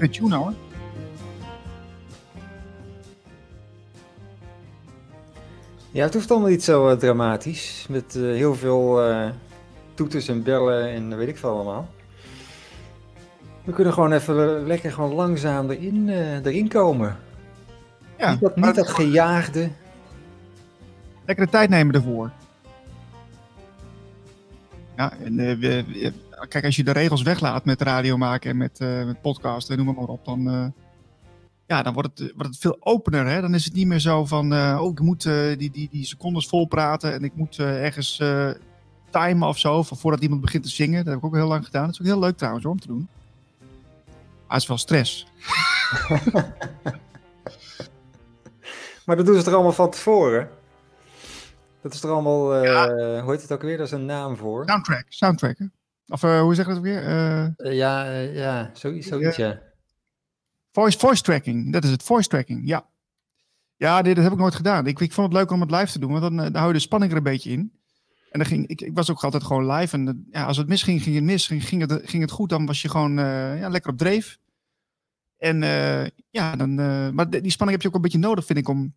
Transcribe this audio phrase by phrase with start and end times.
[0.00, 0.52] Lekker tune hoor.
[5.90, 7.86] Ja, het hoeft allemaal niet zo eh, dramatisch.
[7.88, 9.28] Met eh, heel veel eh,
[9.94, 11.88] toeters en bellen en weet ik veel allemaal.
[13.64, 16.08] We kunnen gewoon even lekker gewoon langzaam erin,
[16.44, 17.16] erin komen.
[18.18, 19.70] Ja, niet dat, niet gejaagde.
[21.26, 22.30] lekker de tijd nemen ervoor.
[24.96, 26.12] Ja, en, we- we-
[26.48, 29.94] kijk, als je de regels weglaat met radio maken en met, eh met podcasten, noem
[29.94, 30.66] maar op, dan, eh,
[31.66, 33.26] ja, dan wordt, het, wordt het veel opener.
[33.26, 33.40] Hè?
[33.40, 36.46] Dan is het niet meer zo van, eh, oh, ik moet die, die, die secondes
[36.48, 38.16] vol praten en ik moet ergens
[39.10, 41.04] timen of zo, voor- voordat iemand begint te zingen.
[41.04, 41.84] Dat heb ik ook heel lang gedaan.
[41.84, 43.08] Dat is ook heel leuk trouwens hoor, om te doen.
[44.46, 45.26] Maar het is wel stress.
[49.06, 50.48] Maar dat doen ze er allemaal van tevoren.
[51.82, 52.88] Dat is er allemaal, Ja.
[53.22, 53.76] hoe heet het ook weer?
[53.76, 54.62] Daar is een naam voor.
[54.66, 55.58] Soundtrack, soundtrack.
[55.58, 55.64] Hè?
[56.10, 57.02] Of eh, hoe zeg je dat weer?
[57.02, 59.62] Eh, Eh, ja, ja, zoiets, zoiets ja.
[60.72, 62.88] Voice, voice tracking, dat is het, voice tracking, ja.
[63.76, 64.86] Ja, dit, dat heb ik nooit gedaan.
[64.86, 66.72] Ik, ik vond het leuk om het live te doen, want dan, dan hou je
[66.72, 67.72] de spanning er een beetje in.
[68.30, 69.96] En dan ging, ik, ik was ook altijd gewoon live.
[69.96, 71.46] En ja, als het misging, ging het mis.
[71.46, 73.12] Ging, ging, het, ging het goed, dan was je gewoon
[73.58, 74.38] ja, lekker op dreef.
[75.36, 75.60] En
[76.30, 76.74] ja, dan,
[77.14, 78.94] maar die spanning heb je ook een beetje nodig, vind ik, om,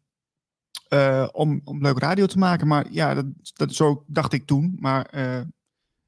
[0.87, 2.67] eh, om, om leuk radio te maken.
[2.67, 4.77] Maar ja, dat, dat, zo dacht ik toen.
[4.79, 5.09] Maar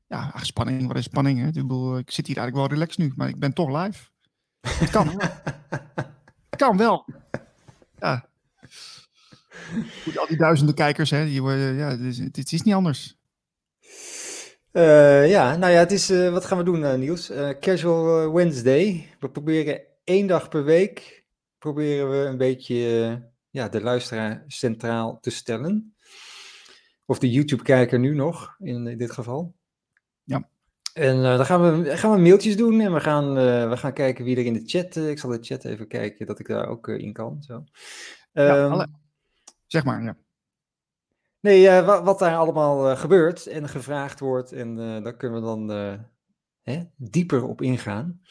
[0.08, 1.40] ja, ach, spanning, wat is spanning?
[1.40, 1.48] Hè?
[1.48, 4.10] Ik, bedoel, ik zit hier eigenlijk wel relaxed nu, maar ik ben toch live.
[4.62, 5.22] Het kan.
[6.58, 7.06] kan wel.
[8.00, 8.26] Ja.
[10.04, 13.18] Goed, al die duizenden kijkers, hè, die worden, ja, het is, het is niet anders.
[14.76, 17.32] Eh, ja, nou ja, het is, eh, wat gaan we doen, eh, Niels?
[17.60, 19.10] Casual Wednesday.
[19.20, 21.26] We proberen één dag per week,
[21.58, 25.96] proberen we een beetje ja, de luisteraar centraal te stellen.
[27.06, 29.55] Of de YouTube-kijker nu nog, in, in dit geval.
[30.96, 33.94] En eh, dan gaan we, gaan we mailtjes doen en we gaan, eh, we gaan
[33.94, 36.48] kijken wie er in de chat, eh, ik zal de chat even kijken, dat ik
[36.48, 37.44] daar ook in kan.
[37.44, 37.64] Zo.
[38.34, 38.88] Ja, Ehm, alle-
[39.66, 40.18] zeg maar, ja.
[41.40, 44.52] Nee, eh, wa- wat daar allemaal gebeurt en gevraagd wordt.
[44.52, 45.70] En daar kunnen we dan
[46.62, 48.22] hè, dieper op ingaan.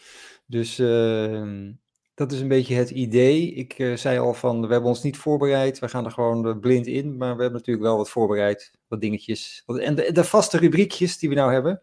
[0.47, 1.73] Dus ehm,
[2.15, 3.53] dat is een beetje het idee.
[3.53, 5.79] Ik zei al van, we hebben ons niet voorbereid.
[5.79, 7.17] We gaan er gewoon blind in.
[7.17, 8.73] Maar we hebben natuurlijk wel wat voorbereid.
[8.89, 9.63] Wat dingetjes.
[9.67, 11.83] Wat- En de, de vaste rubriekjes die we nou hebben.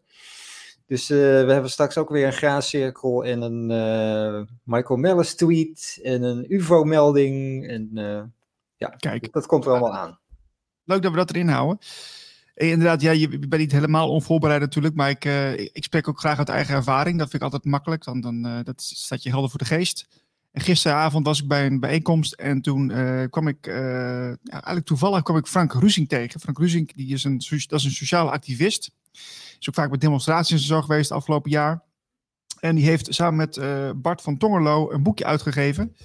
[0.92, 6.00] Dus eh, we hebben straks ook weer een graascirkel en een eh, Michael Mellis tweet
[6.04, 7.68] en een UFO-melding.
[7.68, 8.24] En eh,
[8.76, 10.20] ja, Kijk, dat komt er allemaal aan.
[10.84, 11.78] leuk dat we dat erin houden.
[12.56, 15.26] En inderdaad, ja, je bent niet helemaal onvoorbereid natuurlijk, maar ik,
[15.74, 17.18] ik spreek ook graag uit eigen ervaring.
[17.18, 20.08] Dat vind ik altijd makkelijk, dan, dan dat staat je helder voor de geest.
[20.52, 22.88] En gisteravond was ik bij een bijeenkomst en toen
[23.30, 26.40] kwam ik, ja, eigenlijk toevallig kwam ik Frank Ruzing tegen.
[26.40, 27.38] Frank Ruzing, die is een,
[27.68, 28.92] dat is een sociale activist.
[29.62, 31.84] Is ook vaak bij demonstraties en zo geweest afgelopen jaar.
[32.60, 35.96] En die heeft samen met eh, Bart van Tongerlo een boekje uitgegeven.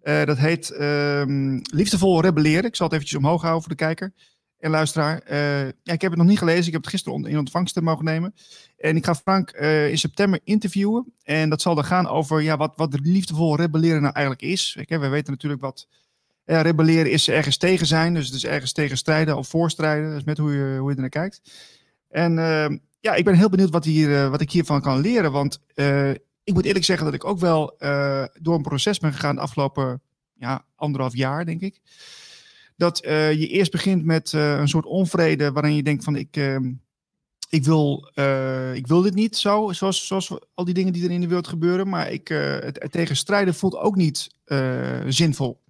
[0.00, 2.64] Eh, dat heet ehm, Liefdevol Rebelleren.
[2.64, 4.12] Ik zal het eventjes omhoog houden voor de kijker
[4.58, 5.18] en luisteraar.
[5.18, 6.66] Eh, ja, ik heb het nog niet gelezen.
[6.66, 8.34] Ik heb het gisteren in ontvangst mogen nemen.
[8.76, 11.12] En ik ga Frank in september interviewen.
[11.22, 14.78] En dat zal dan gaan over ja, wat, wat liefdevol rebelleren nou eigenlijk is.
[14.88, 15.88] We weten natuurlijk wat
[16.44, 18.14] rebelleren is ergens tegen zijn.
[18.14, 20.08] Dus het is ergens tegen strijden of voorstrijden.
[20.08, 21.40] Dat is met hoe je, hoe je er naar kijkt.
[22.14, 25.32] En eh, ja, ik ben heel benieuwd wat, hier, eh, wat ik hiervan kan leren.
[25.32, 26.10] Want eh,
[26.44, 29.40] ik moet eerlijk zeggen dat ik ook wel eh, door een proces ben gegaan de
[29.40, 30.02] afgelopen
[30.34, 31.80] ja, anderhalf jaar, denk ik.
[32.76, 36.36] Dat je eerst begint met een soort onvrede waarin je denkt van ik,
[37.48, 38.10] ik, wil,
[38.74, 41.48] ik wil dit niet zo, zoals, zoals al die dingen die er in de wereld
[41.48, 41.88] gebeuren.
[41.88, 44.30] Maar ik, het, het tegen strijden voelt ook niet
[45.08, 45.62] zinvol.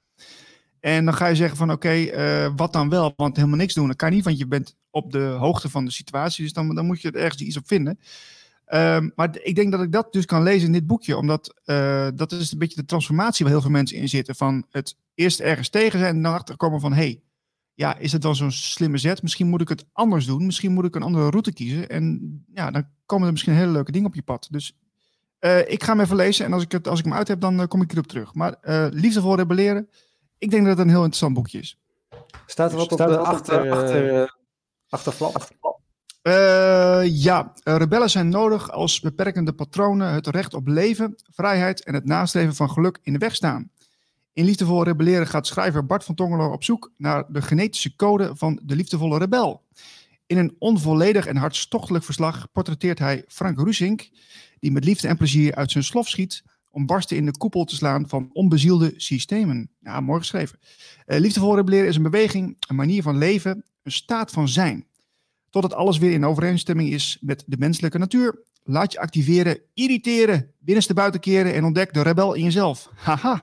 [0.80, 2.10] En dan ga je zeggen van oké,
[2.56, 3.12] wat dan wel?
[3.16, 5.90] Want helemaal niks doen, dat kan niet, want je bent op de hoogte van de
[5.90, 6.44] situatie.
[6.44, 7.98] Dus dan, dan moet je er ergens iets op vinden.
[8.64, 12.08] Ehm, maar ik denk dat ik dat dus kan lezen in dit boekje, omdat eh,
[12.14, 14.34] dat is een beetje de transformatie waar heel veel mensen in zitten.
[14.34, 17.22] Van het eerst ergens tegen zijn en dan achterkomen van hé, hey,
[17.74, 19.22] ja, is het dan zo'n slimme zet?
[19.22, 21.88] Misschien moet ik het anders doen, misschien moet ik een andere route kiezen.
[21.88, 24.48] En ja, dan komen er misschien hele leuke dingen op je pad.
[24.50, 24.76] Dus
[25.38, 27.40] eh, ik ga hem even lezen en als ik, het, als ik hem uit heb,
[27.40, 28.34] dan eh, kom ik erop terug.
[28.34, 29.88] Maar eh liefdevol rebelleren,
[30.38, 31.78] ik denk dat het een heel interessant boekje is.
[32.46, 34.42] Staat er wat op Staat de er wat op achter, de achter, achter-
[34.94, 35.48] achterflap?
[36.22, 41.94] Eh, ja, eh, rebellen zijn nodig als beperkende patronen het recht op leven, vrijheid en
[41.94, 43.70] het nastreven van geluk in de weg staan.
[44.32, 48.60] In Liefdevol Rebelleren gaat schrijver Bart van Tongelo op zoek naar de genetische code van
[48.62, 49.62] de liefdevolle rebel.
[50.26, 54.08] In een onvolledig en hartstochtelijk verslag portretteert hij Frank Rusink,
[54.60, 57.74] die met liefde en plezier uit zijn slof schiet om barsten in de koepel te
[57.74, 59.70] slaan van onbezielde systemen.
[59.80, 60.58] Ja, mooi geschreven.
[61.04, 64.86] Eh, liefdevol rebelleren is een beweging, een manier van leven, een staat van zijn
[65.54, 68.42] totdat alles weer in overeenstemming is met de menselijke natuur.
[68.62, 72.90] Laat je activeren, irriteren, binnenste buiten keren en ontdek de rebel in jezelf.
[72.94, 73.42] Haha.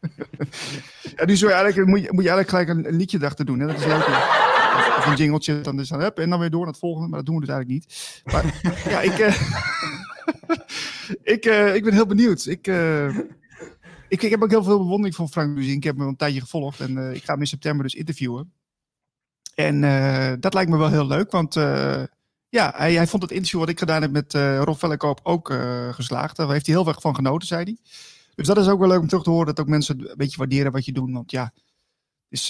[1.16, 3.46] ja, nu zou je eigenlijk, moet, je, moet je eigenlijk gelijk een, een liedje erachter
[3.46, 3.58] doen.
[3.58, 3.66] Hè?
[3.66, 4.06] Dat is leuk.
[4.98, 7.08] Of een jingletje, dan is en dan weer door naar het volgende.
[7.08, 8.22] Maar dat doen we dus eigenlijk niet.
[8.24, 8.60] Maar
[8.92, 9.40] ja, ik, uh,
[11.34, 12.46] ik, uh, ik ben heel benieuwd.
[12.46, 13.08] Ik, uh,
[14.08, 15.76] ik, ik heb ook heel veel bewondering voor Frank Muzien.
[15.76, 18.52] Ik heb hem een tijdje gevolgd en ik ga hem in september dus interviewen.
[19.56, 19.80] En
[20.40, 21.54] dat lijkt me wel heel leuk, want
[22.48, 25.52] ja, hij, hij, vond het interview wat ik gedaan heb met Rob Vellekoop ook
[25.90, 26.36] geslaagd.
[26.36, 27.76] Daar heeft hij heel erg van genoten, zei hij.
[28.34, 30.36] Dus dat is ook wel leuk om terug te horen dat ook mensen een beetje
[30.36, 31.12] waarderen wat je doet.
[31.12, 31.52] Want ja,
[32.28, 32.46] is,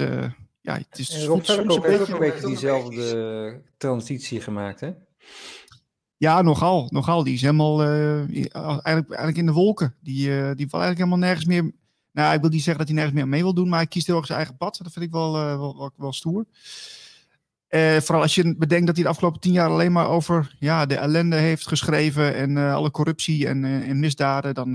[0.60, 4.90] ja, het is en Rob soms een beetje, een beetje diezelfde transitie gemaakt, hè?
[6.16, 6.86] Ja, nogal.
[6.90, 7.24] nogal.
[7.24, 9.94] Die is helemaal eigenlijk, eigenlijk in de wolken.
[10.00, 11.72] Die, die valt eigenlijk helemaal nergens meer...
[12.16, 14.06] Nou, ik wil niet zeggen dat hij nergens meer mee wil doen, maar hij kiest
[14.06, 14.78] heel erg zijn eigen pad.
[14.82, 16.46] Dat vind ik wel, wel, wel, wel, stoer.
[17.68, 20.96] vooral als je bedenkt dat hij de afgelopen tien jaar alleen maar over ja, de
[20.96, 24.74] ellende heeft geschreven en alle corruptie en, en misdaden, dan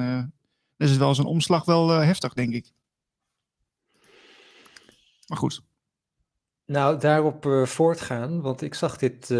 [0.77, 2.71] is het wel zo'n omslag wel heftig, denk ik.
[5.27, 5.61] Maar goed.
[6.65, 9.31] Nou, daarop voortgaan, want ik zag dit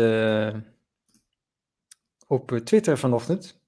[2.28, 3.61] op Twitter vanochtend.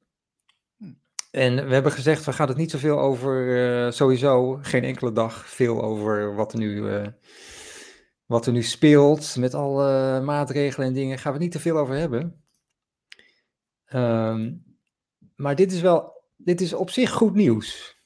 [1.33, 5.83] En we hebben gezegd, we gaan het niet zoveel over, sowieso geen enkele dag, veel
[5.83, 6.83] over wat er nu,
[8.25, 9.35] wat er nu speelt.
[9.35, 12.43] Met alle maatregelen en dingen, gaan we het niet te veel over hebben.
[13.93, 14.63] Um,
[15.35, 16.13] maar dit is wel
[16.43, 17.97] dit is op zich goed nieuws.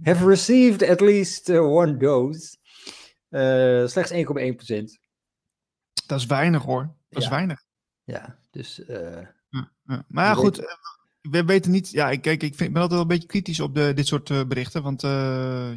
[0.03, 2.57] have received at least one dose.
[3.89, 5.09] slechts 1,1%.
[6.07, 6.83] Dat is weinig hoor.
[6.83, 7.19] Dat ja.
[7.19, 7.65] is weinig.
[8.05, 8.81] Ja, dus.
[8.87, 10.05] Ja, ja.
[10.09, 10.79] Maar ja, goed,
[11.21, 11.91] we weten niet.
[11.91, 14.07] Ja, ik, kijk, ik, vind, ik ben altijd wel een beetje kritisch op de, dit
[14.07, 14.83] soort uh, berichten.
[14.83, 15.03] Want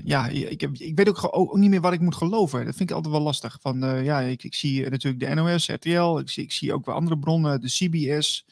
[0.04, 2.66] ja, ik, heb, ik weet ook, ook, niet meer wat ik moet geloven.
[2.66, 3.58] Dat vind ik altijd wel lastig.
[3.62, 6.18] Van ja, ik, ik zie natuurlijk de NOS, RTL.
[6.18, 8.46] Ik zie, ik zie ook wel andere bronnen, de CBS.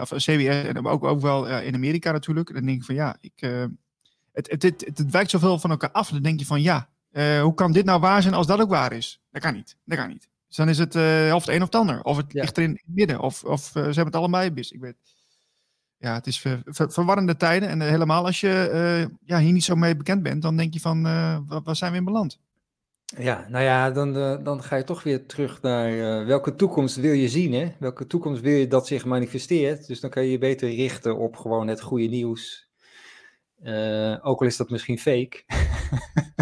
[0.00, 2.52] of CBS, en ook, ook wel in Amerika natuurlijk.
[2.52, 3.40] Dan denk ik van ja, ik,
[4.32, 6.08] het, het, het, het, wijkt zoveel van elkaar af.
[6.08, 6.88] Dan denk je van ja,
[7.42, 9.20] hoe kan dit nou waar zijn als dat ook waar is?
[9.30, 9.76] Dat kan niet.
[9.84, 10.28] Dat kan niet.
[10.54, 10.94] Dus dan is het
[11.34, 12.02] of het een of het ander.
[12.02, 12.40] Of het ja.
[12.40, 13.20] ligt er in het midden.
[13.20, 14.72] Of, of ze hebben het allebei bis.
[14.72, 14.96] Ik weet
[15.98, 17.68] ja, het is ver, ver, verwarrende tijden.
[17.68, 20.80] En uh, helemaal als je ja, hier niet zo mee bekend bent, dan denk je
[20.80, 22.38] van, uh, waar zijn we in beland?
[23.04, 24.12] Ja, nou ja, dan,
[24.44, 27.72] dan ga je toch weer terug naar welke toekomst wil je zien, hè?
[27.78, 29.86] Welke toekomst wil je dat zich manifesteert?
[29.86, 32.68] Dus dan kan je je beter richten op gewoon het goede nieuws.
[34.22, 35.42] ook al is dat misschien fake.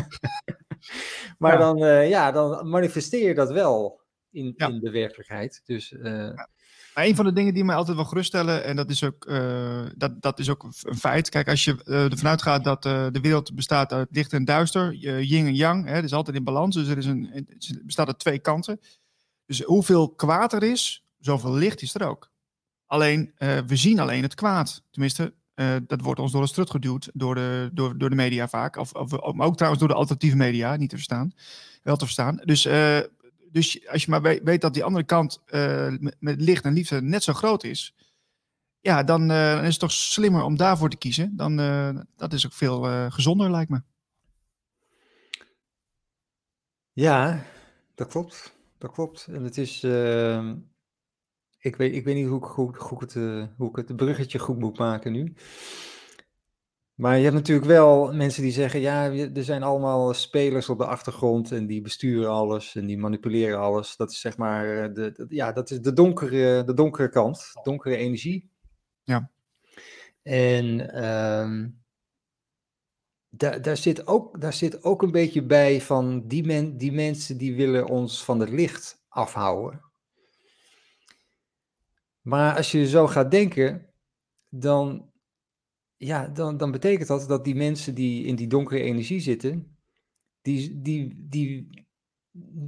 [1.39, 1.59] maar ja.
[1.59, 1.79] dan,
[2.09, 4.01] ja, dan manifesteer je dat wel
[4.33, 4.69] in, ja.
[4.69, 5.63] in de werkelijkheid.
[5.65, 5.95] Dus...
[6.03, 6.49] Ja.
[6.95, 9.87] Maar een van de dingen die mij altijd wel geruststellen, en dat is ook, uh,
[9.97, 11.29] dat, dat is ook een feit.
[11.29, 15.47] Kijk, als je uh, ervan uitgaat dat de wereld bestaat uit licht en duister, yin
[15.47, 16.75] en yang, hè, dat is altijd in balans.
[16.75, 18.81] Dus er is een, het bestaat uit twee kanten.
[19.47, 22.31] Dus hoeveel kwaad er is, zoveel licht is er ook.
[22.87, 23.33] Alleen,
[23.67, 24.83] we zien alleen het kwaad.
[24.91, 28.49] Tenminste, Uh, dat wordt ons door de strut geduwd door de, door, door de media
[28.49, 28.77] vaak.
[28.77, 31.33] Of, of, maar ook trouwens door de alternatieve media, niet te verstaan.
[31.83, 32.37] Wel te verstaan.
[32.37, 32.99] Dus, uh,
[33.53, 37.23] dus als je maar weet, dat die andere kant uh, met, licht en liefde net
[37.23, 37.95] zo groot is.
[38.81, 41.37] Ja, dan, dan, is het toch slimmer om daarvoor te kiezen.
[41.37, 41.57] Dan,
[42.17, 43.83] dat is ook veel gezonder, lijkt me.
[46.93, 47.45] Ja,
[47.95, 48.55] dat klopt.
[48.79, 49.27] Dat klopt.
[49.31, 49.83] En het is.
[49.83, 50.53] Uh,
[51.59, 54.39] ik, weet, ik weet niet hoe ik, hoe, hoe, het, uh, hoe ik het bruggetje
[54.39, 55.35] goed moet maken nu.
[57.03, 60.87] Maar je hebt natuurlijk wel mensen die zeggen: ja, er zijn allemaal spelers op de
[60.87, 63.97] achtergrond en die besturen alles en die manipuleren alles.
[63.97, 67.51] Dat is zeg maar eh, de, de ja, dat is de donkere, de donkere kant,
[67.63, 68.51] donkere energie.
[69.03, 69.31] Ja.
[70.23, 71.83] En um,
[73.29, 77.37] daar, daar, zit ook, daar zit ook een beetje bij van die, men, die mensen
[77.37, 79.83] die willen ons van het licht afhouden.
[82.21, 83.87] Maar als je zo gaat denken,
[84.49, 85.12] dan,
[86.05, 89.77] ja, dan, dan betekent dat dat die mensen die in die donkere energie zitten,
[90.41, 91.87] die, die, die,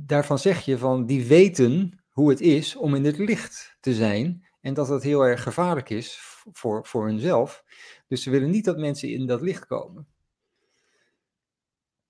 [0.06, 4.46] daarvan zeg je van die weten hoe het is om in het licht te zijn
[4.60, 6.18] en dat dat heel erg gevaarlijk is
[6.52, 7.64] voor, voor hunzelf.
[8.08, 10.06] Dus ze willen niet dat mensen in dat licht komen.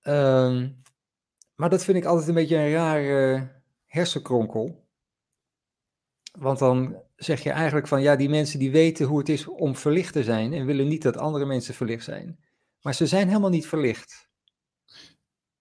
[0.00, 0.70] Ehm,
[1.54, 3.50] maar dat vind ik altijd een beetje een rare
[3.86, 4.88] hersenkronkel.
[6.32, 9.76] Want dan zeg je eigenlijk van ja, die mensen die weten hoe het is om
[9.76, 12.38] verlicht te zijn en willen niet dat andere mensen verlicht zijn.
[12.80, 14.28] Maar ze zijn helemaal niet verlicht.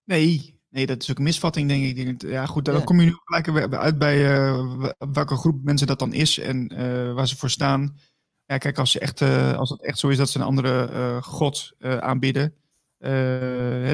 [0.03, 2.21] Nee, nee dat is ook een misvatting, denk ik.
[2.21, 6.13] Ja, goed, dan kom je nu gelijk uit bij uh, welke groep mensen dat dan
[6.13, 7.97] is en uh, waar ze voor staan.
[8.45, 11.19] Ja, kijk, als, ze echt, uh, als het echt zo is dat ze een andere
[11.21, 12.53] god aanbidden,
[12.99, 13.09] uh,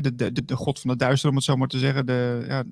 [0.01, 2.05] de, de, de, god van de duister, om het zo maar te zeggen.
[2.05, 2.63] De, ja,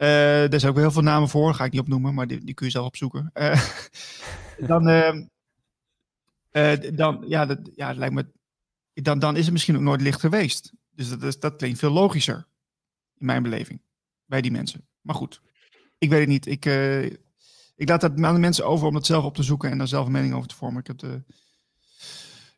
[0.00, 2.54] uh, er zijn ook heel veel namen voor, ga ik niet opnoemen, maar die, die
[2.54, 3.30] kun je zelf opzoeken.
[3.34, 3.62] Uh,
[4.70, 5.26] dan, ehm,
[6.96, 8.26] dan, ja, dat, ja, lijkt me,
[8.92, 10.72] dan, dan is het misschien ook nooit licht geweest.
[10.90, 12.46] Dus dat, is, dat klinkt veel logischer,
[13.18, 13.82] in mijn beleving,
[14.24, 14.88] bij die mensen.
[15.00, 15.40] Maar goed,
[15.98, 16.46] ik weet het niet.
[16.46, 16.64] Ik,
[17.76, 19.88] ik laat dat aan de mensen over om dat zelf op te zoeken en daar
[19.88, 20.80] zelf een mening over te vormen.
[20.80, 21.22] Ik heb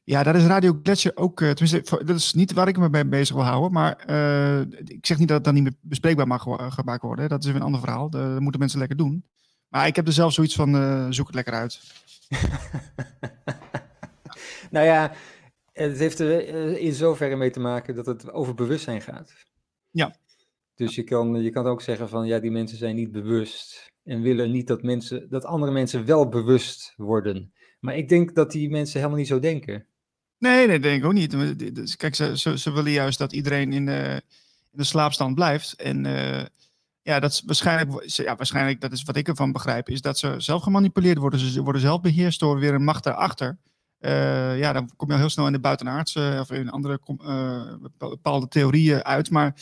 [0.05, 1.41] ja, dat is Radio Gletscher ook.
[1.41, 3.73] Uh, tenminste, dat is niet waar ik me mee bezig wil houden.
[3.73, 6.43] Maar uh, ik zeg niet dat het dan niet meer bespreekbaar mag
[6.75, 7.29] gemaakt worden.
[7.29, 8.11] Dat is weer een ander verhaal.
[8.11, 9.25] Dat moeten mensen lekker doen.
[9.69, 11.81] Maar ik heb er zelf zoiets van: uh, zoek het lekker uit.
[14.71, 15.13] nou ja,
[15.73, 19.33] het heeft er in zoverre mee te maken dat het over bewustzijn gaat.
[19.91, 20.17] Ja.
[20.75, 23.93] Dus je kan, je kan ook zeggen van ja, die mensen zijn niet bewust.
[24.05, 27.53] En willen niet dat, mensen, dat andere mensen wel bewust worden.
[27.81, 29.87] Maar ik denk dat die mensen helemaal niet zo denken.
[30.43, 31.37] Nee, nee, denk ik ook niet.
[31.97, 34.23] Kijk, ze, ze, ze, willen juist dat iedereen in de,
[34.71, 35.73] in de slaapstand blijft.
[35.73, 36.43] En uh,
[37.03, 40.35] ja, dat is waarschijnlijk, ja, waarschijnlijk, dat is wat ik ervan begrijp, is dat ze
[40.39, 41.41] zelf gemanipuleerd worden.
[41.41, 43.59] Ze worden zelf beheerst door weer een macht daarachter.
[44.01, 47.01] Uh, ja, dan kom je al heel snel in de buitenaardse of in andere
[47.99, 49.31] bepaalde theorieën uit.
[49.31, 49.55] Maar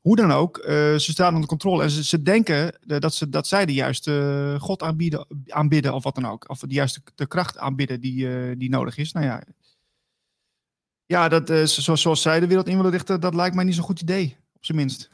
[0.00, 3.66] hoe dan ook, ze staan onder controle en ze, ze denken dat, ze, dat zij
[3.66, 6.48] de juiste God aanbieden, aanbidden of wat dan ook.
[6.48, 9.12] Of de juiste de kracht aanbidden die, die nodig is.
[9.12, 9.42] Nou ja,
[11.08, 13.74] ja, dat, uh, zoals, zoals zij de wereld in willen richten, dat lijkt mij niet
[13.74, 14.36] zo'n goed idee.
[14.54, 15.10] Op zijn minst.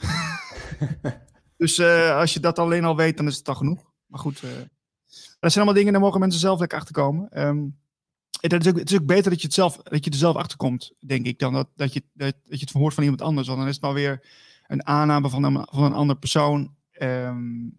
[1.57, 3.93] dus uh, als je dat alleen al weet, dan is het al genoeg.
[4.07, 4.51] Maar goed, uh,
[5.41, 7.47] dat zijn allemaal dingen, daar mogen mensen zelf lekker achter komen.
[7.47, 7.79] Um,
[8.41, 10.37] het, is ook, het is ook beter dat je, het zelf, dat je er zelf
[10.37, 13.23] achter komt, denk ik, dan dat, dat, je, dat, dat je het verhoort van iemand
[13.23, 13.47] anders.
[13.47, 14.27] Want dan is het wel weer
[14.67, 16.75] een aanname van een, van een andere persoon.
[17.03, 17.79] Um,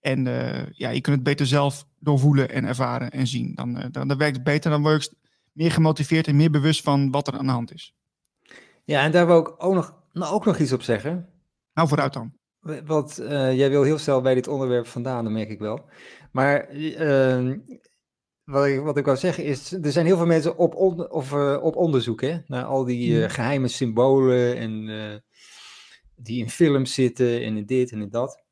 [0.00, 0.24] en
[0.72, 3.54] ja, je kunt het beter zelf doorvoelen en ervaren en zien.
[3.54, 4.70] Dan, dan, dan werkt het beter.
[4.70, 5.14] Dan word
[5.58, 7.94] meer gemotiveerd en meer bewust van wat er aan de hand is.
[8.84, 11.28] Ja, en daar wil ik ook nog, nou, ook nog iets op zeggen.
[11.74, 12.32] Nou, vooruit dan.
[12.84, 15.84] Want uh, jij wil heel snel bij dit onderwerp vandaan, dat merk ik wel.
[16.32, 17.56] Maar uh,
[18.44, 21.32] wat, ik, wat ik wou zeggen is, er zijn heel veel mensen op, on, of,
[21.32, 23.28] uh, op onderzoek hè, naar al die hmm.
[23.28, 25.22] geheime symbolen en
[26.16, 28.44] die in films zitten en in dit en in dat.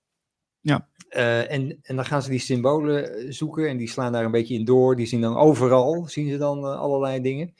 [0.67, 0.89] Ja.
[1.11, 4.31] Uh, en, en dan gaan ze die symbolen eh, zoeken en die slaan daar een
[4.31, 4.97] beetje in door.
[4.97, 7.55] Die zien dan overal, zien ze dan uh, allerlei dingen.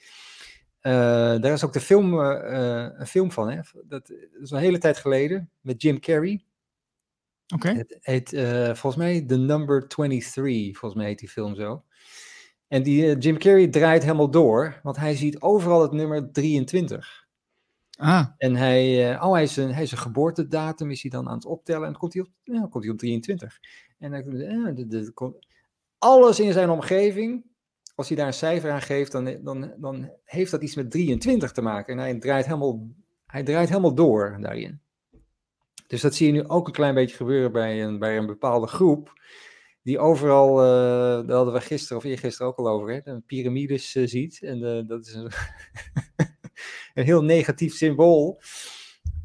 [0.81, 0.93] Uh,
[1.39, 3.55] daar is ook de film, een film van, hè?
[3.55, 4.11] Dat, dat,
[4.41, 6.43] is een hele tijd geleden, met Jim Carrey.
[7.55, 7.67] Oké.
[7.67, 7.77] Okay.
[7.77, 8.29] Het heet
[8.77, 11.83] volgens mij The Number 23, volgens mij heet die film zo.
[12.67, 17.26] En die Jim Carrey draait helemaal door, want hij ziet overal het nummer 23.
[17.97, 18.25] Ah.
[18.37, 21.35] En hij, uh, oh, hij, is een, hij is een geboortedatum, is hij dan aan
[21.35, 21.85] het optellen.
[21.85, 23.59] En dan komt hij op, ja, komt hij op 23.
[23.97, 25.39] En dan, uh, de,
[25.97, 27.45] alles in zijn omgeving,
[27.95, 31.51] als hij daar een cijfer aan geeft, dan, dan, dan heeft dat iets met 23
[31.51, 31.93] te maken.
[31.93, 32.87] En hij draait helemaal,
[33.25, 34.81] hij draait helemaal door daarin.
[35.87, 38.67] Dus dat zie je nu ook een klein beetje gebeuren bij een, bij een bepaalde
[38.67, 39.13] groep.
[39.83, 43.91] die overal, uh, daar hadden we gisteren of eergisteren ook al over, hè, de piramides
[43.91, 44.41] ziet.
[44.41, 45.31] En dat is een,
[46.97, 48.41] een, heel negatief symbool.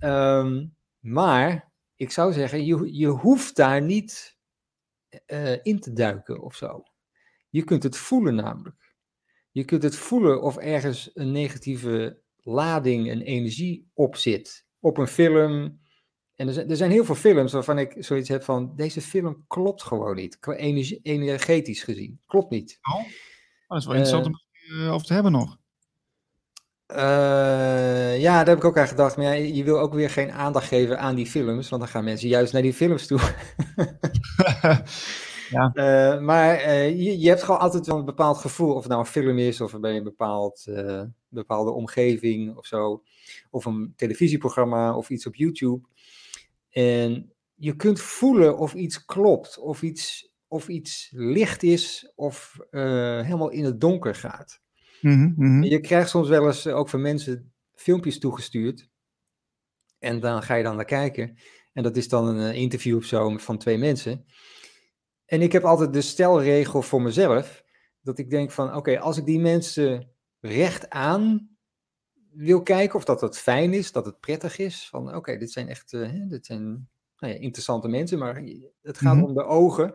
[0.01, 4.37] Um, maar ik zou zeggen, je, je hoeft daar niet
[5.63, 6.83] in te duiken of zo.
[7.49, 8.95] Je kunt het voelen namelijk.
[9.51, 14.67] Je kunt het voelen of ergens een negatieve lading en energie op zit.
[14.81, 15.81] Op een film,
[16.35, 19.45] en er zijn, er zijn heel veel films waarvan ik zoiets heb van, deze film
[19.47, 22.21] klopt gewoon niet, energie, energetisch gezien.
[22.27, 22.79] Klopt niet.
[22.95, 23.05] Oh,
[23.67, 25.59] dat is wel interessant om uh, over te hebben nog.
[26.97, 29.17] Uh, ja, daar heb ik ook aan gedacht.
[29.17, 32.05] Maar ja, je wil ook weer geen aandacht geven aan die films, want dan gaan
[32.05, 33.21] mensen juist naar die films toe.
[35.51, 35.73] ja.
[35.75, 39.07] Uh, maar je, je, hebt gewoon altijd wel een bepaald gevoel, of het nou een
[39.07, 40.65] film is, of bij een bepaald,
[41.29, 43.03] bepaalde omgeving of zo,
[43.51, 45.87] of een televisieprogramma of iets op YouTube.
[46.71, 53.51] En je kunt voelen of iets klopt, of iets, of iets licht is, of helemaal
[53.51, 54.62] in het donker gaat.
[55.03, 55.63] Mm -hmm.
[55.63, 58.89] Je krijgt soms wel eens ook van mensen filmpjes toegestuurd.
[59.99, 61.39] En dan ga je dan naar kijken.
[61.73, 64.25] En dat is dan een eh, interview of zo van twee mensen.
[65.25, 67.65] En ik heb altijd de stelregel voor mezelf.
[68.01, 71.57] Dat ik denk van, oké, als ik die mensen recht aan
[72.33, 74.89] wil kijken of dat het fijn is, dat het prettig is.
[74.89, 76.65] Van oké, dit zijn echt uh, dit zijn,
[77.17, 78.43] nou ja, interessante mensen, maar
[78.83, 79.25] het gaat mhm.
[79.25, 79.95] om de ogen.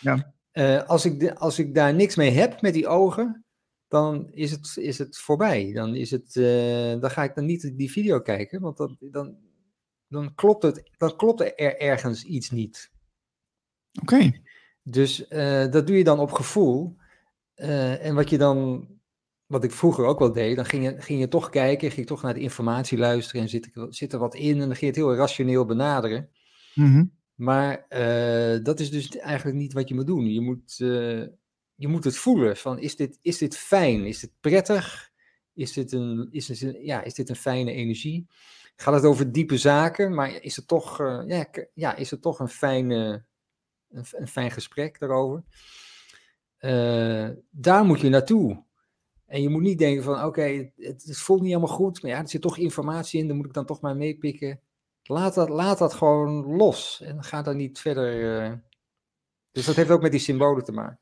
[0.00, 0.34] Ja.
[0.52, 3.45] Uh, als, ik de, als ik daar niks mee heb met die ogen,
[3.88, 5.72] dan is het, is het voorbij.
[5.72, 9.36] Dan, is het, uh, dan ga ik dan niet die video kijken, want dan, dan,
[10.08, 12.90] dan, klopt, het, dan klopt er ergens iets niet.
[14.00, 14.32] Oké.
[14.82, 15.28] Dus
[15.70, 16.96] dat doe je dan op gevoel.
[17.54, 18.88] en wat je dan
[19.46, 22.14] wat ik vroeger ook wel deed, dan ging je, ging je toch kijken, ging je
[22.14, 24.86] toch naar de informatie luisteren en zit, zit er wat in en dan ging je
[24.86, 26.28] het heel rationeel benaderen.
[26.74, 27.04] Mhm.
[27.34, 27.86] Maar
[28.62, 30.26] dat is dus eigenlijk niet wat je moet doen.
[30.26, 30.76] Je moet,
[31.76, 35.10] je moet het voelen van is dit, is dit fijn, is dit prettig,
[35.54, 38.26] is dit, een, is, dit een, ja, is dit een fijne energie?
[38.76, 42.38] Gaat het over diepe zaken, maar is het toch, uh, ja, ja, is het toch
[42.38, 43.24] een, fijne,
[43.90, 45.44] een, een fijn gesprek daarover?
[47.50, 48.64] daar moet je naartoe.
[49.26, 50.42] En je moet niet denken van, oké,
[50.76, 53.46] het, het, voelt niet helemaal goed, maar ja, er zit toch informatie in, dan moet
[53.46, 54.60] ik dan toch maar meepikken.
[55.02, 58.42] Laat dat, laat dat gewoon los en ga daar niet verder.
[58.44, 58.52] Uh...
[59.52, 61.00] Dus dat heeft ook met die symbolen te maken.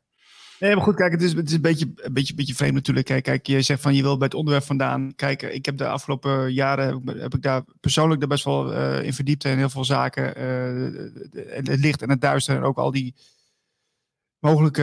[0.61, 3.07] Nee, maar goed, kijk, het is, het is een, beetje, een beetje, vreemd natuurlijk.
[3.07, 5.15] Kijk, kijk, je zegt van je wil bij het onderwerp vandaan.
[5.15, 9.15] Kijk, ik heb de afgelopen jaren heb ik daar persoonlijk er best wel uh, in
[9.15, 10.43] verdiept en heel veel zaken.
[10.43, 13.15] Uh, het licht en het duister en ook al die
[14.39, 14.83] mogelijke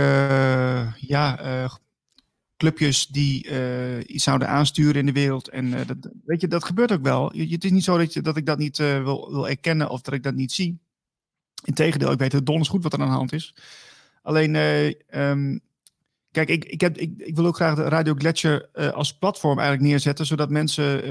[0.97, 1.39] ja,
[2.57, 3.47] clubjes die
[4.05, 5.47] iets zouden aansturen in de wereld.
[5.49, 7.31] En dat, weet je, dat gebeurt ook wel.
[7.35, 10.13] Het is niet zo dat, je, dat ik dat niet wil, wil erkennen of dat
[10.13, 10.79] ik dat niet zie.
[11.63, 13.53] Integendeel, ik weet het donders goed wat er aan de hand is.
[14.21, 14.55] Alleen,
[15.09, 15.59] um,
[16.31, 19.89] kijk, ik, ik, heb, ik, ik wil ook graag de Radio Gletscher als platform eigenlijk
[19.89, 21.03] neerzetten, zodat mensen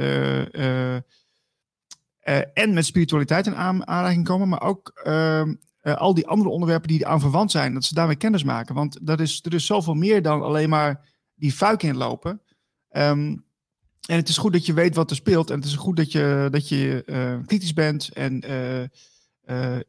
[2.55, 7.07] en met spiritualiteit in aan, aanraking komen, maar ook ehm, al die andere onderwerpen die
[7.07, 8.75] aan verwant zijn, dat ze daarmee kennis maken.
[8.75, 12.41] Want dat is, er is zoveel meer dan alleen maar die fuik inlopen.
[12.93, 13.45] Um,
[14.07, 15.51] en het is goed dat je weet wat er speelt.
[15.51, 17.05] En het is goed dat je, dat je
[17.47, 18.09] kritisch bent.
[18.09, 18.43] En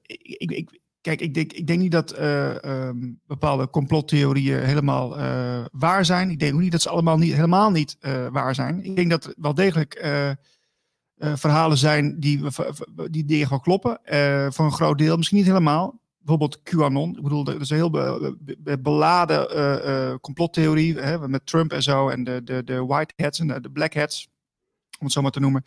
[0.02, 5.18] ik, ik, kijk, ik denk, ik denk niet dat um, bepaalde complottheorieën helemaal
[5.72, 6.30] waar zijn.
[6.30, 7.98] Ik denk ook niet dat ze allemaal niet, helemaal niet
[8.32, 8.84] waar zijn.
[8.84, 10.06] Ik denk dat er wel degelijk
[11.18, 12.44] verhalen zijn die,
[13.10, 14.00] die, die gewoon kloppen.
[14.54, 17.16] voor een groot deel, misschien niet helemaal bijvoorbeeld QAnon.
[17.16, 17.92] Ik bedoel, dat is een heel
[18.82, 22.10] beladen complottheorie hè, met Trump en zo.
[22.10, 24.28] En de, de, de white hats en de, de black hats,
[25.00, 25.64] om het zo maar te noemen.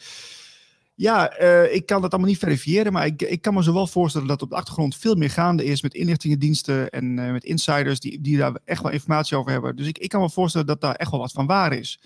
[0.97, 3.87] Ja, uh, ik kan dat allemaal niet verifiëren, maar ik, ik kan me zo wel
[3.87, 8.01] voorstellen dat op de achtergrond veel meer gaande is met inlichtingendiensten en uh, met insiders
[8.01, 9.77] die, die daar echt wel informatie over hebben.
[9.77, 12.01] Dus ik, ik kan me voorstellen dat daar echt wel wat van waar is.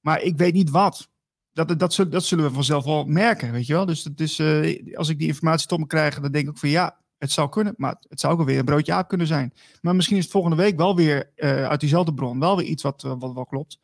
[0.00, 1.08] Maar ik weet niet wat.
[1.52, 3.86] Dat, dat, zullen we vanzelf wel merken, weet je wel.
[3.86, 6.68] Dus het is, uh, als ik die informatie tot me krijg, dan denk ik van
[6.68, 9.52] ja, het zou kunnen, maar het zou ook weer een broodje aap kunnen zijn.
[9.80, 13.02] Maar misschien is het volgende week wel weer uit diezelfde bron, wel weer iets wat,
[13.02, 13.78] wat wel klopt.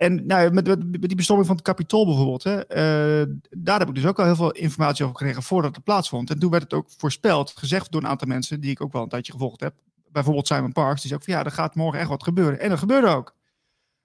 [0.00, 3.94] En nou, met, met, die bestorming van het kapitool bijvoorbeeld, hè, uh, daar heb ik
[3.94, 6.30] dus ook al heel veel informatie over gekregen voordat het plaatsvond.
[6.30, 9.02] En toen werd het ook voorspeld, gezegd door een aantal mensen die ik ook wel
[9.02, 9.74] een tijdje gevolgd heb.
[10.12, 12.60] Bijvoorbeeld Simon Parks, die zei ook van ja, er gaat morgen echt wat gebeuren.
[12.60, 13.34] En dat gebeurde ook.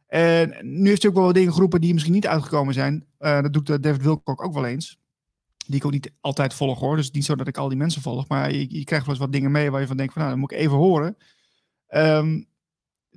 [0.07, 3.05] En nu heeft hij ook wel wat dingen geroepen die misschien niet uitgekomen zijn.
[3.17, 4.99] dat doet David Wilcock ook wel eens
[5.65, 6.95] die ik ook niet altijd volg hoor.
[6.95, 8.27] Dus niet zo dat ik al die mensen volg.
[8.27, 10.33] Maar je, je krijgt wel eens wat dingen mee waar je van denkt van nou,
[10.33, 11.17] dat moet ik even horen.
[11.89, 12.47] Um,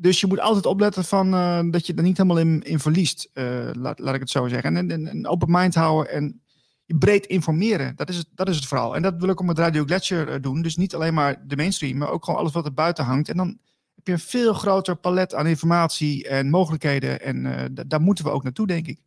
[0.01, 3.31] dus je moet altijd opletten van, uh, dat je er niet helemaal in, in verliest.
[3.35, 4.77] Uh, laat, laat ik het zo zeggen.
[4.77, 6.13] En een open mind houden.
[6.13, 6.43] En
[6.85, 7.97] je breed informeren.
[7.97, 8.97] Dat is, het, dat is het vooral.
[8.97, 10.63] En dat wil ik ook met Radio Gletscher doen.
[10.63, 13.29] Dus niet alleen maar de mainstream, maar ook gewoon alles wat er buiten hangt.
[13.29, 13.59] En dan
[13.95, 17.21] heb je een veel groter palet aan informatie en mogelijkheden.
[17.21, 19.01] En daar moeten we ook naartoe, denk ik.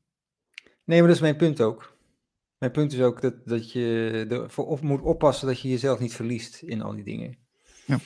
[0.84, 1.98] Nee, maar dat is mijn punt ook.
[2.58, 6.14] Mijn punt is ook dat, dat je ervoor op moet oppassen dat je jezelf niet
[6.14, 7.38] verliest in al die dingen.
[7.86, 8.00] Ja.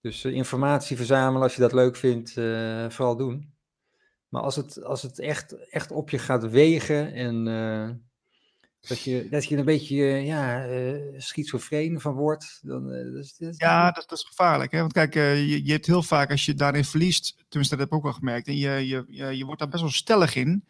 [0.00, 3.56] Dus uh, informatie verzamelen, als je dat leuk vindt, uh, vooral doen.
[4.28, 7.90] Maar als het, als het echt, echt op je gaat wegen en uh,
[8.88, 10.66] dat, je, dat je een beetje ja,
[11.16, 12.88] schizofreen van wordt, dan...
[12.88, 14.72] Dat dat ja, dat, dat, is gevaarlijk.
[14.72, 14.80] Hè?
[14.80, 17.94] Want kijk, je, je hebt heel vaak, als je daarin verliest, tenminste dat heb ik
[17.94, 20.64] ook wel gemerkt, en je, je, je, je wordt daar best wel stellig in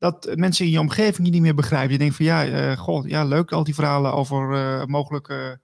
[0.00, 1.92] dat mensen in je omgeving je niet meer begrijpen.
[1.92, 5.60] Je denkt van ja, uh, god, ja, leuk al die verhalen over uh, mogelijke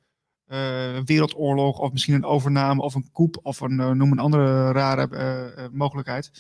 [0.49, 5.71] uh, wereldoorlog of misschien een overname of een koep of een, noem een andere rare
[5.73, 6.31] mogelijkheid.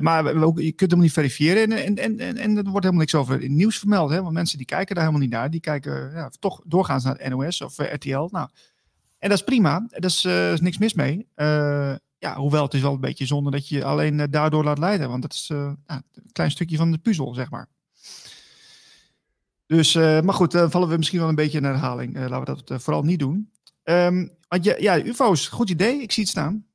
[0.00, 3.42] maar je kunt hem niet verifiëren en, en, en, en er wordt helemaal niks over
[3.42, 4.10] in nieuws vermeld.
[4.10, 4.22] Hè?
[4.22, 5.50] Want mensen die kijken daar helemaal niet naar.
[5.50, 8.28] Die kijken ja, toch doorgaans naar NOS of RTL.
[8.30, 8.48] Nou,
[9.18, 9.86] en dat is prima.
[9.88, 11.26] Daar is, is niks mis mee.
[12.20, 14.78] Ja, hoewel het is wel een beetje zonde dat je je alleen eh, daardoor laat
[14.78, 15.08] leiden.
[15.08, 17.68] Want dat is een klein stukje van de puzzel, zeg maar.
[19.76, 22.16] Dus, uh, maar goed, dan vallen we misschien wel een beetje in herhaling.
[22.16, 23.50] Uh, laten we dat vooral niet doen.
[23.84, 26.02] Um, want je, ja, UFO's, goed idee.
[26.02, 26.66] Ik zie het staan.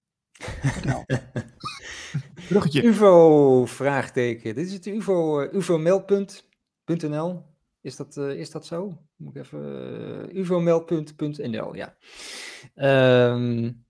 [2.49, 2.83] Bruggetje.
[2.83, 4.55] UFO, vraagteken.
[4.55, 7.43] Dit is het UFO, ufomeldpunt.nl.
[7.81, 8.97] Is dat, is dat zo?
[9.15, 10.37] Moet ik even...
[10.37, 11.95] ufomeldpunt.nl, ja.
[13.31, 13.85] Um,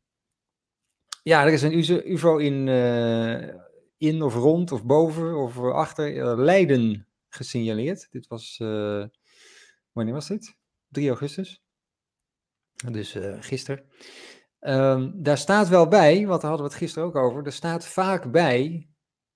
[1.24, 3.48] ja, er is een UFO in, uh,
[3.98, 7.05] in of rond of boven of achter uh, Leiden
[7.36, 8.08] gesignaleerd.
[8.12, 9.06] Dit was, uh,
[9.92, 10.58] wanneer was dit?
[10.88, 11.64] 3 augustus.
[12.92, 13.86] Dus gisteren.
[14.60, 17.88] Um, daar staat wel bij, want daar hadden we het gisteren ook over, er staat
[17.88, 18.90] vaak bij,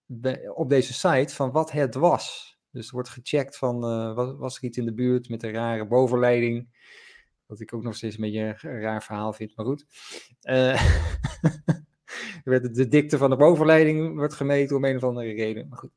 [0.05, 2.57] bij op deze site van wat het was.
[2.71, 3.79] Dus er wordt gecheckt van,
[4.15, 6.67] was, was er iets in de buurt met een rare bovenleiding?
[7.45, 9.85] Wat ik ook nog steeds een beetje een raar verhaal vind, maar goed.
[12.43, 15.67] Uh, de dikte van de bovenleiding wordt gemeten om een of andere reden.
[15.69, 15.91] Maar goed.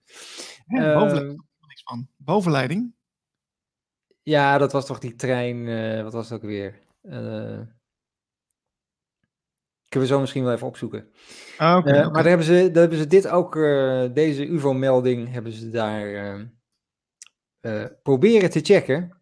[0.66, 1.42] Ja, uh, niks
[1.82, 2.08] van.
[2.16, 2.94] Bovenleiding?
[4.22, 6.80] Ja, dat was toch die trein, uh, wat was het ook weer?
[7.02, 7.60] Uh,
[9.88, 11.12] kunnen we zo misschien wel even opzoeken.
[11.56, 12.02] Ah, okay, okay.
[12.02, 13.54] Maar daar hebben, ze, daar hebben ze dit ook,
[14.14, 16.50] deze UVO-melding, hebben ze daar
[18.02, 19.20] proberen te checken.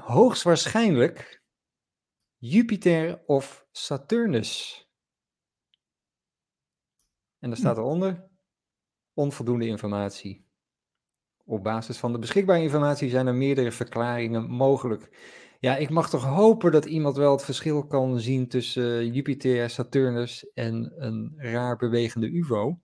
[0.00, 1.42] hoogstwaarschijnlijk
[2.36, 4.84] Jupiter of Saturnus.
[7.38, 8.28] En daar staat eronder
[9.14, 10.49] onvoldoende informatie.
[11.50, 15.08] Op basis van de beschikbare informatie zijn er meerdere verklaringen mogelijk.
[15.60, 20.50] Ja, ik mag toch hopen dat iemand wel het verschil kan zien tussen Jupiter, Saturnus
[20.54, 22.80] en een raar bewegende UFO.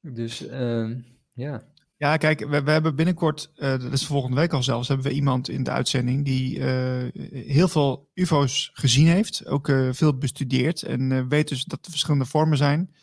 [0.00, 0.90] Dus uh,
[1.32, 1.62] ja.
[1.96, 5.12] Ja, kijk, we, we hebben binnenkort, uh, dat is volgende week al zelfs, hebben we
[5.12, 7.04] iemand in de uitzending die uh,
[7.46, 12.56] heel veel UFO's gezien heeft, ook veel bestudeerd en weet dus dat er verschillende vormen
[12.56, 12.94] zijn.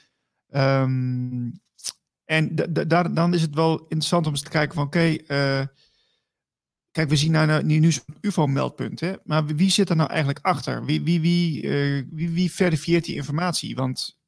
[0.49, 1.61] Um,
[2.31, 2.55] en
[2.87, 5.67] daar, dan is het wel interessant om eens te kijken van, oké, okay,
[6.91, 10.85] kijk, we zien nou, nu, nu zo'n UFO-meldpunt, maar wie zit er nou eigenlijk achter?
[10.85, 11.61] Wie, wie, wie,
[12.11, 13.75] wie, wie verifieert die informatie?
[13.75, 14.19] Want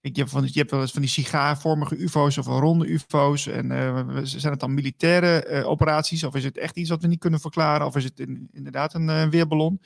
[0.00, 3.46] je, hebt van, je hebt wel eens van die sigaarvormige UFO's of ronde UFO's.
[3.46, 6.24] En uh, zijn het dan militaire operaties?
[6.24, 7.86] Of is het echt iets wat we niet kunnen verklaren?
[7.86, 9.80] Of is het in, inderdaad een weerballon?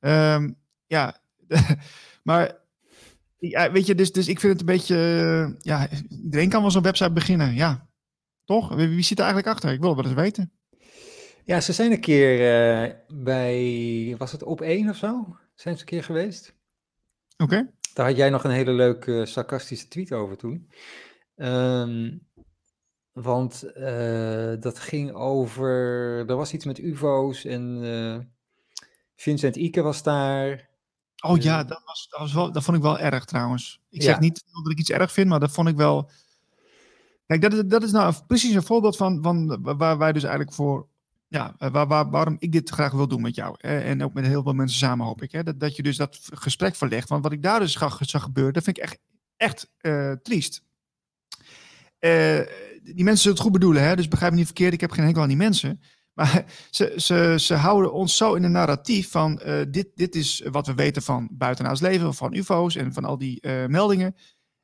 [0.00, 1.20] Um, ja,
[2.22, 2.67] maar
[3.38, 5.56] ja, weet je, dus, dus ik vind het een beetje.
[5.60, 7.54] ja, iedereen kan wel zo'n website beginnen.
[7.54, 7.88] Ja,
[8.44, 8.74] toch?
[8.74, 9.72] Wie, wie zit er eigenlijk achter?
[9.72, 10.52] Ik wil het wel eens weten.
[11.44, 14.14] Ja, ze zijn een keer bij.
[14.18, 15.36] Was het op één of zo?
[15.54, 16.54] Zijn ze een keer geweest?
[17.36, 17.54] Oké.
[17.54, 17.70] Okay.
[17.94, 20.70] Daar had jij nog een hele leuke sarcastische tweet over toen.
[21.36, 22.26] Um,
[23.12, 25.70] want uh, dat ging over.
[26.28, 28.32] Er was iets met UFO's en
[29.16, 30.67] Vincent Ike was daar.
[31.20, 33.80] Oh ja, dat, was, dat, was wel, dat vond ik wel erg trouwens.
[33.90, 36.10] Ik zeg niet dat ik iets erg vind, maar dat vond ik wel.
[37.26, 40.54] Kijk, dat is, dat is nou precies een voorbeeld van, van waar wij dus eigenlijk
[40.54, 40.88] voor
[41.28, 43.54] ja, eh, waar, waar, waarom ik dit graag wil doen met jou.
[43.58, 43.78] Hè?
[43.80, 45.32] En ook met heel veel mensen samen hoop ik.
[45.32, 45.42] Hè?
[45.42, 47.08] Dat, dat je dus dat gesprek verlegt.
[47.08, 48.98] Want wat ik daar dus zag, zag gebeuren, dat vind ik echt,
[49.36, 50.62] echt uh, triest.
[52.00, 52.40] Uh,
[52.82, 53.96] die mensen zullen het goed bedoelen, hè?
[53.96, 54.72] dus begrijp me niet verkeerd.
[54.72, 55.80] Ik heb geen enkel aan die mensen.
[56.18, 60.42] Maar ze, ze, ze houden ons zo in een narratief van uh, dit, dit is
[60.50, 64.16] wat we weten van buitenaards leven, van UFO's en van al die meldingen.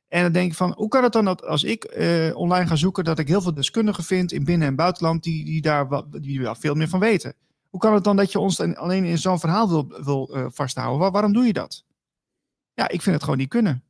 [0.07, 2.75] En dan denk ik van, hoe kan het dan dat als ik uh, online ga
[2.75, 6.41] zoeken, dat ik heel veel deskundigen vind in binnen- en buitenland die, die daar die
[6.41, 7.33] daar veel meer van weten?
[7.69, 10.99] Hoe kan het dan dat je ons alleen in zo'n verhaal wil, wil vasthouden?
[10.99, 11.85] Waar, waarom doe je dat?
[12.73, 13.83] Ja, ik vind het gewoon niet kunnen.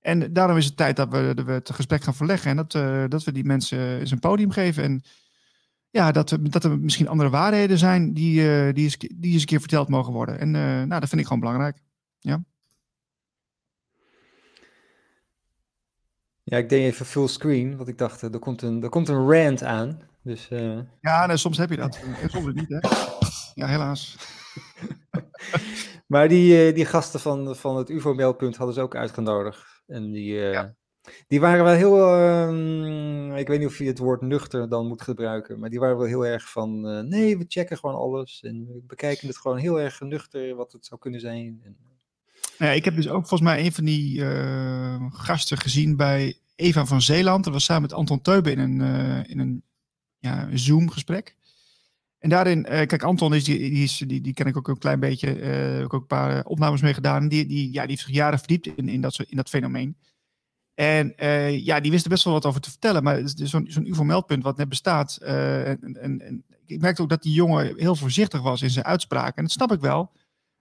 [0.00, 2.72] En daarom is het tijd dat we, we het gesprek gaan verleggen en dat,
[3.10, 4.82] dat we die mensen eens een podium geven.
[4.82, 5.02] En
[5.94, 9.46] ja, dat, er, dat er misschien andere waarheden zijn die, die, eens, die eens een
[9.46, 10.38] keer verteld mogen worden.
[10.38, 11.78] En nou, dat vind ik gewoon belangrijk.
[12.18, 12.44] Ja.
[16.42, 19.30] Ja, ik deed even full screen, want ik dacht, er komt een, er komt een
[19.30, 20.00] rant aan.
[20.22, 20.78] Dus, uh...
[21.00, 22.00] Ja, nee, soms heb je dat.
[22.22, 22.78] En soms niet, hè?
[23.54, 24.16] Ja, helaas.
[26.12, 29.82] maar die, die gasten van, van het UFO-meldpunt hadden ze ook uitgenodigd.
[29.86, 30.74] En die, ja.
[31.28, 35.02] Die waren wel heel, uh, ik weet niet of je het woord nuchter dan moet
[35.02, 38.82] gebruiken, maar die waren wel heel erg van, nee, we checken gewoon alles en we
[38.86, 41.60] bekijken het gewoon heel erg nuchter wat het zou kunnen zijn.
[41.64, 41.76] En,
[42.58, 46.86] ja, ik heb dus ook volgens mij een van die uh, gasten gezien bij Eva
[46.86, 47.44] van Zeeland.
[47.44, 49.62] Dat was samen met Anton Teuben in een, in een
[50.18, 51.36] ja, Zoom-gesprek.
[52.18, 55.28] En daarin, kijk, Anton is die, die, die, ken ik ook een klein beetje.
[55.28, 57.28] Heb ook een paar opnames mee gedaan.
[57.28, 59.96] Die, die, ja, die heeft zich jaren verdiept in, in, dat, in dat fenomeen.
[60.74, 61.14] En
[61.64, 63.02] ja, die wist er best wel wat over te vertellen.
[63.02, 65.16] Maar zo'n zo'n UFO-meldpunt wat net bestaat.
[65.16, 69.36] En, en, en, ik merkte ook dat die jongen heel voorzichtig was in zijn uitspraken.
[69.36, 70.12] En dat snap ik wel.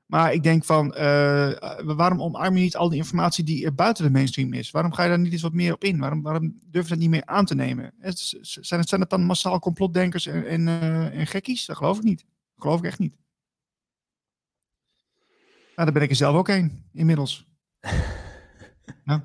[0.06, 1.52] Maar ik denk van, uh,
[1.84, 4.71] waarom omarm je niet al die informatie die er buiten de mainstream is?
[4.71, 5.99] Waarom ga je daar niet eens wat meer op in?
[5.99, 7.93] Waarom, waarom durf je dat niet meer aan te nemen?
[7.99, 10.67] Zijn het, zijn het dan massaal complotdenkers en, en,
[11.12, 11.65] en gekkies?
[11.65, 12.19] Dat geloof ik niet.
[12.19, 13.15] Dat geloof ik echt niet.
[15.76, 17.47] Nou, daar ben ik er zelf ook een, inmiddels.
[19.06, 19.23] ja.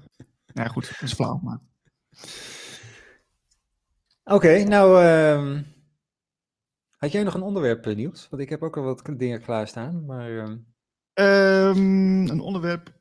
[0.62, 1.58] Ja, goed, dat is flauw, maar...
[4.24, 5.04] Oké, okay, nou...
[5.04, 5.60] Uh...
[6.96, 8.28] Had jij nog een onderwerp, Niels?
[8.30, 10.30] Want ik heb ook al wat dingen klaarstaan, maar...
[10.30, 10.54] Uh...
[11.14, 12.96] Um, een onderwerp.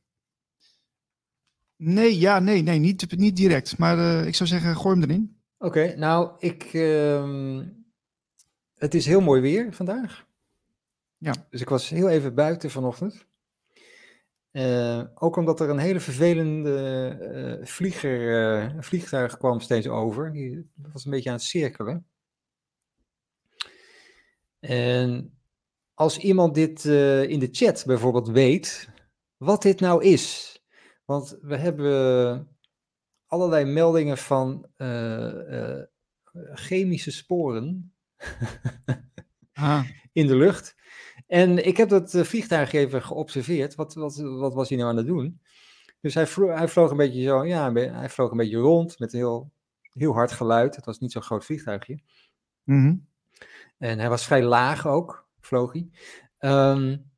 [1.76, 3.78] Nee, ja, nee, nee, niet, niet direct.
[3.78, 5.42] Maar uh, ik zou zeggen, gooi hem erin.
[5.58, 6.64] Oké, okay, nou, ik.
[8.78, 10.26] Het is heel mooi weer vandaag.
[11.18, 11.34] Ja.
[11.50, 13.27] Dus ik was heel even buiten vanochtend.
[14.58, 20.32] Uh, ook omdat er een hele vervelende vlieger, vliegtuig kwam steeds over.
[20.32, 22.08] Die was een beetje aan het cirkelen.
[24.60, 25.38] En
[25.94, 28.90] als iemand dit uh, in de chat bijvoorbeeld weet,
[29.38, 30.58] wat dit nou is.
[31.06, 32.58] Want we hebben
[33.26, 35.82] allerlei meldingen van uh, uh,
[36.54, 37.94] chemische sporen
[39.54, 39.90] ah.
[40.12, 40.76] in de lucht.
[41.28, 43.76] En ik heb dat vliegtuig even geobserveerd.
[43.76, 45.42] Wat, wat, wat was hij nou aan het doen?
[46.02, 49.14] Dus hij, vlo hij vloog een beetje zo, ja, hij vloog een beetje rond met
[49.14, 49.52] een heel,
[49.92, 50.76] heel hard geluid.
[50.76, 52.00] Het was niet zo'n groot vliegtuigje.
[52.64, 53.08] Mm -hmm.
[53.78, 55.90] En hij was vrij laag ook vloog hij.
[56.40, 57.12] Um,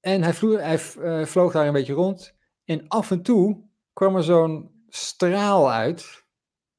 [0.00, 2.34] en hij, vloog, hij uh, vloog daar een beetje rond.
[2.64, 6.24] En af en toe kwam er zo'n straal uit,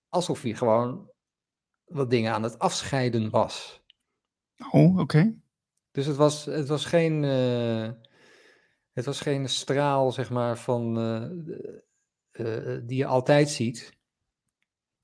[0.09, 1.09] alsof hij gewoon
[1.85, 3.83] wat dingen aan het afscheiden was.
[4.71, 5.01] Oh, oké.
[5.01, 5.40] Okay.
[5.91, 7.23] Dus het was, het was geen.
[7.23, 7.89] Uh,
[8.93, 10.97] het was geen straal, zeg maar, van,
[12.31, 13.99] uh, die je altijd ziet.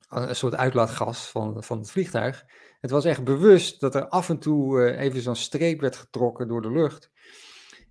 [0.09, 2.45] Een soort uitlaatgas van, van het vliegtuig.
[2.79, 6.61] Het was echt bewust dat er af en toe even zo'n streep werd getrokken door
[6.61, 7.11] de lucht.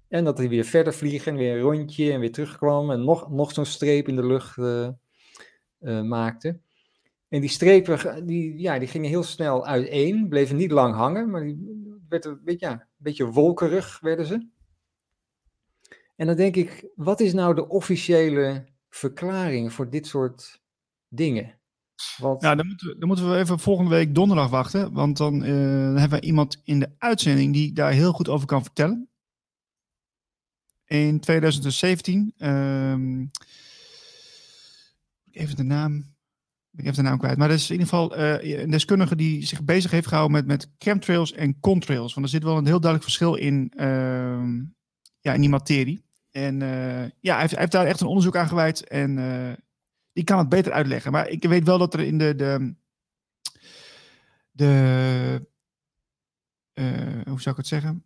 [0.08, 3.30] En dat hij weer verder vliegen, en weer een rondje en weer terugkwam en nog,
[3.30, 4.56] nog zo'n streep in de lucht
[6.04, 6.58] maakte.
[7.28, 11.44] En die strepen die, ja, die gingen heel snel uiteen, bleven niet lang hangen, maar
[11.44, 14.48] die werden een beetje, een beetje wolkerig werden ze.
[16.16, 20.62] En dan denk ik, wat is nou de officiële verklaring voor dit soort
[21.08, 21.58] dingen?
[22.16, 22.42] Wat...
[22.42, 24.92] Ja, dan moeten, we, dan moeten we even volgende week donderdag wachten.
[24.92, 28.46] Want dan, uh, dan hebben we iemand in de uitzending die daar heel goed over
[28.46, 29.08] kan vertellen.
[30.84, 32.34] In 2017.
[32.38, 33.30] Um,
[35.30, 36.15] even de naam.
[36.76, 37.38] Ik heb de naam kwijt.
[37.38, 40.46] Maar dat is in ieder geval uh, een deskundige die zich bezig heeft gehouden met,
[40.46, 42.14] met chemtrails en contrails.
[42.14, 44.44] Want er zit wel een heel duidelijk verschil in, uh,
[45.20, 46.04] ja, in die materie.
[46.30, 48.88] En uh, ja, hij heeft, daar echt een onderzoek aan gewijd.
[48.88, 49.16] En
[50.12, 51.12] die kan het beter uitleggen.
[51.12, 52.34] Maar ik weet wel dat er in de.
[52.34, 52.74] de,
[54.50, 55.46] de
[57.28, 58.04] hoe zou ik het zeggen?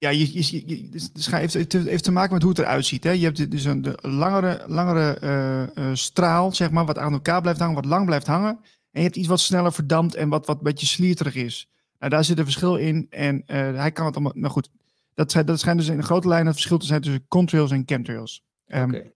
[0.00, 3.04] Ja, je, je, je, dus heeft, het heeft te maken met hoe het eruit ziet.
[3.04, 3.10] Hè?
[3.10, 7.40] Je hebt dus een de langere, langere uh, uh, straal, zeg maar, wat aan elkaar
[7.40, 8.58] blijft hangen, wat lang blijft hangen.
[8.62, 11.68] En je hebt iets wat sneller verdampt en wat, wat een beetje slierterig is.
[11.98, 13.06] Nou, daar zit een verschil in.
[13.10, 14.32] En hij kan het allemaal.
[14.34, 14.70] Nou goed,
[15.14, 18.44] dat, dat schijnt dus in grote lijn het verschil te zijn tussen contrails en chemtrails.
[18.66, 19.12] Um, okay.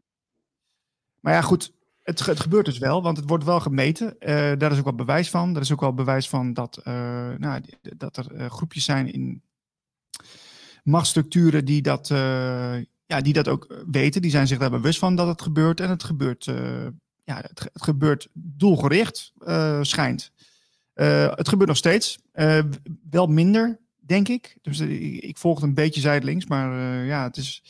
[1.21, 4.17] Maar ja, goed, het, het, gebeurt dus wel, want het wordt wel gemeten.
[4.59, 5.55] Daar is ook wel bewijs van.
[5.55, 6.81] Er is ook wel bewijs van dat,
[7.39, 7.61] nou,
[7.97, 9.43] dat er groepjes zijn in
[10.85, 12.09] machtsstructuren die dat,
[13.07, 14.23] ja, die dat ook weten.
[14.23, 15.81] Die zijn zich daar bewust van dat het gebeurt.
[15.81, 16.45] En het gebeurt,
[17.25, 19.33] ja, het, gebeurt doelgericht,
[19.81, 20.33] schijnt.
[20.95, 22.19] het gebeurt nog steeds.
[23.11, 24.59] wel minder, denk ik.
[24.63, 24.81] Dus
[25.21, 27.63] ik volg het een beetje zijdelings, maar ja, het is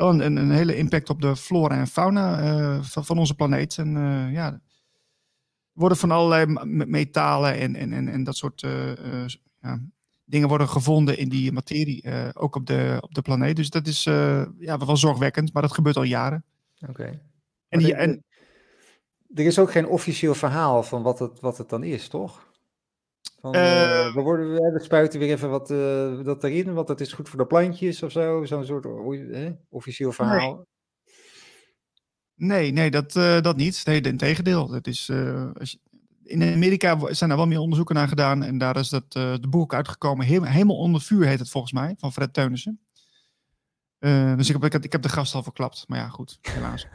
[0.00, 3.78] wel een, een, hele impact op de flora en fauna eh, van, van onze planeet.
[3.78, 4.60] En eh, ja,
[5.72, 6.46] worden van allerlei
[6.86, 9.28] metalen en, en, en, dat soort eh, eh,
[9.60, 9.80] ja,
[10.30, 13.56] dingen worden gevonden in die materie, eh, ook op de, op de planeet.
[13.56, 16.44] Dus dat is eh, ja, wel zorgwekkend, maar dat gebeurt al jaren.
[16.88, 17.22] Oké.
[17.68, 18.24] En, die, en
[19.34, 22.48] er is ook geen officieel verhaal van wat het, wat het dan is, toch?
[23.40, 25.68] Van, Eh, we, worden, we spuiten weer even wat
[26.24, 28.44] dat erin, want dat is goed voor de plantjes of zo.
[28.44, 28.86] Zo'n soort
[29.68, 30.66] officieel verhaal.
[32.34, 33.12] Nee, nee, dat,
[33.42, 33.82] dat niet.
[33.84, 34.66] Nee, in tegendeel.
[34.66, 35.10] Dat is,
[35.58, 35.89] als je-
[36.30, 38.42] in Amerika zijn er wel meer onderzoeken naar gedaan.
[38.42, 40.26] En daar is dat, eh de boek uitgekomen.
[40.26, 41.94] He- Helemaal onder vuur heet het volgens mij.
[41.98, 42.80] Van Fred Teunissen.
[43.98, 45.84] Eh, dus ik heb, ik, heb, ik heb de gast al verklapt.
[45.88, 46.38] Maar ja, goed.
[46.42, 46.86] Helaas.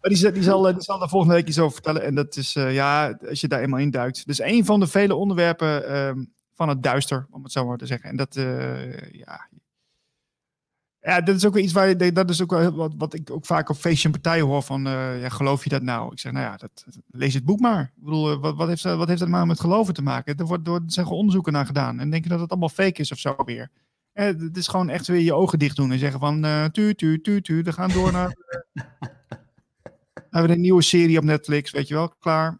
[0.00, 2.02] Maar die, zal- die, zal, eh, die zal daar volgende week iets over vertellen.
[2.02, 4.26] En dat is, ja, als je daar eenmaal in duikt.
[4.26, 7.86] Dus een van de vele onderwerpen ehm, van het duister, om het zo maar te
[7.86, 8.10] zeggen.
[8.10, 8.34] En dat,
[9.12, 9.48] ja.
[11.04, 13.30] Ja, dat is ook wel iets waar je, dat is ook wel wat, wat ik
[13.30, 16.12] ook vaak op feestjes en partijen hoor van, eh, ja, geloof je dat nou?
[16.12, 17.82] Ik zeg, nou ja, dat, lees het boek maar.
[17.96, 20.36] Ik bedoel, eh, wat, wat, heeft, dat- wat heeft dat nou met geloven te maken?
[20.36, 22.00] Er, wordt, er zijn gewoon onderzoeken naar gedaan.
[22.00, 23.70] En denk je dat het allemaal fake is of zo weer?
[24.12, 26.94] Eh, het is gewoon echt weer je ogen dicht doen en zeggen van, eh tu,
[26.94, 28.36] tu, tu, tu, we gaan door naar...
[30.30, 32.58] hebben we een nieuwe serie op Netflix, weet je wel, klaar.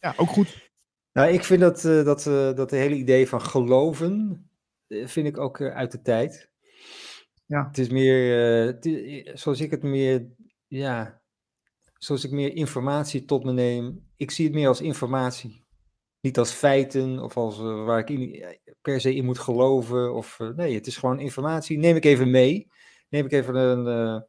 [0.00, 0.70] Ja, ook goed.
[1.12, 2.22] Nou, ik vind dat, dat,
[2.56, 4.44] dat hele idee van geloven,
[4.88, 6.48] vind ik ook uit de tijd.
[7.46, 7.66] Ja.
[7.66, 10.26] Het is meer, eh, i- zoals ik het meer,
[10.66, 11.20] ja,
[11.98, 14.06] zoals ik meer informatie tot me neem.
[14.16, 15.62] Ik zie het meer als informatie.
[16.20, 18.44] Niet als feiten of als eh, waar ik in,
[18.82, 20.14] per se in moet geloven.
[20.14, 21.78] Of, eh, nee, het is gewoon informatie.
[21.78, 22.68] Neem ik even mee.
[23.08, 24.22] Neem ik even een, eh,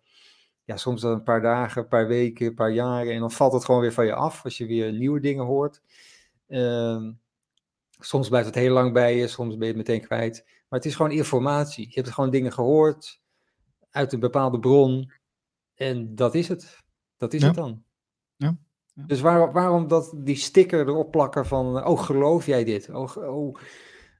[0.63, 3.13] ja, soms dan een paar dagen, een paar weken, een paar jaren.
[3.13, 5.81] En dan valt het gewoon weer van je af als je weer nieuwe dingen hoort.
[6.47, 7.11] Ehm,
[7.99, 10.45] soms blijft het heel lang bij je, soms ben je het meteen kwijt.
[10.67, 11.87] Maar het is gewoon informatie.
[11.87, 13.21] Je hebt gewoon dingen gehoord
[13.89, 15.11] uit een bepaalde bron.
[15.75, 16.83] En dat is het.
[17.17, 17.47] Dat is Ja.
[17.47, 17.83] het dan.
[18.35, 18.57] Ja.
[18.93, 19.03] Ja.
[19.05, 22.89] Dus waar, waarom dat, die sticker erop plakken van, oh geloof jij dit?
[22.89, 23.59] Oh, oh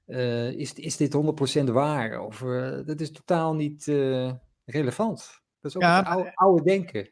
[0.06, 2.20] eh, is, is dit 100% waar?
[2.20, 4.32] Of, eh, dat is totaal niet eh,
[4.66, 5.42] relevant.
[5.60, 7.10] Dat is ook Ja, het oude, oude denken.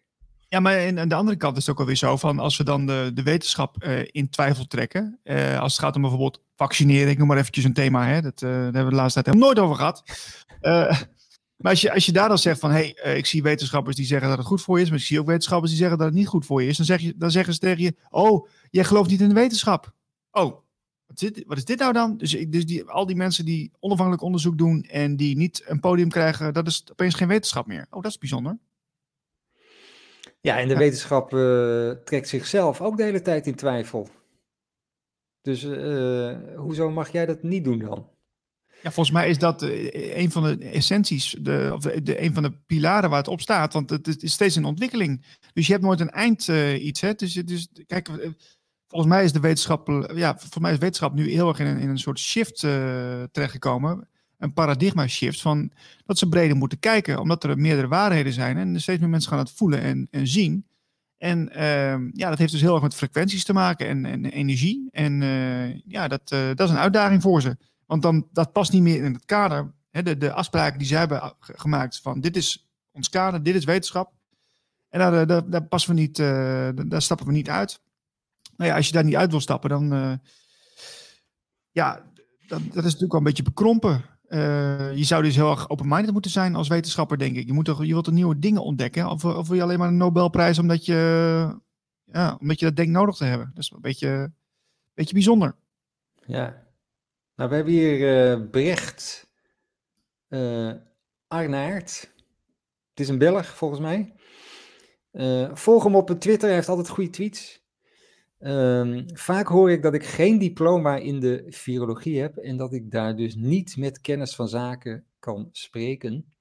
[0.54, 2.86] Ja, maar aan de andere kant is het ook alweer zo van als we dan
[2.86, 5.20] de, de wetenschap eh, in twijfel trekken.
[5.24, 8.42] eh, als het gaat om bijvoorbeeld vaccineren, ik noem maar eventjes een thema, hè, dat,
[8.42, 10.04] eh, daar hebben we de laatste tijd helemaal nooit over gehad.
[10.62, 11.02] Eh,
[11.56, 14.06] maar als je, als je daar dan zegt van hé, hey, ik zie wetenschappers die
[14.06, 16.08] zeggen dat het goed voor je is, maar ik zie ook wetenschappers die zeggen dat
[16.08, 18.48] het niet goed voor je is, dan, zeg je, dan zeggen ze tegen je: Oh,
[18.70, 19.94] jij gelooft niet in de wetenschap.
[20.32, 20.52] Oh,
[21.06, 22.18] wat is dit, wat is dit nou dan?
[22.18, 26.10] Dus, dus die, al die mensen die onafhankelijk onderzoek doen en die niet een podium
[26.10, 27.86] krijgen, dat is opeens geen wetenschap meer.
[27.90, 28.58] Oh, dat is bijzonder.
[30.44, 34.10] Ja, en de wetenschap eh, trekt zichzelf ook de hele tijd in twijfel.
[35.42, 38.10] Dus eh, hoezo mag jij dat niet doen dan?
[38.82, 42.34] Ja, volgens mij is dat eh, een van de essenties, de, of de, de- een
[42.34, 43.74] van de pilaren waar het op staat.
[43.74, 45.26] Want het, is- het is steeds een ontwikkeling.
[45.54, 46.48] Dus je hebt nooit een eind
[46.80, 47.02] iets.
[47.02, 47.14] Hè?
[47.14, 48.08] Dus, dus kijk,
[48.88, 51.80] volgens mij is de wetenschap, ja, volgens mij is wetenschap nu heel erg in een,
[51.80, 52.60] in een soort shift
[53.32, 54.10] terechtgekomen.
[54.44, 55.72] Een paradigma shift van
[56.06, 58.58] dat ze breder moeten kijken, omdat er meerdere waarheden zijn.
[58.58, 60.66] En steeds meer mensen gaan het voelen en, en zien.
[61.18, 64.88] En ehm, ja, dat heeft dus heel erg met frequenties te maken en, en energie.
[64.92, 67.58] En eh, ja, dat, eh, dat is een uitdaging voor ze.
[67.86, 69.74] Want dan, dat past niet meer in het kader.
[69.90, 73.66] Hè, de, de afspraken die zij hebben gemaakt van dit is ons kader, dit is
[73.66, 74.14] wetenschap.
[74.90, 77.82] En daar, eh, daar, daar passen we niet, daar- stappen we niet uit.
[78.58, 80.20] Nou ja, als je daar niet uit wil stappen, dan
[81.72, 82.12] ja,
[82.48, 84.13] dat, dat is natuurlijk wel een beetje bekrompen.
[84.34, 87.48] Eh, je zou dus heel erg open-minded moeten zijn als wetenschapper, denk ik.
[87.48, 89.08] Je, moet toch, je wilt nieuwe dingen ontdekken?
[89.08, 90.96] Of, of wil je alleen maar een Nobelprijs omdat je,
[92.04, 93.52] ja, omdat je dat denkt nodig te hebben?
[93.54, 94.32] Dat is een beetje,
[94.94, 95.56] beetje bijzonder.
[96.26, 96.66] Ja.
[97.36, 99.32] Nou, we hebben hier eh, Brecht
[100.28, 100.72] eh
[101.28, 102.14] Arnaert.
[102.90, 104.14] Het is een Belg, volgens mij.
[105.54, 107.63] Volg hem op Twitter, hij heeft altijd goede tweets.
[108.44, 112.92] Ehm, vaak hoor ik dat ik geen diploma in de virologie heb en dat ik
[112.92, 116.34] daar dus niet met kennis van zaken kan spreken.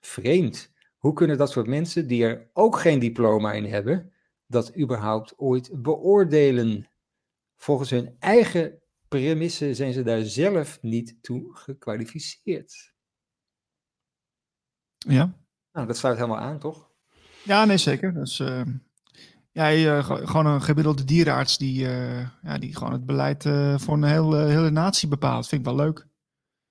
[0.00, 0.72] Vreemd.
[0.96, 4.12] Hoe kunnen dat soort mensen, die er ook geen diploma in hebben,
[4.46, 6.88] dat überhaupt ooit beoordelen?
[7.56, 12.94] Volgens hun eigen premissen zijn ze daar zelf niet toe gekwalificeerd.
[14.98, 15.38] Ja.
[15.72, 16.90] Nou, dat sluit helemaal aan, toch?
[17.44, 18.12] Ja, nee, zeker.
[18.12, 18.62] Dat is, eh,
[19.50, 23.94] ja, ge- gewoon een gemiddelde dierenarts die, eh, ja, die gewoon het beleid eh, voor
[23.94, 25.48] een hele, hele natie bepaalt.
[25.48, 26.06] Vind ik wel leuk.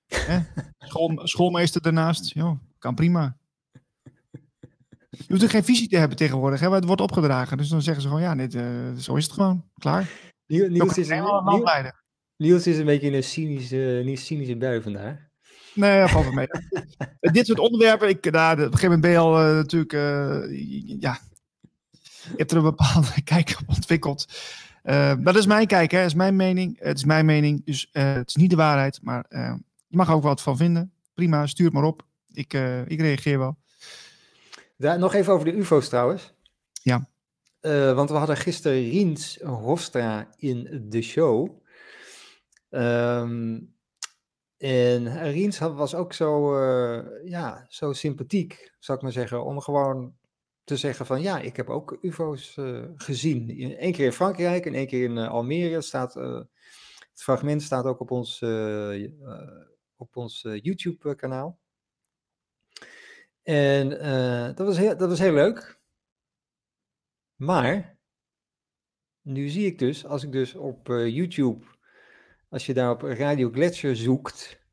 [0.78, 3.36] School, schoolmeester daarnaast, joh, kan prima.
[5.10, 7.56] Je hoeft er geen visie te hebben tegenwoordig, hè, maar het wordt opgedragen.
[7.56, 9.64] Dus dan zeggen ze gewoon, ja, dit, eh, zo is het gewoon.
[9.78, 10.10] Klaar.
[10.46, 11.24] Niels, is, een,
[12.36, 15.16] Niels, is een beetje in een cynische, niet cynische bui vandaag.
[15.74, 16.46] Nee, dat valt wel mee.
[17.32, 21.00] Dit soort onderwerpen, ik, nou, op een gegeven moment ben je al uh, natuurlijk, uh,
[21.00, 21.18] ja,
[22.30, 24.26] je hebt er een bepaalde kijk op ontwikkeld.
[24.84, 25.98] Uh, dat is mijn kijk, hè.
[25.98, 26.76] dat is mijn mening.
[26.80, 29.24] Het is mijn mening, dus het is niet de waarheid, maar
[29.86, 30.92] je mag er ook wat van vinden.
[31.14, 32.06] Prima, stuur het maar op.
[32.32, 32.52] Ik,
[32.86, 33.56] ik reageer wel.
[34.76, 36.32] Daar, nog even over de UFO's trouwens.
[36.82, 37.08] Ja.
[37.94, 41.62] want we hadden gisteren Riens Hofstra in de show.
[42.70, 43.74] Um,
[44.56, 46.58] en Riens was ook zo,
[47.24, 50.17] ja, zo sympathiek, zou ik maar zeggen, om gewoon
[50.68, 53.50] te zeggen van ja, ik heb ook UFO's uh, gezien.
[53.84, 55.80] Eén keer in Frankrijk en één keer in uh, Almere.
[55.80, 58.42] Staat, het fragment staat ook op ons,
[59.96, 61.58] op ons YouTube-kanaal.
[63.42, 63.88] En
[64.54, 65.80] dat, was heel, dat was heel leuk.
[67.36, 67.98] Maar
[69.22, 71.64] nu zie ik dus, als ik dus op YouTube
[72.48, 74.66] als je daar op Radio Gletscher zoekt,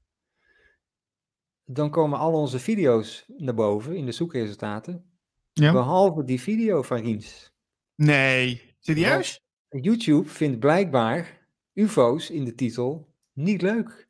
[1.66, 5.15] dan komen al onze video's naar boven in de zoekresultaten.
[5.62, 5.72] Ja.
[5.72, 7.52] Behalve die video van Riens.
[7.96, 9.40] Nee, serieus?
[9.70, 14.08] YouTube vindt blijkbaar UFO's in de titel niet leuk.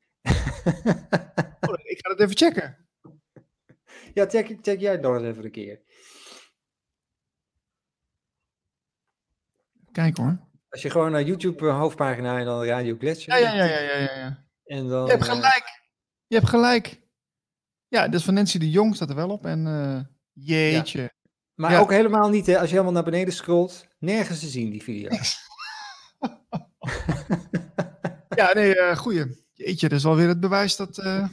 [1.60, 2.88] Oh, ik ga het even checken.
[4.14, 5.82] Ja, check, check jij nog eens even een keer.
[9.92, 10.38] Kijk hoor.
[10.70, 13.40] Als je gewoon naar YouTube eh, hoofdpagina en dan Radio Gletscher.
[13.40, 14.18] Ja, ja, ja, ja, ja.
[14.18, 14.46] ja.
[14.66, 15.82] En dan, je hebt eh, gelijk.
[16.28, 17.02] Je hebt gelijk.
[17.88, 19.46] Ja, dus van Nancy de Jong staat er wel op.
[19.46, 20.02] En uh,
[20.34, 21.14] jeetje.
[21.56, 23.88] Maar ook helemaal niet, hè, als je helemaal naar beneden scrolt.
[24.00, 25.10] Nergens te zien, die video.
[28.40, 29.44] ja, nee, uh, goeie.
[29.54, 30.98] Jeetje, dat is alweer het bewijs dat...
[30.98, 31.28] Uh,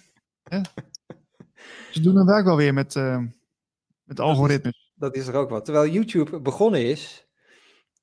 [1.91, 2.95] Ze doen hun werk wel weer met,
[4.03, 4.93] met algoritmes.
[4.95, 5.65] Dat is, dat is er ook wat.
[5.65, 7.27] Terwijl YouTube begonnen is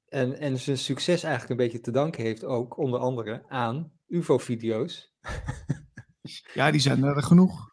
[0.10, 5.14] en, en zijn succes eigenlijk een beetje te danken heeft ook, onder andere, aan UFO-video's.
[6.54, 7.70] ja, die zijn er genoeg.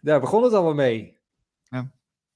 [0.00, 1.18] Daar begon het allemaal mee.
[1.62, 1.92] Ja.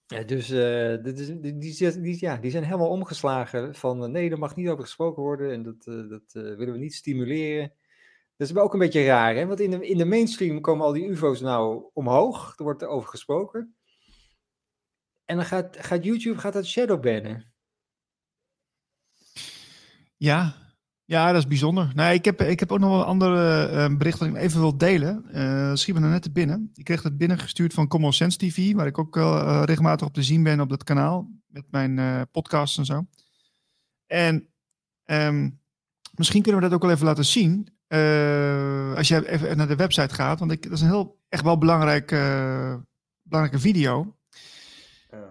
[0.07, 4.57] Ja dus uh, die, die, ja, die zijn helemaal omgeslagen van uh, nee, er mag
[4.57, 7.73] niet over gesproken worden en dat, uh, dat willen we niet stimuleren.
[8.37, 9.47] Dat is ook een beetje raar, hè?
[9.47, 12.89] want in de, in de mainstream komen al die UFO's nou omhoog, er wordt er
[12.89, 13.77] over gesproken.
[15.25, 17.53] En dan gaat, gaat YouTube gaat dat shadowbannen.
[20.17, 20.64] Ja,
[21.07, 21.93] ja, dat is bijzonder.
[21.95, 24.61] Nee, ik heb, ik heb ook nog wel een andere uh, bericht dat ik even
[24.61, 25.25] wil delen.
[25.35, 26.71] Uh, schiet me net te binnen.
[26.75, 30.23] Ik kreeg het binnengestuurd van Common Sense TV, waar ik ook uh, regelmatig op te
[30.23, 31.31] zien ben op dat kanaal.
[31.47, 33.07] Met mijn uh, podcasts en zo.
[34.07, 34.49] En
[35.05, 35.61] um,
[36.15, 37.69] misschien kunnen we dat ook wel even laten zien.
[38.97, 40.39] als je even naar de website gaat.
[40.39, 42.11] Want ik, dat is een heel, echt wel belangrijk,
[43.23, 44.17] belangrijke video.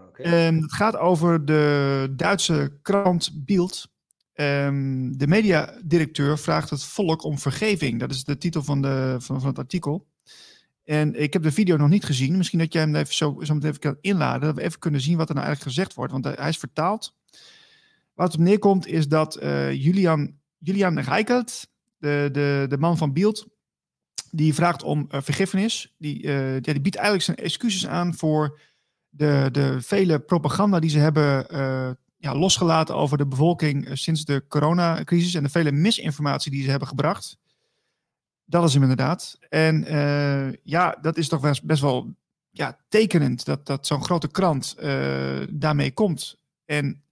[0.08, 0.48] Okay.
[0.48, 3.93] Um, het gaat over de Duitse krant Bild.
[4.36, 8.00] Um, de mediadirecteur vraagt het volk om vergeving.
[8.00, 10.08] Dat is de titel van, de, van, van het artikel.
[10.84, 12.38] En ik heb de video nog niet gezien.
[12.38, 14.42] Misschien dat jij hem even zo, zo meteen even kan inladen.
[14.42, 16.12] Dat we even kunnen zien wat er nou eigenlijk gezegd wordt.
[16.12, 17.16] Want hij is vertaald.
[18.14, 21.68] Wat het op neerkomt is dat uh, Julian, Julian Reikelt,
[21.98, 23.48] de, de, de man van Beeld,
[24.32, 25.94] die vraagt om uh, vergiffenis.
[25.98, 28.60] Die, ja, die biedt eigenlijk zijn excuses aan voor
[29.10, 31.48] de, de vele propaganda die ze hebben
[32.24, 36.70] ja, losgelaten over de bevolking eh, sinds de coronacrisis en de vele misinformatie die ze
[36.70, 37.38] hebben gebracht.
[38.46, 39.38] Dat is hem inderdaad.
[39.50, 42.16] En uh, ja, dat is toch best, wel
[42.50, 46.40] ja, tekenend dat, dat zo'n grote krant uh, daarmee komt.
[46.66, 47.04] En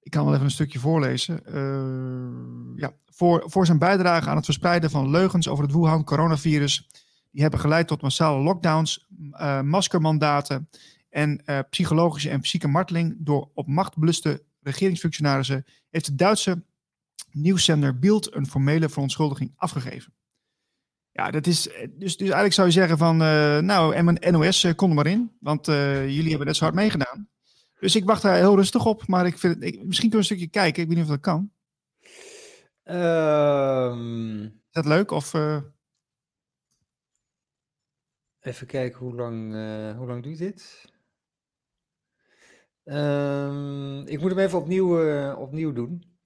[0.00, 1.42] ik kan wel even een stukje voorlezen.
[1.46, 6.88] Uh, ja, voor, voor zijn bijdrage aan het verspreiden van leugens over het Wuhan coronavirus.
[7.30, 9.06] Die hebben geleid tot massale lockdowns,
[9.62, 10.68] maskermandaten
[11.08, 16.62] en uh, psychologische en fysieke marteling door op macht beluste regeringsfunctionarissen heeft de Duitse
[17.30, 20.12] nieuwszender Bild een formele verontschuldiging afgegeven.
[21.12, 24.74] Ja, dat is, eh, dus, dus eigenlijk zou je zeggen van, uh, nou, NOS, uh,
[24.74, 27.28] kom er maar in, want jullie hebben net zo hard meegedaan.
[27.80, 30.16] Dus ik wacht daar heel rustig op, maar ik vind het, ik, misschien kunnen we
[30.16, 31.52] een stukje kijken, ik weet niet of dat kan.
[32.84, 34.44] Um...
[34.44, 35.34] Is dat leuk of...
[38.40, 39.52] Even kijken, hoe lang,
[39.96, 40.84] hoe lang duurt dit?
[42.90, 46.18] Um, ik moet hem even opnieuw, uh, opnieuw doen.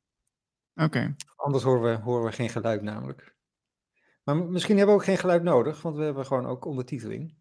[0.75, 0.85] Oké.
[0.85, 1.15] Okay.
[1.37, 3.37] Anders horen we, horen we geen geluid namelijk.
[4.25, 7.35] Maar misschien hebben we ook geen geluid nodig, want we hebben gewoon ook ondertiteling.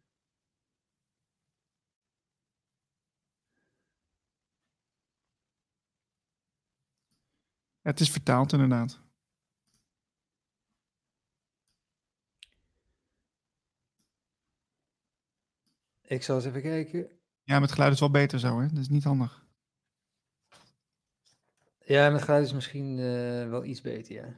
[7.82, 9.01] Ja, het is vertaald inderdaad.
[16.01, 17.20] Ik zal eens even kijken.
[17.52, 18.68] Ja, met geluid is wel beter zo, hè?
[18.68, 19.45] Dat is niet handig.
[21.86, 24.36] Ja, met geluid is misschien uh, wel iets beter, ja.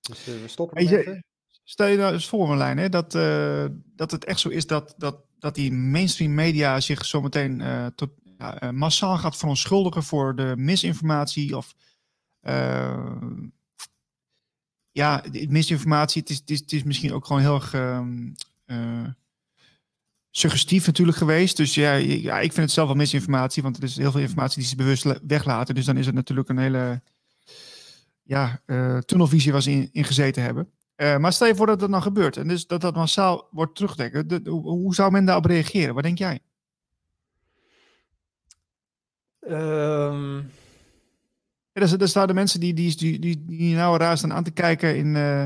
[0.00, 1.24] Dus uh, we stoppen Weet je, even.
[1.64, 3.66] Stel je nou eens voor, Marlijn, hè, dat, uh,
[3.96, 7.62] dat het echt zo is dat, dat, dat die mainstream media zich zometeen
[7.94, 8.10] tot,
[8.70, 11.74] massaal gaat verontschuldigen voor de misinformatie of
[14.90, 16.20] ja, misinformatie.
[16.20, 18.30] Het is, het, is, het is misschien ook gewoon heel erg ehm,
[20.32, 21.56] suggestief natuurlijk geweest.
[21.56, 24.58] Dus ja, ja, ik vind het zelf wel misinformatie, want er is heel veel informatie
[24.58, 25.74] die ze bewust weglaten.
[25.74, 27.02] Dus dan is het natuurlijk een hele
[28.22, 28.62] ja,
[29.04, 30.68] tunnelvisie waar ze in, in gezeten hebben.
[30.96, 33.74] Uh, maar stel je voor dat dat dan gebeurt en dus dat dat massaal wordt
[33.74, 34.48] teruggedekken.
[34.48, 35.94] Hoe, hoe, zou men daarop reageren?
[35.94, 36.40] Wat denk jij?
[39.40, 40.50] Um...
[41.72, 44.50] Ja, er, staan de mensen die, die, die, die, die nou raar staan aan te
[44.50, 45.44] kijken in, uh,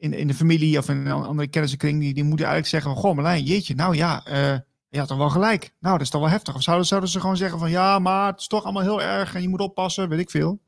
[0.00, 2.00] in, in de familie of in een andere kennissenkring.
[2.00, 5.18] Die, die moeten eigenlijk zeggen van, goh Marlijn, jeetje, nou ja, uh, je had toch
[5.18, 5.72] wel gelijk.
[5.80, 6.54] Nou, dat is toch wel heftig.
[6.54, 9.34] Of zouden, zouden ze gewoon zeggen van, ja, maar het is toch allemaal heel erg
[9.34, 10.60] en je moet oppassen, weet ik veel.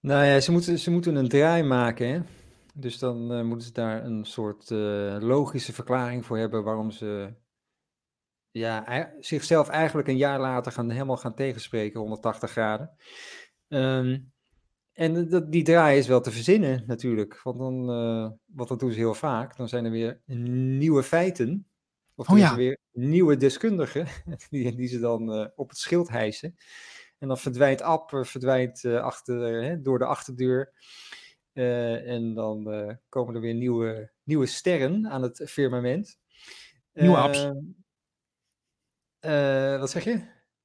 [0.00, 2.08] Nou ja, ze moeten, ze moeten een draai maken.
[2.08, 2.20] Hè?
[2.74, 7.34] Dus dan uh, moeten ze daar een soort uh, logische verklaring voor hebben waarom ze
[8.50, 12.90] ja, zichzelf eigenlijk een jaar later gaan, helemaal gaan tegenspreken, 180 graden.
[13.68, 14.32] Um,
[15.00, 17.40] en dat, die draai is wel te verzinnen natuurlijk.
[17.42, 20.20] Want dan, uh, wat dat doen ze heel vaak, dan zijn er weer
[20.78, 21.66] nieuwe feiten.
[22.14, 22.56] Of oh, ja.
[22.56, 24.06] weer nieuwe deskundigen
[24.50, 26.56] die, die ze dan op het schild hijsen.
[27.18, 30.72] En dan verdwijnt App, eh, verdwijnt uh, achter, hè, door de achterdeur.
[31.52, 32.64] En dan
[33.08, 36.18] komen er weer nieuwe, nieuwe sterren aan het firmament.
[36.92, 37.44] Nieuwe apps.
[39.80, 40.12] wat zeg je?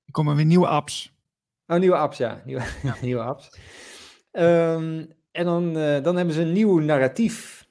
[0.05, 1.13] Er komen weer nieuwe apps.
[1.67, 2.41] Oh, nieuwe apps, ja.
[2.45, 2.97] Nieuwe, ja.
[3.01, 3.49] nieuwe apps.
[4.37, 5.73] Um, en dan,
[6.03, 7.67] dan hebben ze een nieuw narratief.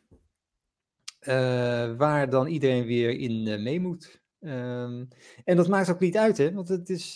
[1.97, 4.23] waar dan iedereen weer in mee moet.
[4.41, 5.09] Um,
[5.45, 6.53] en dat maakt ook niet uit, hè?
[6.53, 7.15] Want het is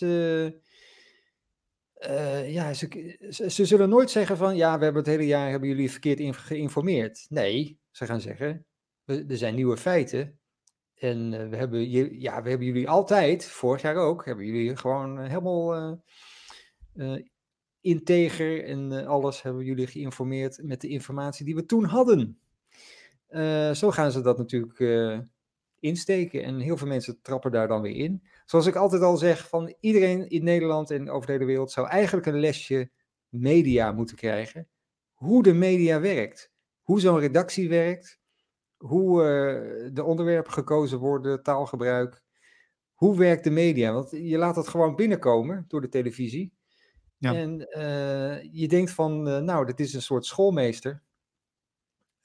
[2.47, 3.17] ja, ze,
[3.49, 7.27] ze, zullen nooit zeggen van ja, we hebben het hele jaar hebben jullie verkeerd geïnformeerd.
[7.29, 8.67] Nee, ze gaan zeggen,
[9.05, 10.39] er zijn nieuwe feiten.
[10.95, 11.91] En we, hebben,
[12.21, 16.03] ja, we hebben jullie altijd, vorig jaar ook, hebben jullie gewoon helemaal
[17.89, 22.39] integer en alles hebben jullie geïnformeerd met de informatie die we toen hadden.
[23.74, 24.78] zo gaan ze dat natuurlijk
[25.80, 26.43] insteken.
[26.43, 28.22] En heel veel mensen trappen daar dan weer in.
[28.45, 31.89] Zoals ik altijd al zeg, van iedereen in Nederland en over de hele wereld zou
[31.89, 32.91] eigenlijk een lesje
[33.28, 34.68] media moeten krijgen.
[35.12, 36.53] Hoe de media werkt.
[36.82, 38.20] Hoe zo'n redactie werkt.
[38.76, 39.22] Hoe
[39.93, 42.22] de onderwerpen gekozen worden, taalgebruik.
[42.95, 43.93] Hoe werkt de media?
[43.93, 46.57] Want je laat het gewoon binnenkomen door de televisie.
[47.21, 51.03] En uh, je denkt van, uh, nou, dit is een soort schoolmeester.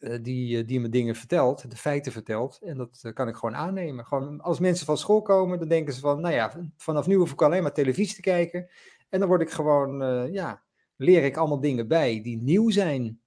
[0.04, 2.60] Eh, die, eh, die me dingen vertelt, de feiten vertelt.
[2.62, 4.06] En dat eh, kan ik gewoon aannemen.
[4.06, 7.32] Gewoon, als mensen van school komen, dan denken ze van, nou ja, vanaf nu hoef
[7.32, 8.70] ik alleen maar televisie te kijken.
[9.10, 10.64] En dan word ik gewoon, ja,
[10.96, 13.22] leer ik allemaal dingen bij die nieuw zijn.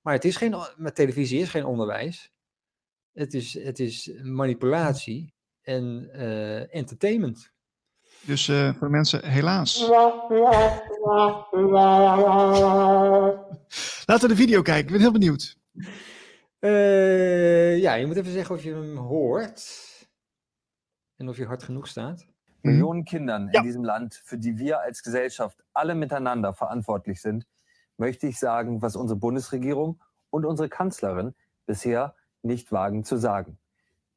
[0.00, 2.32] Maar het is geen, met televisie is geen onderwijs.
[3.12, 6.10] Het is, het is manipulatie en
[6.70, 7.52] entertainment.
[8.20, 9.80] Dus uh, voor mensen, helaas.
[14.06, 15.56] Laten we de video kijken, ik ben heel benieuwd.
[16.60, 19.84] Uh, ja, je moet even zeggen of je hem hoort
[21.16, 22.26] en of je hard genoeg staat.
[22.62, 23.60] Millionen Kindern ja.
[23.60, 27.46] in diesem Land, für die wir als Gesellschaft alle miteinander verantwortlich sind,
[27.96, 30.00] möchte ich sagen, was unsere Bundesregierung
[30.30, 31.34] und unsere Kanzlerin
[31.66, 33.58] bisher nicht wagen zu sagen.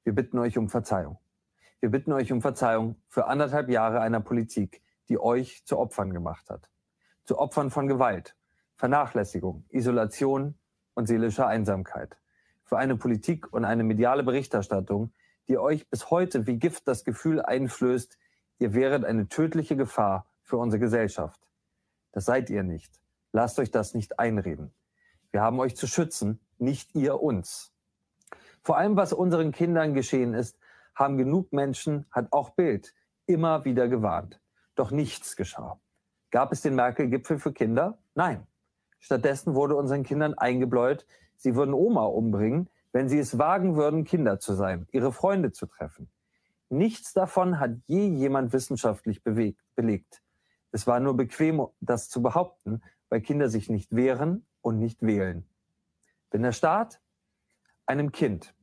[0.04, 1.18] Wir bitten euch um Verzeihung.
[1.82, 6.50] Wir bitten euch um Verzeihung für anderthalb Jahre einer Politik, die euch zu Opfern gemacht
[6.50, 6.70] hat.
[7.26, 8.36] Zu Opfern von Gewalt,
[8.76, 10.56] Vernachlässigung, Isolation,
[11.00, 12.18] und seelischer Einsamkeit.
[12.66, 15.14] Für eine Politik und eine mediale Berichterstattung,
[15.48, 18.18] die euch bis heute wie Gift das Gefühl einflößt,
[18.60, 21.40] ihr wäret eine tödliche Gefahr für unsere Gesellschaft.
[22.12, 23.00] Das seid ihr nicht.
[23.32, 24.74] Lasst euch das nicht einreden.
[25.32, 27.72] Wir haben euch zu schützen, nicht ihr uns.
[28.62, 30.59] Vor allem, was unseren Kindern geschehen ist,
[31.00, 32.94] haben genug Menschen, hat auch Bild,
[33.26, 34.42] immer wieder gewarnt.
[34.76, 35.80] Doch nichts geschah.
[36.30, 37.98] Gab es den Merkel-Gipfel für Kinder?
[38.16, 38.46] Nein.
[39.00, 41.06] Stattdessen wurde unseren Kindern eingebläut,
[41.38, 45.68] sie würden Oma umbringen, wenn sie es wagen würden, Kinder zu sein, ihre Freunde zu
[45.68, 46.10] treffen.
[46.68, 50.22] Nichts davon hat je jemand wissenschaftlich bewegt, belegt.
[50.72, 55.48] Es war nur bequem, das zu behaupten, weil Kinder sich nicht wehren und nicht wählen.
[56.30, 57.00] Wenn der Staat
[57.86, 58.54] einem Kind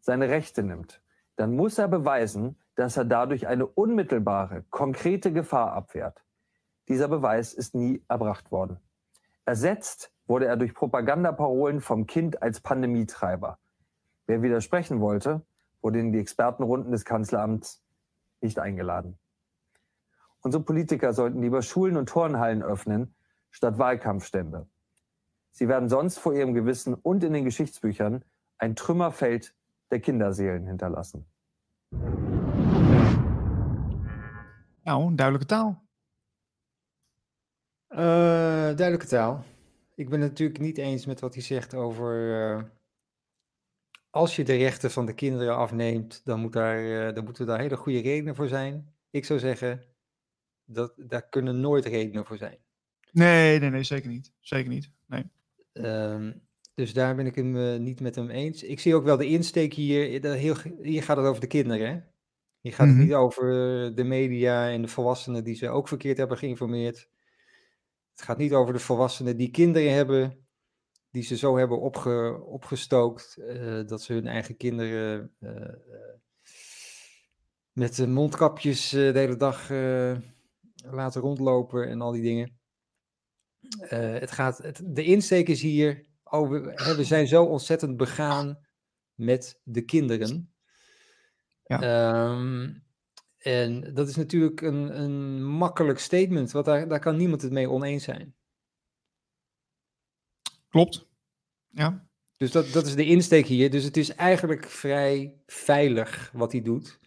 [0.00, 1.00] seine Rechte nimmt,
[1.36, 6.24] dann muss er beweisen, dass er dadurch eine unmittelbare, konkrete Gefahr abwehrt.
[6.88, 8.78] Dieser Beweis ist nie erbracht worden.
[9.44, 13.58] Ersetzt wurde er durch Propagandaparolen vom Kind als Pandemietreiber.
[14.26, 15.42] Wer widersprechen wollte,
[15.80, 17.82] wurde in die Expertenrunden des Kanzleramts
[18.40, 19.18] nicht eingeladen.
[20.40, 23.14] Unsere Politiker sollten lieber Schulen und Turnhallen öffnen,
[23.50, 24.66] statt Wahlkampfstände.
[25.52, 28.24] Sie werden sonst vor ihrem Gewissen und in den Geschichtsbüchern
[28.58, 29.54] ein Trümmerfeld
[29.88, 31.26] der Kinderseelen hinterlassen.
[34.82, 35.84] Nou, duidelijke taal.
[37.88, 37.98] Uh,
[38.76, 39.44] duidelijke taal.
[39.94, 42.30] Ik ben het natuurlijk niet eens met wat hij zegt over.
[42.56, 42.62] Uh,
[44.10, 47.58] als je de rechten van de kinderen afneemt, dan, moet daar, uh, dan moeten daar
[47.58, 48.94] hele goede redenen voor zijn.
[49.10, 49.82] Ik zou zeggen,
[50.64, 52.58] dat, daar kunnen nooit redenen voor zijn.
[53.12, 54.32] Nee, nee, nee, zeker niet.
[54.40, 54.90] Zeker niet.
[55.06, 55.30] Nee.
[55.72, 56.45] Um,
[56.76, 58.62] dus daar ben ik hem niet met hem eens.
[58.62, 60.24] Ik zie ook wel de insteek hier.
[60.34, 61.88] Heel, hier gaat het over de kinderen.
[61.88, 62.00] Hè?
[62.60, 63.08] Hier gaat het mm -hmm.
[63.08, 63.44] niet over
[63.94, 67.08] de media en de volwassenen die ze ook verkeerd hebben geïnformeerd.
[68.10, 70.46] Het gaat niet over de volwassenen die kinderen hebben,
[71.10, 75.74] die ze zo hebben opge, opgestookt, uh, dat ze hun eigen kinderen uh,
[77.72, 79.70] met mondkapjes de hele dag
[80.90, 82.58] laten rondlopen en al die dingen.
[84.18, 88.58] het gaat, het, de insteek is hier, oh, we, hè, we, zijn zo ontzettend begaan
[89.14, 90.54] met de kinderen.
[91.64, 92.30] Ja.
[92.30, 92.84] Um,
[93.38, 97.70] en dat is natuurlijk een, een makkelijk statement, want daar, daar kan niemand het mee
[97.70, 98.34] oneens zijn.
[100.68, 101.06] Klopt.
[101.68, 102.08] Ja.
[102.36, 103.70] Dus dat, dat is de insteek hier.
[103.70, 106.98] Dus het is eigenlijk vrij veilig wat hij doet.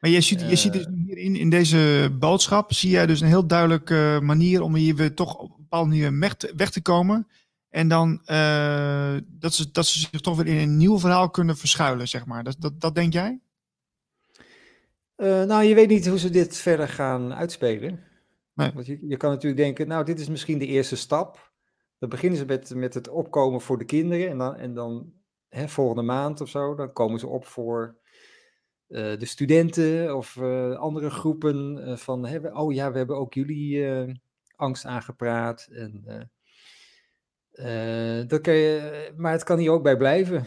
[0.00, 3.26] Maar je ziet, je ziet dus hier in, in deze boodschap, zie jij dus een
[3.26, 6.82] heel duidelijke manier om hier weer toch op een bepaalde manier weg te, weg te
[6.82, 7.26] komen.
[7.70, 11.56] En dan uh, dat, ze, dat ze zich toch weer in een nieuw verhaal kunnen
[11.56, 12.44] verschuilen, zeg maar.
[12.44, 13.40] Dat, dat, dat denk jij?
[15.16, 18.04] Uh, nou, je weet niet hoe ze dit verder gaan uitspelen.
[18.54, 18.72] Nee.
[18.72, 21.52] Want je, je kan natuurlijk denken, nou, dit is misschien de eerste stap.
[21.98, 24.28] Dan beginnen ze met, met het opkomen voor de kinderen.
[24.28, 25.12] En dan, en dan
[25.48, 27.96] hè, volgende maand of zo, dan komen ze op voor
[28.88, 31.98] uh, de studenten of uh, andere groepen.
[31.98, 33.86] van, hè, oh ja, we hebben ook jullie
[34.56, 35.68] angst aangepraat.
[35.70, 36.30] En,
[38.28, 40.46] dat kan je, maar het kan hier ook bij blijven.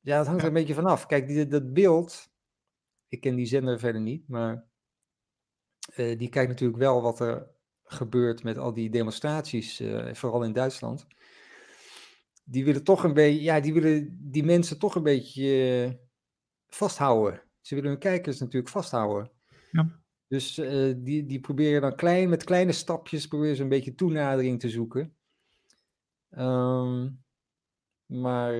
[0.00, 1.06] Ja, het hangt er een beetje vanaf.
[1.06, 2.30] Kijk, die, dat beeld
[3.10, 4.64] ik ken die zender verder niet, maar
[5.96, 7.48] uh, die kijkt natuurlijk wel wat er
[7.84, 11.06] gebeurt met al die demonstraties, uh, vooral in Duitsland.
[12.44, 16.00] Die willen toch een beetje, ja, die willen die mensen toch een beetje
[16.68, 17.42] vasthouden.
[17.60, 19.30] Ze willen hun kijkers natuurlijk vasthouden.
[19.70, 20.02] Ja.
[20.28, 20.54] Dus
[20.96, 25.16] die, die proberen dan klein, met kleine stapjes proberen ze een beetje toenadering te zoeken.
[26.38, 27.22] Um,
[28.06, 28.54] maar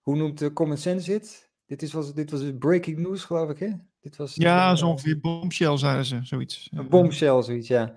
[0.00, 1.50] hoe noemt de Common Sense het?
[1.66, 3.70] Dit, is, was, dit was dus breaking news, geloof ik, hè?
[4.00, 6.68] Dit was, ja, uh, zo ongeveer bombshell, zeiden ze, zoiets.
[6.72, 7.94] Een bombshell, zoiets, ja.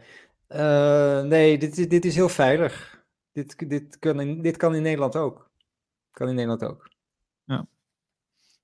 [0.49, 3.03] Uh, nee, dit, dit is heel veilig.
[3.31, 5.51] Dit, dit, kan in, dit kan in Nederland ook.
[6.11, 6.89] Kan in Nederland ook.
[7.43, 7.67] Ja.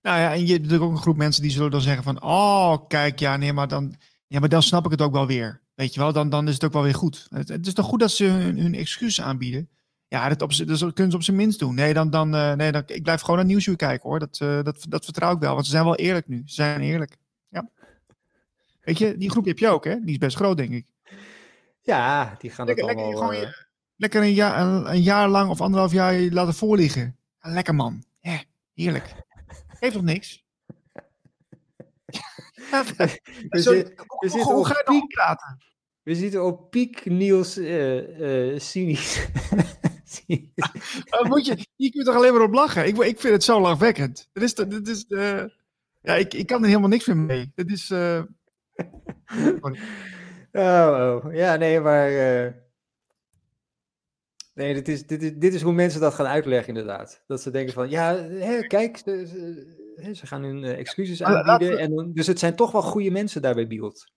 [0.02, 2.24] Nou ja, en je hebt natuurlijk ook een groep mensen die zullen dan zeggen van...
[2.24, 3.96] Oh, kijk, ja, nee, maar dan,
[4.28, 5.62] ja, maar dan snap ik het ook wel weer.
[5.76, 7.28] Weet je wel, dan, dan is het ook wel weer goed.
[7.30, 9.70] Het, het is toch goed dat ze hun, hun excuses aanbieden.
[10.10, 11.76] Ja, dat, op, dat kunnen ze op zijn minst doen.
[11.76, 14.20] Nee, dan, dan, uh, nee dan, ik blijf gewoon naar Nieuwsuur kijken hoor.
[14.20, 16.42] Dat, uh, dat, dat vertrouw ik wel, want ze zijn wel eerlijk nu.
[16.46, 17.18] Ze zijn eerlijk.
[17.50, 17.70] Ja.
[18.82, 20.00] Weet je, die groep heb je ook, hè?
[20.00, 20.88] Die is best groot, denk ik.
[21.82, 23.10] Ja, die gaan lekker, allemaal...
[23.10, 23.54] Lekker, gewoon, uh...
[23.96, 27.18] lekker een, jaar, een, een, jaar lang of anderhalf jaar laten voorliggen.
[27.40, 28.04] Lekker man.
[28.20, 28.44] Ja,
[28.74, 29.14] heerlijk.
[29.68, 30.46] Geeft toch niks?
[32.72, 32.94] ja, we,
[33.50, 35.58] we, zit, we zitten hoe ga je piek praten?
[36.04, 39.28] We zitten op piek Niels uh, cynisch.
[41.30, 42.88] moet je, je kunt toch alleen maar op lachen?
[42.88, 44.30] Ik, ik vind het zo lachwekkend.
[44.34, 45.44] Dit is, dit is, uh,
[46.02, 47.52] ja, ik, ik kan er helemaal niks meer mee.
[47.56, 47.90] Dit is.
[47.90, 48.22] Uh...
[50.52, 52.12] oh, oh, ja, nee, maar.
[52.12, 52.52] Uh...
[54.54, 57.24] Nee, dit is, dit, is, dit is hoe mensen dat gaan uitleggen, inderdaad.
[57.28, 61.80] Dat ze denken van, ja, hè, kijk, ze, ze, ze gaan hun excuses aanbieden.
[61.80, 64.12] En, dus het zijn toch wel goede mensen daarbij beeld.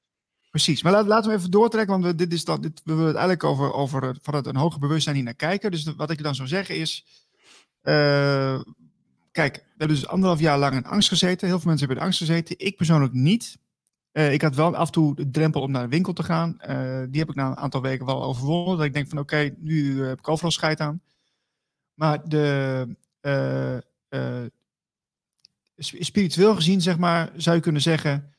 [0.53, 3.45] Precies, maar laten we even doortrekken, want dit is dan, dit, we willen het eigenlijk
[3.45, 5.71] over, over van het, een hoger bewustzijn hier naar kijken.
[5.71, 7.05] Dus wat ik dan zou zeggen is,
[7.83, 8.61] uh,
[9.31, 11.49] kijk, we hebben dus anderhalf jaar lang in angst gezeten.
[11.49, 12.59] Heel veel mensen hebben in angst gezeten.
[12.59, 13.59] Ik persoonlijk niet.
[14.13, 16.57] Uh, ik had wel af en toe de drempel om naar de winkel te gaan.
[16.69, 18.77] Uh, die heb ik na een aantal weken wel overwonnen.
[18.77, 21.03] Dat ik denk van oké, nu heb ik overal scheid aan.
[21.95, 23.87] Maar de,
[25.79, 28.35] spiritueel gezien, zeg maar, zou je kunnen zeggen...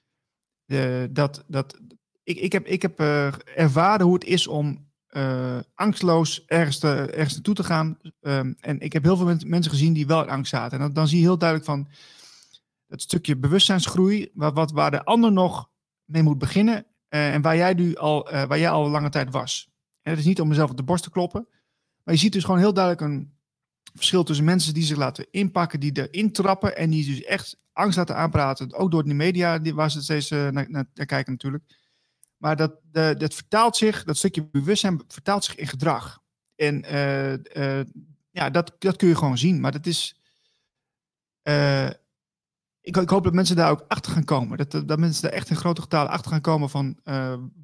[1.11, 1.79] dat, dat
[2.23, 7.55] ik, ik heb, ik heb uh, ervaren hoe het is om uh, angstloos ergens, naartoe
[7.55, 7.97] te gaan.
[8.21, 10.77] Um, en ik heb heel veel mensen gezien die wel in angst zaten.
[10.77, 11.87] En dan, dan zie je heel duidelijk van
[12.87, 15.69] het stukje bewustzijnsgroei, wat, waar de ander nog
[16.05, 16.85] mee moet beginnen.
[17.09, 19.69] Uh, en waar jij nu al, waar jij al lange tijd was.
[20.01, 21.47] En het is niet om mezelf op de borst te kloppen.
[22.03, 23.33] Maar je ziet dus gewoon heel duidelijk een
[23.93, 27.97] verschil tussen mensen die zich laten inpakken, die erin trappen en die dus echt angst
[27.97, 28.73] laten aanpraten.
[28.73, 31.81] Ook door de media, waar ze steeds naar, naar kijken natuurlijk.
[32.43, 36.21] Maar dat, de, dat vertaalt zich, dat stukje bewustzijn vertaalt zich in gedrag.
[36.55, 36.83] En
[38.31, 39.59] ja, dat, dat kun je gewoon zien.
[39.59, 40.21] Maar dat is.
[42.81, 44.57] ik, ik, hoop dat mensen daar ook achter gaan komen.
[44.57, 46.99] Dat, dat mensen daar echt in grote getalen achter gaan komen van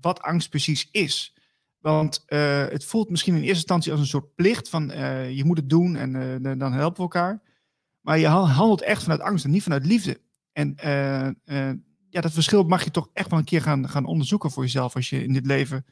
[0.01, 1.35] wat angst precies is.
[1.79, 4.87] Want het voelt misschien in eerste instantie als een soort plicht van
[5.35, 7.41] je moet het doen en dan helpen we elkaar.
[8.01, 10.21] Maar je handelt echt vanuit angst en niet vanuit liefde.
[10.51, 10.75] En
[12.09, 14.95] ja, dat verschil mag je toch echt wel een keer gaan, gaan onderzoeken voor jezelf
[14.95, 15.85] als je in dit leven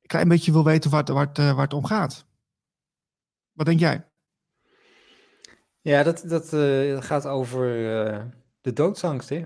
[0.00, 2.26] een klein beetje wil weten waar waar het, waar het om gaat.
[3.52, 4.06] Wat denk jij?
[5.80, 8.24] Ja, dat, dat uh, gaat over uh,
[8.60, 9.44] de doodsangst, hè?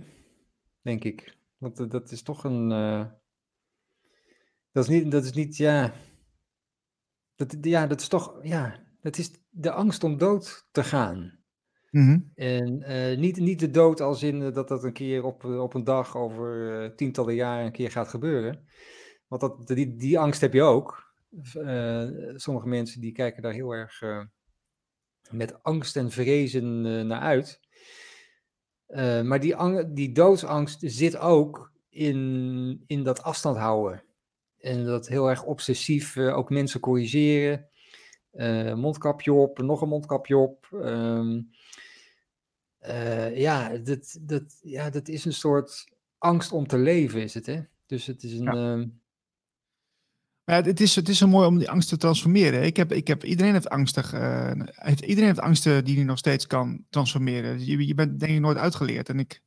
[0.80, 1.38] denk ik.
[1.58, 2.68] Want dat is toch een.
[4.72, 5.92] dat, is niet, dat is niet, ja.
[7.34, 8.84] Dat, ja, dat is toch, ja.
[9.00, 11.41] Dat is de angst om dood te gaan.
[11.92, 12.18] Mhm.
[12.34, 15.62] En uh, niet, niet de dood als in uh, dat dat een keer op, uh,
[15.62, 18.66] op een dag over tientallen jaren een keer gaat gebeuren.
[19.26, 21.14] Want dat, die, die angst heb je ook.
[22.34, 24.02] sommige mensen die kijken daar heel erg
[25.30, 27.60] met angst en vrezen naar uit.
[29.24, 34.04] maar die, die doodsangst zit ook in, in dat afstand houden.
[34.58, 37.68] En dat heel erg obsessief ook mensen corrigeren.
[38.74, 40.68] mondkapje op, nog een mondkapje op.
[40.72, 41.50] Um,
[42.88, 45.84] uh, ja, dat, dat, ja, dat is een soort
[46.18, 47.60] angst om te leven, is het, hè?
[47.86, 48.42] Dus het is een...
[48.42, 48.76] Ja.
[48.76, 48.86] Uh...
[50.44, 52.62] Ja, het, is, het is zo mooi om die angst te transformeren.
[52.62, 54.14] Ik heb, ik heb, iedereen heeft angstig.
[54.14, 57.66] Uh, heeft, iedereen heeft angsten die hij nog steeds kan transformeren.
[57.66, 59.08] Je, je bent denk ik nooit uitgeleerd.
[59.08, 59.42] En ik,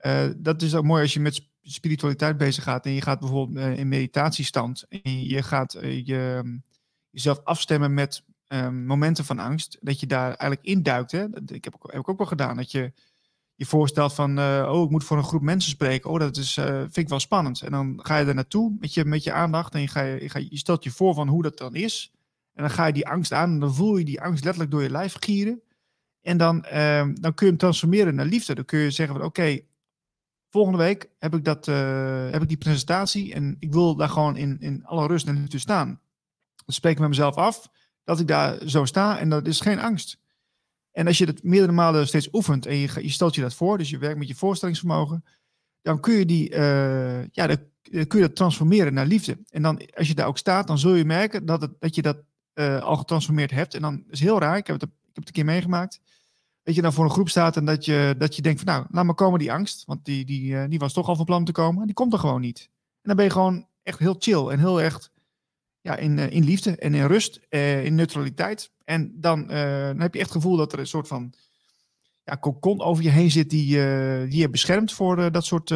[0.00, 2.86] uh, dat is ook mooi als je met spiritualiteit bezig gaat.
[2.86, 4.86] En je gaat bijvoorbeeld in meditatiestand.
[4.88, 6.42] En je gaat je,
[7.10, 11.12] jezelf afstemmen met um, momenten van angst, dat je daar eigenlijk induikt.
[11.12, 11.30] Hè?
[11.30, 12.56] Dat, ik heb, heb ik ook wel gedaan.
[12.56, 12.92] Dat je
[13.54, 16.10] je voorstelt van, uh, oh, ik moet voor een groep mensen spreken.
[16.10, 17.62] Oh, dat is, uh, vind ik wel spannend.
[17.62, 20.46] En dan ga je er naartoe met je, met je aandacht en je, ga je,
[20.50, 22.12] je, stelt je voor van hoe dat dan is.
[22.54, 24.82] En dan ga je die angst aan en dan voel je die angst letterlijk door
[24.82, 25.62] je lijf gieren.
[26.22, 28.54] En dan, uh, dan kun je hem transformeren naar liefde.
[28.54, 29.60] Dan kun je zeggen van, oké,
[30.50, 34.36] volgende week heb ik, dat, uh, heb ik die presentatie en ik wil daar gewoon
[34.36, 36.00] in, in alle rust en liefde staan.
[36.64, 37.70] Dan spreek ik met mezelf af
[38.10, 40.18] dat ik daar zo sta en dat is geen angst.
[40.92, 43.78] En als je dat meerdere malen steeds oefent en je, je stelt je dat voor,
[43.78, 45.24] dus je werkt met je voorstellingsvermogen,
[45.82, 49.38] dan kun je, die, uh, ja, dan, kun je dat transformeren naar liefde.
[49.48, 52.02] En dan, als je daar ook staat, dan zul je merken dat, het, dat je
[52.02, 52.16] dat
[52.54, 53.74] uh, al getransformeerd hebt.
[53.74, 56.00] En dan is heel raar, ik heb het, ik heb het een keer meegemaakt,
[56.62, 58.86] dat je dan voor een groep staat en dat je, dat je denkt van nou,
[58.90, 61.44] laat maar komen die angst, want die, die, uh, die was toch al van plan
[61.44, 62.68] te komen, die komt er gewoon niet.
[62.70, 65.10] En dan ben je gewoon echt heel chill en heel echt
[65.80, 68.72] ja, in, uh, in liefde en in rust, uh, in neutraliteit.
[68.84, 71.32] En dan, uh, dan heb je echt het gevoel dat er een soort van
[72.24, 73.66] ja, kokon over je heen zit die,
[74.28, 75.70] die je beschermt voor dat soort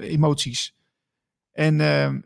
[0.00, 0.74] emoties.
[1.52, 2.20] En, ehm,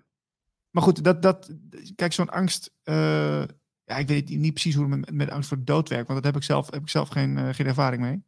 [0.71, 1.51] maar goed, dat, dat,
[1.95, 2.71] kijk, zo'n angst.
[2.85, 6.33] ja, ik weet niet precies hoe het met, met angst voor dood werkt, want dat
[6.33, 8.25] heb ik zelf, heb ik zelf geen, geen ervaring mee.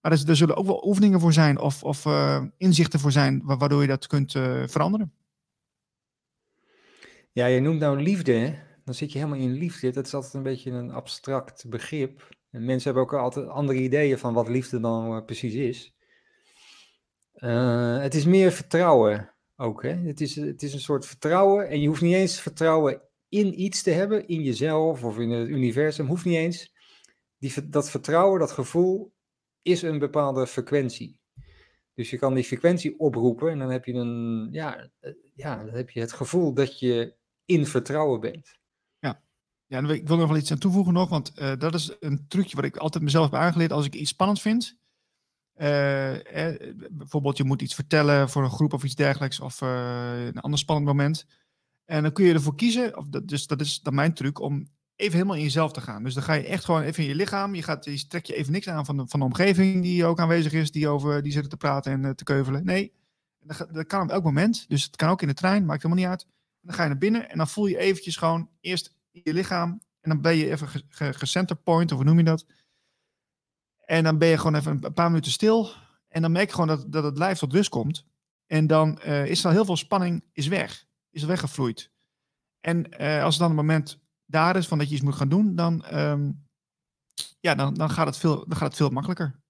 [0.00, 2.06] Maar er, er, zullen ook wel oefeningen voor zijn of, of
[2.56, 4.32] inzichten voor zijn, waardoor je dat kunt
[4.66, 5.12] veranderen.
[7.34, 8.58] Ja, je noemt nou liefde?
[8.84, 9.90] Dan zit je helemaal in liefde.
[9.90, 12.28] Dat is altijd een beetje een abstract begrip.
[12.50, 15.94] En mensen hebben ook altijd andere ideeën van wat liefde dan uh, precies is.
[17.34, 19.94] Uh, het is meer vertrouwen ook, hè?
[19.94, 21.68] Het is, het is een soort vertrouwen.
[21.68, 25.48] En je hoeft niet eens vertrouwen in iets te hebben, in jezelf of in het
[25.48, 26.06] universum.
[26.06, 26.72] Hoeft niet eens.
[27.38, 29.14] Die, dat vertrouwen, dat gevoel,
[29.62, 31.20] is een bepaalde frequentie.
[31.94, 35.74] Dus je kan die frequentie oproepen en dan heb je, een, ja, eh, ja, dan
[35.74, 38.58] heb je het gevoel dat je in vertrouwen bent.
[38.98, 39.20] Ja,
[39.66, 42.56] ja ik wil nog wel iets aan toevoegen nog, want uh, dat is een trucje
[42.56, 44.76] wat ik altijd mezelf heb aangeleerd als ik iets spannend vind.
[45.54, 46.14] Eh,
[46.90, 50.58] bijvoorbeeld je moet iets vertellen voor een groep of iets dergelijks, of uh, een ander
[50.58, 51.26] spannend moment.
[51.84, 54.68] En dan kun je ervoor kiezen, of dat, dus dat is dan mijn truc, om
[54.96, 56.02] even helemaal in jezelf te gaan.
[56.02, 57.54] Dus dan ga je echt gewoon even in je lichaam.
[57.54, 60.18] Je, gaat, je trekt je even niks aan van de, van de omgeving die ook
[60.18, 62.64] aanwezig is, die, over, die zitten te praten en te keuvelen.
[62.64, 62.92] Nee,
[63.40, 64.64] dat, dat, kan op elk moment.
[64.68, 66.26] Dus het kan ook in de trein, maakt helemaal niet uit.
[66.64, 69.80] Dan ga je naar binnen en dan voel je eventjes gewoon eerst je lichaam.
[70.00, 70.68] En dan ben je even
[71.14, 72.46] gecenter point, of hoe noem je dat?
[73.84, 75.70] En dan ben je gewoon even een paar minuten stil.
[76.08, 78.06] En dan merk je gewoon dat, dat het lijf tot rust komt.
[78.46, 80.86] En dan uh, is er al heel veel spanning is weg.
[81.10, 81.90] Is er weggevloeid.
[82.60, 85.28] En uh, als het dan een moment daar is van dat je iets moet gaan
[85.28, 86.46] doen, dan, um,
[87.40, 89.42] ja, dan, dan, gaat het veel, dan gaat het veel makkelijker.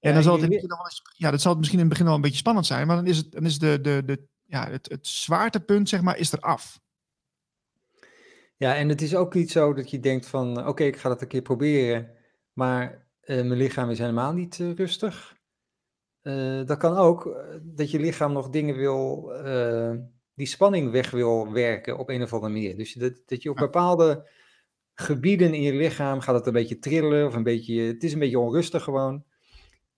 [0.00, 1.92] En ja, dan zal het, in het eens, ja, dat zal het misschien in het
[1.92, 4.28] begin wel een beetje spannend zijn, maar dan is, het, dan is de, de, de,
[4.50, 6.80] ja, het, het zwaartepunt, zeg maar, is er af.
[8.56, 11.08] Ja, en het is ook niet zo dat je denkt van, oké, okay, ik ga
[11.08, 12.10] dat een keer proberen,
[12.52, 15.38] maar uh, mijn lichaam is helemaal niet uh, rustig.
[16.22, 19.32] Uh, dat kan ook, dat je lichaam nog dingen wil
[20.40, 22.76] die spanning weg wil werken op een of andere manier.
[22.76, 24.28] Dus dat, dat je op bepaalde
[24.94, 28.18] gebieden in je lichaam gaat het een beetje trillen of een beetje, het is een
[28.18, 29.24] beetje onrustig gewoon.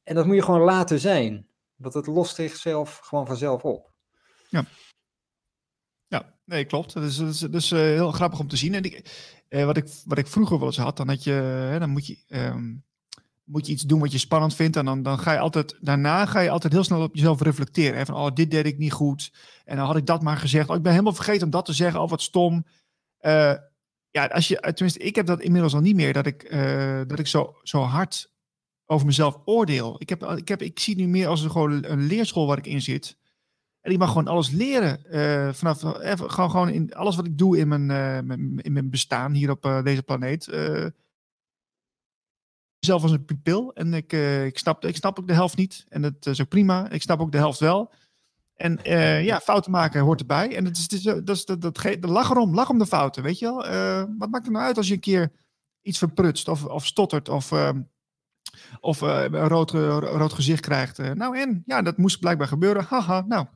[0.02, 1.46] En dat moet je gewoon laten zijn.
[1.76, 3.91] Dat het lost zichzelf gewoon vanzelf op.
[4.52, 4.64] Ja.
[6.06, 6.92] Ja, nee, klopt.
[6.92, 8.74] Dat is, dat is, uh, heel grappig om te zien.
[8.74, 9.02] En
[9.48, 12.06] uh, wat, ik, wat ik vroeger wel eens had, dan, had je, hè, dan moet,
[12.06, 12.84] je, um,
[13.44, 14.76] moet je iets doen wat je spannend vindt.
[14.76, 17.98] En dan, dan ga je altijd, daarna ga je altijd heel snel op jezelf reflecteren.
[17.98, 19.32] Hè, van, oh, dit deed ik niet goed.
[19.64, 20.68] En dan had ik dat maar gezegd.
[20.68, 22.00] Oh, ik ben helemaal vergeten om dat te zeggen.
[22.00, 22.66] Oh, wat stom.
[23.20, 23.54] Uh,
[24.10, 26.12] ja, als je, tenminste, ik heb dat inmiddels al niet meer.
[26.12, 26.50] Dat ik,
[27.08, 28.32] dat ik zo, zo hard
[28.86, 29.94] over mezelf oordeel.
[29.98, 32.66] Ik, heb, ik, heb, ik zie nu meer als een, gewoon een leerschool waar ik
[32.66, 33.16] in zit.
[33.82, 35.00] En ik mag gewoon alles leren.
[35.10, 38.16] Uh, vanaf even, gewoon, gewoon in alles wat ik doe in mijn, uh,
[38.56, 40.44] in mijn bestaan hier op deze planeet.
[42.78, 43.74] zelf als een pupil.
[43.74, 44.12] En ik,
[44.46, 45.84] ik, snap, ik snap ook de helft niet.
[45.88, 46.90] En dat is ook prima.
[46.90, 47.92] Ik snap ook de helft wel.
[48.54, 48.78] En
[49.24, 50.56] ja, fouten maken hoort erbij.
[50.56, 52.86] En het is, het is, dat is, dat, dat, dat, lach erom, lach om de
[52.86, 53.56] fouten, weet je wel.
[54.18, 55.32] wat maakt het nou uit als je een keer
[55.80, 57.80] iets verprutst of, of stottert of ehm,
[58.80, 59.70] of een rood,
[60.00, 61.14] rood gezicht krijgt.
[61.14, 62.84] Nou en, ja, dat moest blijkbaar gebeuren.
[62.84, 63.46] Haha, nou,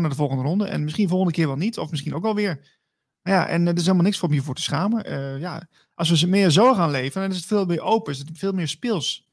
[0.00, 0.66] naar de volgende ronde.
[0.66, 2.80] En misschien volgende keer wel niet, of misschien ook wel weer.
[3.22, 5.12] Ja, en er is helemaal niks voor je voor te schamen.
[5.12, 8.12] Uh, ja, als we ze meer zo gaan leven, dan is het veel meer open,
[8.12, 9.30] is het veel meer speels.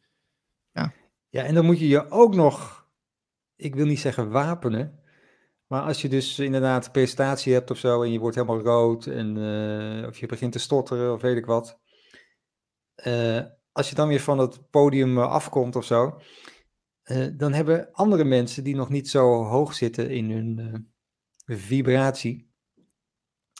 [0.72, 0.93] Ja.
[1.30, 2.88] ja, en dan moet je je ook nog,
[3.55, 4.99] ik wil niet zeggen wapenen,
[5.68, 9.05] maar als je dus inderdaad een presentatie hebt of zo en je wordt helemaal rood
[9.05, 11.80] en uh, of je begint te stotteren of weet ik wat.
[13.72, 16.22] Als je dan weer van het podium afkomt of zo,
[17.12, 20.60] uh, dan hebben andere mensen die nog niet zo hoog zitten in hun
[21.45, 22.51] uh, vibratie,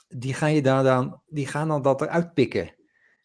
[0.08, 2.74] die gaan, je daar dan, die gaan dan dat eruit pikken.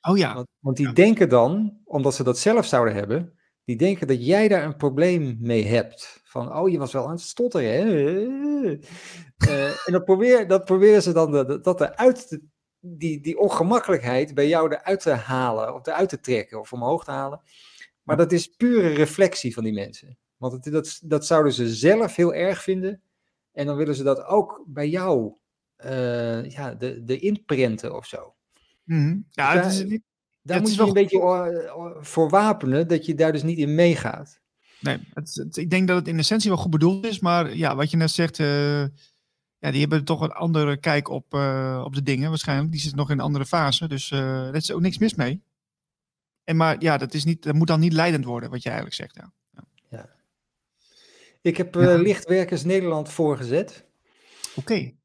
[0.02, 0.34] Oh ja.
[0.34, 0.94] Want, want die ja.
[0.94, 5.38] denken dan, omdat ze dat zelf zouden hebben, die denken dat jij daar een probleem
[5.40, 6.22] mee hebt.
[6.24, 7.84] Van, oh, je was wel aan het stotteren, hè?
[9.48, 12.42] Uh, en dat, probeer, dat proberen ze dan de, dat eruit te,
[12.80, 17.12] die, die ongemakkelijkheid bij jou eruit te halen, of eruit te trekken, of omhoog te
[17.12, 17.42] halen.
[18.06, 20.18] Maar dat is pure reflectie van die mensen.
[20.38, 23.01] Want het, dat, dat zouden ze zelf heel erg vinden.
[23.51, 25.34] En dan willen ze dat ook bij jou
[25.86, 28.34] uh, ja, de, de of zo.
[28.84, 29.26] Mm -hmm.
[29.32, 30.01] Ja, dus daar, is niet,
[30.41, 30.88] daar moet je wel...
[30.88, 34.39] een beetje uh, voor wapenen, dat je daar dus niet in meegaat.
[34.80, 37.20] Nee, het, het, ik denk dat het in essentie wel goed bedoeld is.
[37.20, 38.82] Maar ja, wat je net zegt, uh,
[39.58, 41.34] ja, die hebben toch een andere kijk op,
[41.84, 42.72] op de dingen waarschijnlijk.
[42.72, 43.88] Die zitten nog in een andere fase.
[43.88, 45.41] Dus er is ook niks mis mee.
[46.46, 48.98] En maar ja, dat, is niet, dat moet dan niet leidend worden, wat je eigenlijk
[48.98, 49.16] zegt.
[49.16, 49.32] Ja.
[49.89, 50.10] ja.
[51.41, 53.86] Ik heb uh, Lichtwerkers Nederland voorgezet.
[54.56, 54.60] Oké.
[54.60, 54.96] Okay.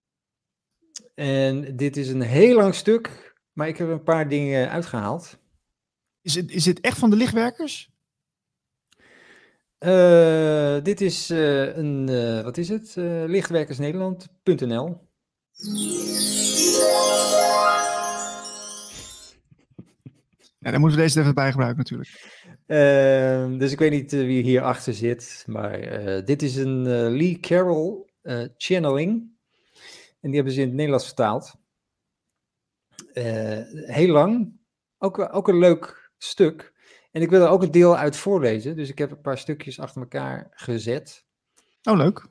[1.14, 5.38] En dit is een heel lang stuk, maar ik heb een paar dingen uitgehaald.
[6.22, 7.90] Is het, is het echt van de lichtwerkers?
[9.78, 12.06] Uh, dit is uh, een,
[12.42, 12.92] wat is het?
[13.26, 15.08] lichtwerkersnederland.nl.
[20.62, 22.10] Ja, dan moeten we deze even bij gebruiken natuurlijk.
[22.66, 26.82] Uh, dus ik weet niet uh, wie hier achter zit, maar uh, dit is een
[27.16, 28.04] Lee Carroll
[28.56, 29.38] channeling.
[30.20, 31.54] En die hebben ze in het Nederlands vertaald.
[33.86, 34.52] heel lang,
[34.98, 36.72] ook, ook een leuk stuk.
[37.10, 39.80] En ik wil er ook een deel uit voorlezen, dus ik heb een paar stukjes
[39.80, 41.24] achter elkaar gezet.
[41.82, 42.26] Oh, leuk.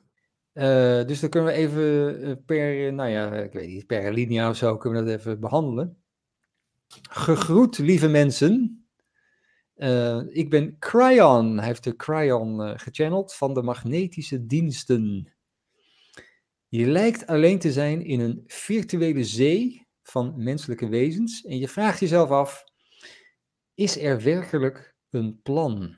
[1.06, 4.76] dus dan kunnen we even per, nou ja, ik weet niet, per linia of zo
[4.76, 5.99] kunnen we dat even behandelen.
[7.10, 8.84] Gegroet, lieve mensen.
[9.76, 11.58] Uh, ik ben Cryon.
[11.58, 15.32] Hij heeft de Cryon uh, gechanneld van de magnetische diensten.
[16.68, 22.00] Je lijkt alleen te zijn in een virtuele zee van menselijke wezens en je vraagt
[22.00, 22.64] jezelf af:
[23.74, 25.96] is er werkelijk een plan?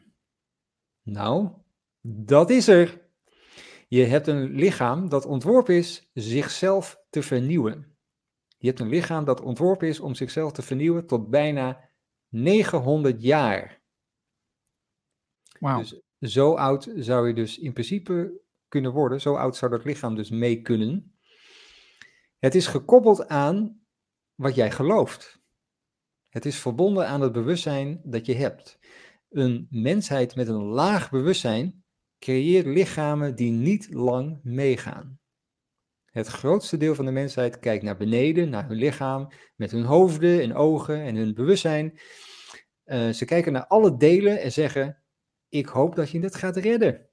[1.03, 1.51] Nou,
[2.01, 3.01] dat is er.
[3.89, 7.92] Je hebt een lichaam dat ontworpen is zichzelf te vernieuwen.
[8.63, 11.89] Je hebt een lichaam dat ontworpen is om zichzelf te vernieuwen tot bijna
[12.29, 13.83] 900 jaar.
[15.59, 15.79] Wow.
[15.79, 19.21] Dus zo oud zou je dus in principe kunnen worden.
[19.21, 21.17] Zo oud zou dat lichaam dus mee kunnen.
[22.39, 23.81] Het is gekoppeld aan
[24.35, 25.41] wat jij gelooft.
[26.29, 28.79] Het is verbonden aan het bewustzijn dat je hebt.
[29.29, 31.85] Een mensheid met een laag bewustzijn
[32.19, 35.21] creëert lichamen die niet lang meegaan.
[36.13, 40.41] Het grootste deel van de mensheid kijkt naar beneden, naar hun lichaam, met hun hoofden
[40.43, 42.01] en ogen en hun bewustzijn.
[42.85, 45.03] Uh, ze kijken naar alle delen en zeggen:
[45.49, 47.09] Ik hoop dat je dit gaat redden.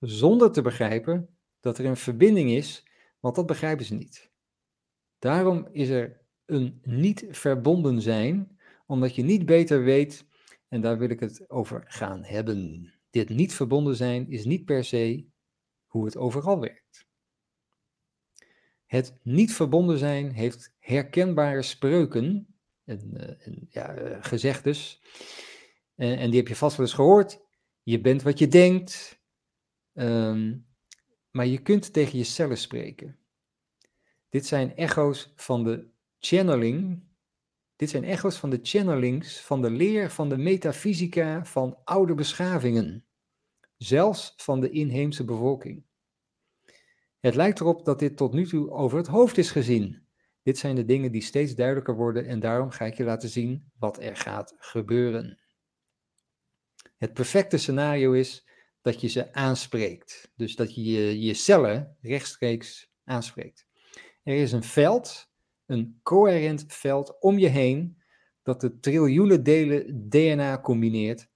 [0.00, 2.86] Zonder te begrijpen dat er een verbinding is,
[3.20, 4.30] want dat begrijpen ze niet.
[5.18, 10.26] Daarom is er een niet verbonden zijn, omdat je niet beter weet,
[10.68, 12.92] en daar wil ik het over gaan hebben.
[13.10, 15.28] Dit niet verbonden zijn is niet per se
[15.86, 17.05] hoe het overal werkt.
[18.86, 22.46] Het niet verbonden zijn heeft herkenbare spreuken
[22.84, 25.02] en, uh, en ja, uh, gezegdes.
[25.96, 27.40] Uh, en die heb je vast wel eens gehoord.
[27.82, 29.20] Je bent wat je denkt.
[29.92, 30.66] Um,
[31.30, 33.18] maar je kunt tegen je cellen spreken.
[34.28, 37.02] Dit zijn echo's van de channeling.
[37.76, 43.04] Dit zijn echo's van de channelings van de leer van de metafysica van oude beschavingen.
[43.76, 45.85] Zelfs van de inheemse bevolking.
[47.26, 50.06] Het lijkt erop dat dit tot nu toe over het hoofd is gezien.
[50.42, 53.70] Dit zijn de dingen die steeds duidelijker worden en daarom ga ik je laten zien
[53.78, 55.40] wat er gaat gebeuren.
[56.96, 58.48] Het perfecte scenario is
[58.80, 60.32] dat je ze aanspreekt.
[60.36, 63.66] Dus dat je je, cellen rechtstreeks aanspreekt.
[64.22, 65.30] Er is een veld,
[65.66, 68.02] een coherent veld om je heen,
[68.42, 71.28] dat de triljoenen delen DNA combineert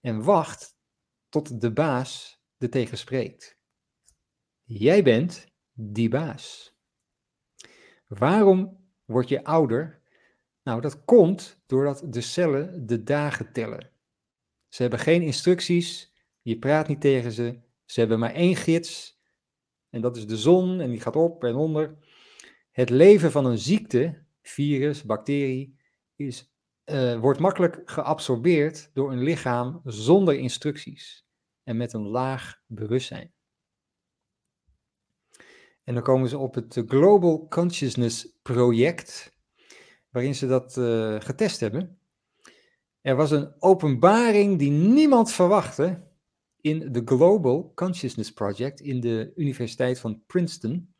[0.00, 0.76] en wacht
[1.28, 3.60] tot de baas er tegen spreekt.
[4.74, 6.74] Jij bent die baas.
[8.06, 10.00] Waarom word je ouder?
[10.62, 13.90] Nou, dat komt doordat de cellen de dagen tellen.
[14.68, 19.20] Ze hebben geen instructies, je praat niet tegen ze, ze hebben maar één gids,
[19.90, 21.96] en dat is de zon, en die gaat op en onder.
[22.70, 25.76] Het leven van een ziekte, virus, bacterie,
[26.16, 26.52] is,
[26.84, 31.26] uh, wordt makkelijk geabsorbeerd door een lichaam zonder instructies
[31.62, 33.32] en met een laag bewustzijn.
[35.84, 39.36] En dan komen ze op het Global Consciousness Project,
[40.10, 41.98] waarin ze dat uh, getest hebben.
[43.00, 46.10] Er was een openbaring die niemand verwachtte
[46.60, 50.94] in de Global Consciousness Project in de Universiteit van Princeton.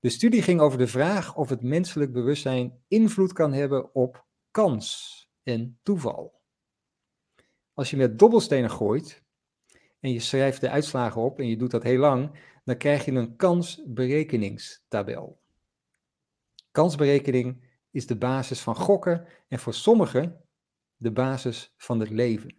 [0.00, 5.12] De studie ging over de vraag of het menselijk bewustzijn invloed kan hebben op kans
[5.42, 6.42] en toeval.
[7.72, 9.22] Als je met dobbelstenen gooit
[10.00, 13.12] en je schrijft de uitslagen op en je doet dat heel lang, dan krijg je
[13.12, 15.42] een kansberekeningstabel.
[16.70, 20.44] Kansberekening is de basis van gokken en voor sommigen
[20.96, 22.56] de basis van het leven.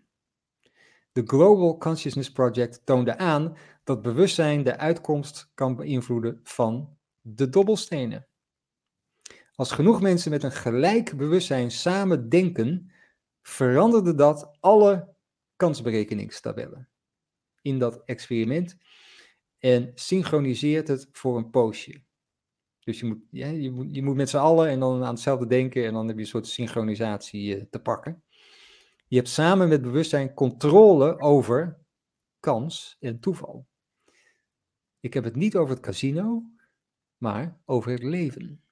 [1.11, 8.27] De Global Consciousness Project toonde aan dat bewustzijn de uitkomst kan beïnvloeden van de dobbelstenen.
[9.55, 12.91] Als genoeg mensen met een gelijk bewustzijn samen denken,
[13.41, 15.15] veranderde dat alle
[15.55, 16.89] kansberekeningstabellen
[17.61, 18.77] in dat experiment
[19.65, 22.03] en synchroniseert het voor een poosje.
[22.79, 25.47] Dus je moet, ja, je moet, je moet met z'n allen en dan aan hetzelfde
[25.47, 28.23] denken en dan heb je een soort synchronisatie uh, te pakken.
[29.07, 31.79] Je hebt samen met bewustzijn controle over
[32.39, 33.67] kans en toeval.
[34.99, 36.43] Ik heb het niet over het casino,
[37.17, 38.63] maar over het leven.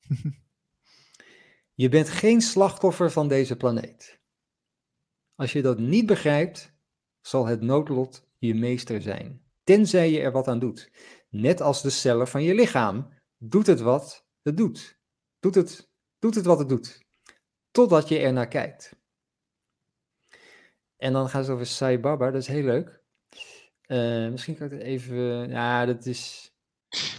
[1.74, 4.20] Je bent geen slachtoffer van deze planeet.
[5.34, 6.74] Als je dat niet begrijpt,
[7.20, 10.90] zal het noodlot je meester zijn, tenzij je er wat aan doet.
[11.28, 13.08] Net als de cellen van je lichaam.
[13.38, 14.98] Doet het wat het doet.
[15.40, 15.88] Doet het,
[16.18, 17.04] doet het wat het doet.
[17.70, 18.96] Totdat je er naar kijkt.
[20.96, 23.02] En dan gaan ze over Sai Baba, dat is heel leuk.
[23.86, 25.48] Uh, misschien kan ik het even.
[25.48, 26.52] Ja, dat is.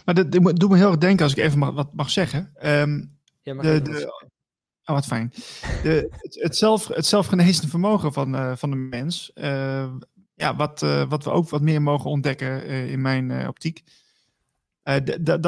[0.06, 2.54] Maar dat, dat doet me heel erg denken, als ik even mag, wat mag zeggen.
[2.62, 4.06] Um, ja, mag de, de,
[4.86, 5.32] oh, wat fijn.
[5.84, 9.32] De, het, het, zelf, het zelfgenezende vermogen van, uh, van de mens.
[10.38, 13.84] Ja, wat, uh, wat we ook wat meer mogen ontdekken in mijn optiek.
[15.22, 15.44] dat,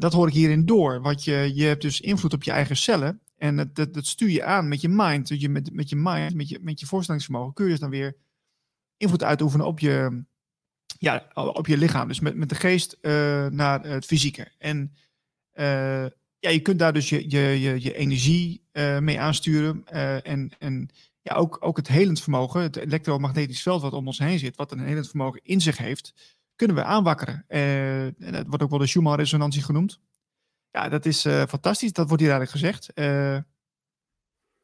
[0.00, 1.00] dat, hoor ik hierin door.
[1.00, 3.20] Want je, je hebt dus invloed op je eigen cellen.
[3.36, 5.28] En dat, dat, dat stuur je aan met je mind.
[5.28, 8.16] Je, met, met je mind, met je, met je voorstellingsvermogen, kun je dus dan weer
[8.96, 10.24] invloed uitoefenen op je,
[10.98, 12.08] ja, op je lichaam.
[12.08, 12.98] Dus met, met de geest
[13.50, 14.52] naar het fysieke.
[14.58, 14.94] En
[16.38, 18.62] ja, je kunt daar dus je, je, je, je energie
[19.00, 19.84] mee aansturen.
[20.22, 20.90] en en
[21.22, 24.72] ja, ook, ook het helend vermogen, het elektromagnetisch veld wat om ons heen zit, wat
[24.72, 27.44] een helend vermogen in zich heeft, kunnen we aanwakkeren.
[27.48, 30.00] en dat wordt ook wel de Schumann-resonantie genoemd.
[30.70, 31.92] Ja, dat is uh, fantastisch.
[31.92, 32.90] Dat wordt hier eigenlijk gezegd.
[32.94, 33.38] Uh,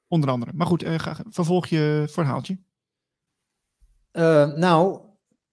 [0.09, 0.53] onder andere.
[0.55, 2.59] Maar goed, uh, ga, vervolg je verhaaltje.
[4.57, 5.01] nou,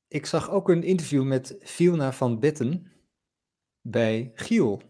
[0.08, 2.92] ik zag ook een interview met Fiona van Betten
[3.82, 4.82] bij Giel.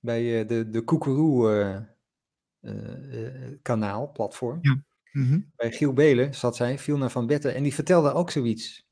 [0.00, 1.90] Bij de, de Koekeroe
[3.62, 4.58] kanaal, platform.
[4.62, 4.84] Ja.
[5.12, 5.52] -hmm.
[5.56, 7.54] Bij Giel Belen zat zij, Fiona van Betten.
[7.54, 8.90] En die vertelde ook zoiets.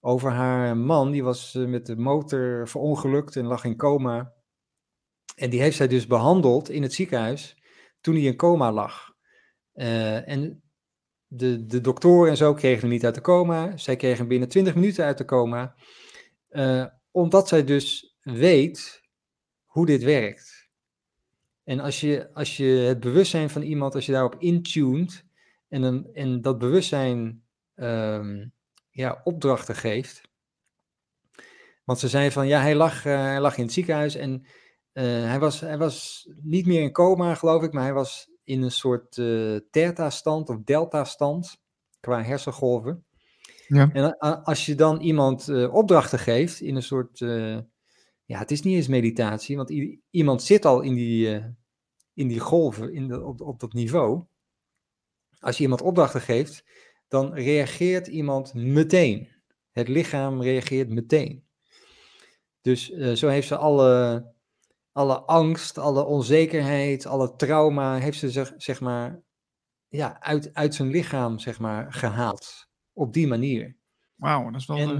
[0.00, 4.34] Over haar man, die was met de motor verongelukt en lag in coma.
[5.36, 7.56] En die heeft zij dus behandeld in het ziekenhuis
[8.00, 9.14] toen hij in coma lag.
[9.74, 10.62] Uh, en
[11.26, 13.76] de, de doktoren en zo kregen hem niet uit de coma.
[13.76, 15.74] Zij kregen hem binnen 20 minuten uit de coma.
[16.50, 19.02] Uh, omdat zij dus weet
[19.64, 20.70] hoe dit werkt.
[21.64, 25.25] En als je, als je het bewustzijn van iemand, als je daarop intuned
[25.68, 27.44] en, een, en dat bewustzijn
[27.74, 28.52] um,
[28.90, 30.20] ja, opdrachten geeft.
[31.84, 34.46] Want ze zei van ja, hij lag, uh, hij lag in het ziekenhuis en
[34.92, 38.70] hij, was, hij was niet meer in coma, geloof ik, maar hij was in een
[38.70, 41.60] soort uh, theta-stand of delta-stand
[42.00, 43.04] qua hersengolven.
[43.68, 43.92] Ja.
[43.92, 47.18] En als je dan iemand opdrachten geeft in een soort,
[48.24, 49.70] ja, het is niet eens meditatie, want
[50.10, 51.42] iemand zit al in die,
[52.14, 54.24] in die golven, in de, op, op dat niveau.
[55.46, 56.64] Als je iemand opdrachten geeft,
[57.08, 59.28] dan reageert iemand meteen.
[59.70, 61.44] Het lichaam reageert meteen.
[62.60, 64.24] Dus zo heeft ze alle
[64.92, 69.22] alle angst, alle onzekerheid, alle trauma heeft ze zich, zeg maar,
[69.88, 72.68] ja, uit, uit zijn lichaam, zeg maar, gehaald.
[72.92, 73.76] Op die manier.
[74.14, 74.76] Wauw, dat is wel...
[74.76, 74.90] En,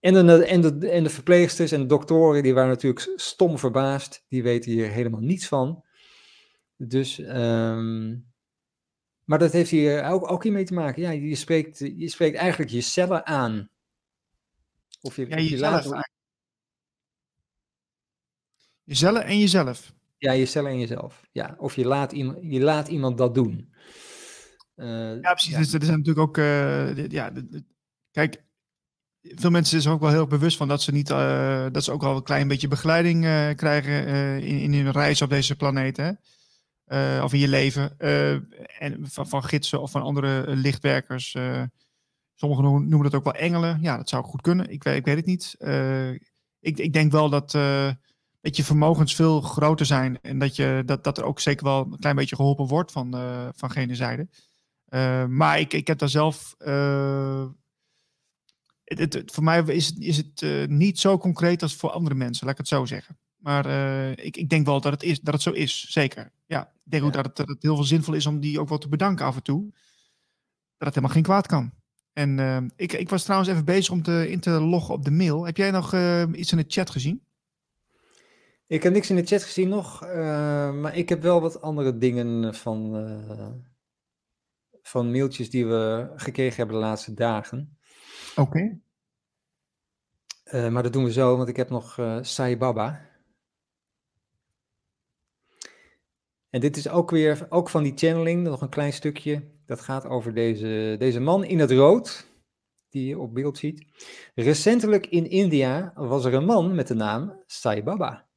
[0.00, 0.16] uh...
[0.16, 4.24] en, de, en, de, en de verpleegsters en de doktoren, die waren natuurlijk stom verbaasd.
[4.28, 5.84] Die weten hier helemaal niets van.
[6.76, 8.34] Dus, um...
[9.26, 11.02] maar dat heeft hier ook, ook mee te maken.
[11.02, 13.68] Ja, je spreekt, je spreekt eigenlijk je cellen aan.
[15.00, 15.84] Of je, ja, je, laat,
[18.84, 19.94] je cellen en jezelf.
[20.18, 21.22] Ja, je cellen en jezelf.
[21.32, 23.74] Ja, of je laat, iemand, je laat iemand dat doen.
[24.76, 25.50] Uh, ja, precies.
[25.50, 25.58] Ja.
[25.58, 26.36] Dus er zijn natuurlijk ook.
[26.36, 27.32] Uh, ja,
[28.10, 28.44] kijk,
[29.22, 31.10] veel mensen zijn ook wel heel bewust van dat ze niet.
[31.10, 33.20] Uh, dat ze ook al een klein beetje begeleiding
[33.56, 34.06] krijgen
[34.42, 35.96] in, in hun reis op deze planeet.
[35.96, 36.12] Hè?
[37.22, 37.98] Of in je leven.
[38.78, 41.36] en van, van gidsen of van andere lichtwerkers.
[42.34, 43.78] sommigen noemen dat ook wel engelen.
[43.80, 44.70] Ja, dat zou goed kunnen.
[44.70, 45.56] Ik weet, ik weet het niet.
[46.60, 47.54] ik, ik denk wel dat
[48.46, 50.18] dat je vermogens veel groter zijn.
[50.22, 53.10] En dat, je, dat, dat er ook zeker wel een klein beetje geholpen wordt van,
[53.56, 54.28] van gene zijde.
[55.28, 56.54] Maar ik, ik heb daar zelf.
[58.84, 62.52] Het, het, voor mij is, is het niet zo concreet als voor andere mensen, laat
[62.54, 63.18] ik het zo zeggen.
[63.36, 63.66] Maar
[64.18, 66.32] ik, ik denk wel dat het, is, dat het zo is, zeker.
[66.86, 68.78] Ik denk ook dat het, dat het heel veel zinvol is om die ook wel
[68.78, 69.62] te bedanken af en toe.
[70.76, 71.72] Dat het helemaal geen kwaad kan.
[72.12, 75.46] En ik, ik was trouwens even bezig om te, in te loggen op de mail.
[75.46, 75.94] Heb jij nog
[76.32, 77.24] iets in de chat gezien?
[78.66, 80.10] Ik heb niks in de chat gezien nog, uh,
[80.72, 83.46] maar ik heb wel wat andere dingen van, uh,
[84.82, 87.78] van mailtjes die we gekregen hebben de laatste dagen.
[88.36, 88.80] Oké.
[90.50, 90.70] Okay.
[90.70, 93.00] Maar dat doen we zo, want ik heb nog Sai Baba.
[96.56, 99.42] En dit is ook weer, ook van die channeling, nog een klein stukje.
[99.66, 102.26] Dat gaat over deze, deze man in het rood,
[102.88, 103.84] die je op beeld ziet.
[104.34, 108.28] Recentelijk in India was er een man met de naam Sai Baba.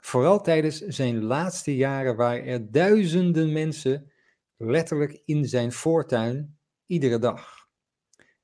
[0.00, 4.12] Vooral tijdens zijn laatste jaren waren er duizenden mensen
[4.56, 7.68] letterlijk in zijn voortuin iedere dag.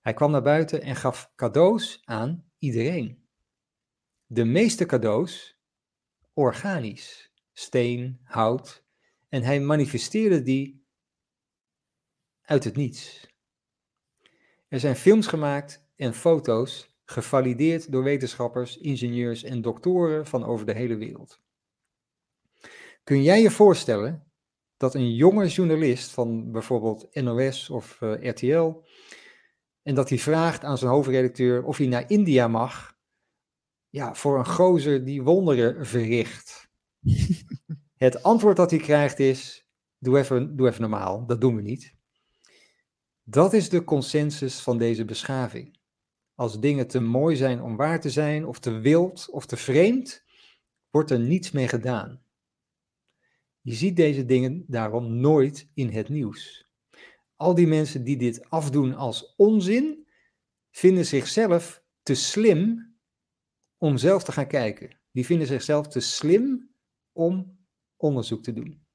[0.00, 3.26] Hij kwam naar buiten en gaf cadeaus aan iedereen.
[4.26, 5.58] De meeste cadeaus
[6.32, 8.81] organisch, steen, hout,
[9.32, 10.86] en hij manifesteerde die
[12.42, 13.28] uit het niets.
[14.68, 20.72] Er zijn films gemaakt en foto's gevalideerd door wetenschappers, ingenieurs en doktoren van over de
[20.72, 21.40] hele wereld.
[23.04, 24.32] Kun jij je voorstellen
[24.76, 28.84] dat een jonge journalist van bijvoorbeeld NOS of eh, RTL,
[29.82, 32.96] en dat hij vraagt aan zijn hoofdredacteur of hij naar India mag,
[33.88, 36.70] ja, voor een gozer die wonderen verricht.
[38.02, 39.66] Het antwoord dat hij krijgt is,
[39.98, 41.94] doe even, doe even normaal, dat doen we niet.
[43.22, 45.78] Dat is de consensus van deze beschaving.
[46.34, 50.24] Als dingen te mooi zijn om waar te zijn, of te wild of te vreemd,
[50.90, 52.22] wordt er niets mee gedaan.
[53.60, 56.70] Je ziet deze dingen daarom nooit in het nieuws.
[57.36, 60.06] Al die mensen die dit afdoen als onzin,
[60.70, 62.94] vinden zichzelf te slim
[63.76, 65.00] om zelf te gaan kijken.
[65.12, 66.74] Die vinden zichzelf te slim
[67.12, 67.60] om
[68.02, 68.86] onderzoek te doen.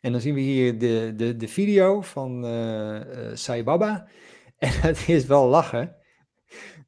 [0.00, 4.08] En dan zien we hier de, de, de video van uh, Sai Baba.
[4.58, 5.96] En het is wel lachen.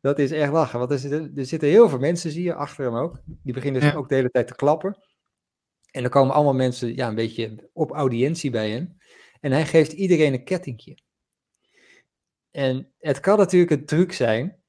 [0.00, 0.78] Dat is echt lachen.
[0.78, 3.22] Want er zitten, er zitten heel veel mensen, zie je, achter hem ook.
[3.24, 4.98] Die beginnen dus ook de hele tijd te klappen.
[5.90, 8.96] En er komen allemaal mensen ja, een beetje op audiëntie bij hem.
[9.40, 10.98] En hij geeft iedereen een kettingje.
[12.50, 14.62] En het kan natuurlijk een truc zijn.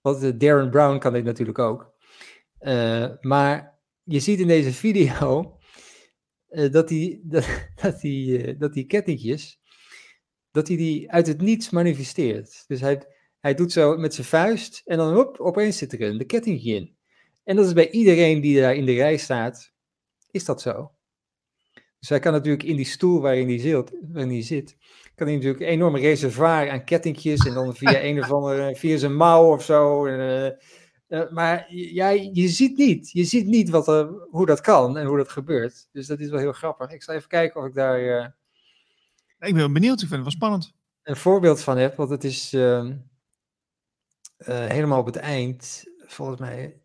[0.00, 1.94] Want Darren Brown kan dit natuurlijk ook.
[2.60, 3.71] Uh, maar
[4.04, 5.58] je ziet in deze video
[6.50, 7.46] uh, dat, die, dat,
[8.00, 9.60] die, uh, dat die kettingjes,
[10.50, 12.64] dat hij die uit het niets manifesteert.
[12.66, 13.02] Dus hij,
[13.40, 16.96] hij doet zo met zijn vuist en dan hop, opeens zit er een kettingje in.
[17.44, 19.72] En dat is bij iedereen die daar in de rij staat,
[20.30, 20.92] is dat zo.
[21.98, 24.76] Dus hij kan natuurlijk in die stoel waarin hij zit, waarin hij zit
[25.14, 28.96] kan hij natuurlijk een enorme reservoir aan kettingjes en dan via een of andere, via
[28.96, 30.06] zijn mouw of zo.
[30.06, 30.48] Uh,
[31.12, 33.86] uh, maar jij, je ziet niet, je ziet niet wat
[34.30, 35.88] hoe dat kan en hoe dat gebeurt.
[35.92, 36.90] Dus dat is wel heel grappig.
[36.90, 38.00] Ik zal even kijken of ik daar...
[38.00, 38.26] Uh,
[39.38, 40.74] ik ben benieuwd, ik vind het wel spannend.
[41.02, 42.96] Een voorbeeld van heb, want het is ehm,
[44.44, 46.80] helemaal op het eind, volgens mij,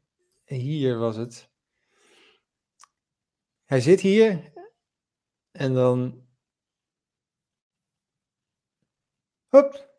[0.46, 1.50] hier was het.
[3.66, 4.52] hij zit hier
[5.52, 6.26] en dan.
[9.48, 9.90] Hop,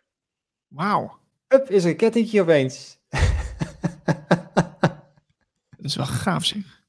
[0.69, 1.19] Wauw.
[1.49, 2.98] hup, is er een kettingje opeens.
[5.95, 6.63] Dat is wel gaaf zeg.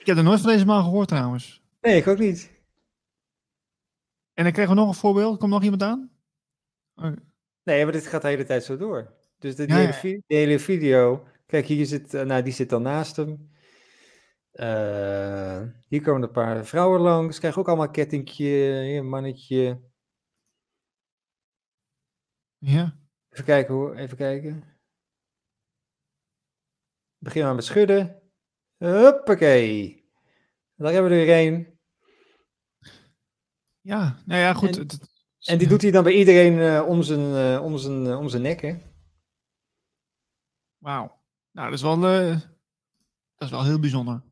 [0.00, 1.62] Ik heb er nooit van deze man gehoord trouwens.
[1.80, 2.52] nee, ik ook niet.
[4.32, 5.38] En dan krijgen we nog een voorbeeld.
[5.38, 6.10] Komt nog iemand aan?
[7.62, 9.12] Nee, maar dit gaat de hele tijd zo door.
[9.38, 10.20] Dus de, Ja, hele, ja.
[10.26, 11.26] de hele video.
[11.46, 13.50] Kijk, hier zit, eh, nou, die zit dan naast hem.
[14.50, 17.38] Eh, hier komen een paar vrouwen langs.
[17.38, 18.82] Krijgen ook allemaal kettingje.
[18.82, 19.80] Hier een mannetje.
[22.58, 22.98] Ja.
[23.28, 24.73] Even kijken hoor, even kijken.
[27.24, 28.22] Begin maar met schudden.
[28.76, 30.04] Huppakee.
[30.76, 31.78] Daar hebben we er weer één.
[33.80, 34.96] Ja, nou ja, goed.
[35.40, 38.28] En- die doet hij dan bij iedereen eh, om, zijn, eh, om, zijn, eh, om
[38.28, 38.76] zijn nek, hè?
[40.78, 41.22] Wauw.
[41.52, 42.42] Nou, dat is wel, dat
[43.38, 44.22] is wel heel bijzonder.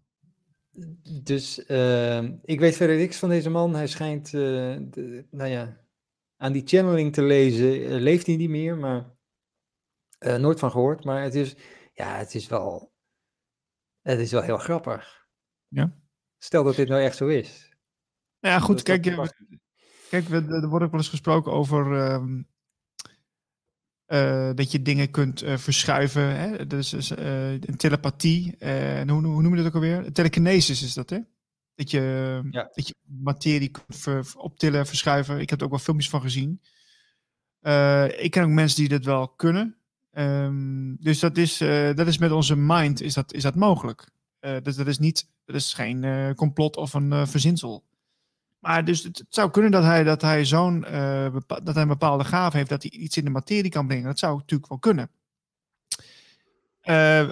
[1.23, 3.75] Dus eh, ik weet verder niks van deze man.
[3.75, 5.81] Hij schijnt, de- nou ja,
[6.37, 7.95] aan die channeling te lezen.
[8.01, 9.15] leeft hij niet meer, maar
[10.19, 11.05] nooit van gehoord.
[11.05, 11.57] Maar het is,
[12.03, 12.93] ja, het is wel,
[14.01, 15.27] het is wel heel grappig.
[15.69, 15.95] Ja.
[16.39, 17.77] Stel dat dit nou echt zo is.
[18.41, 18.83] Nou ja, goed.
[18.83, 19.03] Kijk,
[20.11, 22.43] kijk we- er wordt ook wel eens gesproken over ehm,
[24.05, 26.37] eh, dat je dingen kunt eh, verschuiven.
[26.37, 26.67] Hè?
[26.67, 28.57] Dus dus, eh, telepathie.
[28.59, 30.13] en hoe, hoe noem je dat ook alweer?
[30.13, 31.19] Telekinesis is dat, hè?
[31.75, 32.01] Dat je,
[32.51, 32.71] Ja.
[32.75, 35.41] dat je materie kunt ver- optillen, verschuiven.
[35.41, 36.61] Ik heb er ook wel filmpjes van gezien.
[38.19, 39.82] Ik ken ook mensen die dat wel kunnen.
[40.13, 44.09] Ehm, dus dat is, eh, dat is met onze mind is dat, is dat mogelijk.
[44.39, 47.85] Eh, dus dat is niet, dat is geen eh, complot of een verzinsel.
[48.59, 50.81] Maar dus het, zou kunnen dat hij, dat hij zo'n
[51.47, 54.05] dat hij een bepaalde gave heeft dat hij iets in de materie kan brengen.
[54.05, 55.11] Dat zou natuurlijk wel kunnen.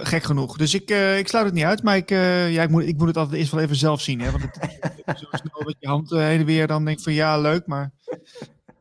[0.06, 0.56] Gek genoeg.
[0.56, 3.16] Dus ik, ik sluit het niet uit, maar ik, ja, ik, moet, ik moet het
[3.16, 4.20] altijd eerst wel even zelf zien.
[4.20, 4.30] Hè?
[4.30, 7.38] Want het, zo snel met je hand heen en weer, dan denk ik van ja,
[7.38, 7.92] leuk, maar...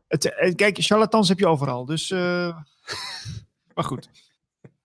[0.08, 2.12] Het, kijk, charlatans heb je overal, dus...
[3.74, 4.10] maar goed.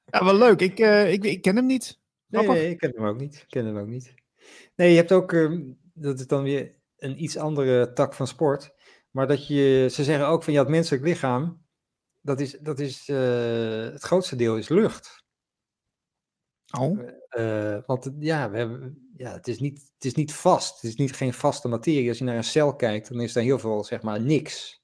[0.06, 0.60] Ja, wel leuk.
[0.62, 2.00] Ik, eh, ik, ik ken hem niet.
[2.28, 3.36] Nee, ik ken hem ook niet.
[3.36, 4.14] Ik ken hem ook niet.
[4.76, 5.64] Nee, je hebt ook, ehm,
[5.94, 8.74] dat is dan weer een iets andere tak van sport.
[9.12, 11.66] Maar dat je, ze zeggen ook van ja, het menselijk lichaam,
[12.22, 15.24] dat is, dat is eh, het grootste deel is lucht.
[16.80, 17.00] Oh,
[17.30, 20.82] Eh, want het- ja, we hebben, ja het, is niet, het is niet vast.
[20.82, 22.10] Het is niet geen vaste materie.
[22.10, 24.84] Als je naar een cel kijkt, dan is daar heel veel, zeg maar, niks.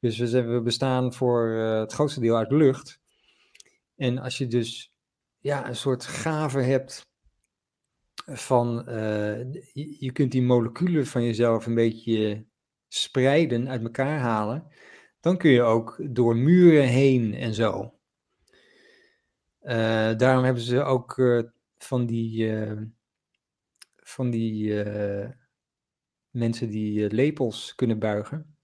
[0.00, 3.00] Dus we, bestaan voor eh, het grootste deel uit lucht.
[3.96, 4.92] En als je dus
[5.38, 7.00] ja, een soort gave hebt
[8.26, 12.46] van, eh, je, kunt die moleculen van jezelf een beetje
[12.88, 14.66] spreiden, uit elkaar halen,
[15.20, 17.94] dan kun je ook door muren heen en zo.
[19.60, 21.14] Eh, daarom hebben ze ook
[21.78, 22.52] van die,
[23.96, 24.84] van die
[26.30, 28.57] mensen die lepels kunnen buigen.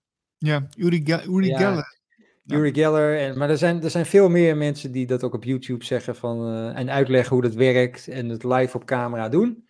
[0.44, 0.66] Ja.
[0.76, 1.58] Uri, Ge- Uri Ja.
[1.58, 1.98] Geller.
[2.42, 2.56] Ja.
[2.56, 5.44] Uri Geller, en, maar er zijn, er zijn veel meer mensen die dat ook op
[5.44, 9.68] YouTube zeggen van, eh, en uitleggen hoe dat werkt en het live op camera doen.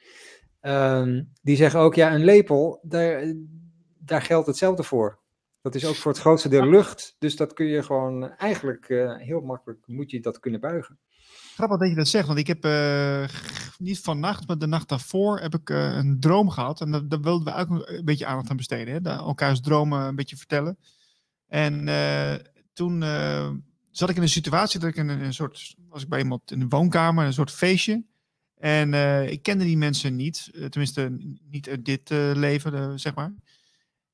[0.60, 3.34] Ehm, die zeggen ook, ja, een lepel, daar,
[3.98, 5.18] daar geldt hetzelfde voor.
[5.60, 9.16] Dat is ook voor het grootste deel lucht, dus dat kun je gewoon eigenlijk eh,
[9.16, 10.98] heel makkelijk, moet je dat kunnen buigen.
[11.55, 13.24] Grappig dat je dat zegt, want ik heb eh,
[13.78, 16.81] niet vannacht, maar de nacht daarvoor heb ik eh, een droom gehad.
[16.81, 18.94] En daar, wilden we ook een beetje aandacht aan besteden.
[18.94, 19.01] Hè?
[19.01, 20.78] Daar elkaars dromen een beetje vertellen.
[21.48, 22.35] En eh,
[22.72, 23.01] toen
[23.90, 26.60] zat ik in een situatie dat ik een, een soort, was ik bij iemand in
[26.60, 28.05] een woonkamer, een soort feestje.
[28.59, 28.94] En
[29.31, 31.16] ik kende die mensen niet, tenminste
[31.51, 33.35] niet uit dit leven, zeg maar.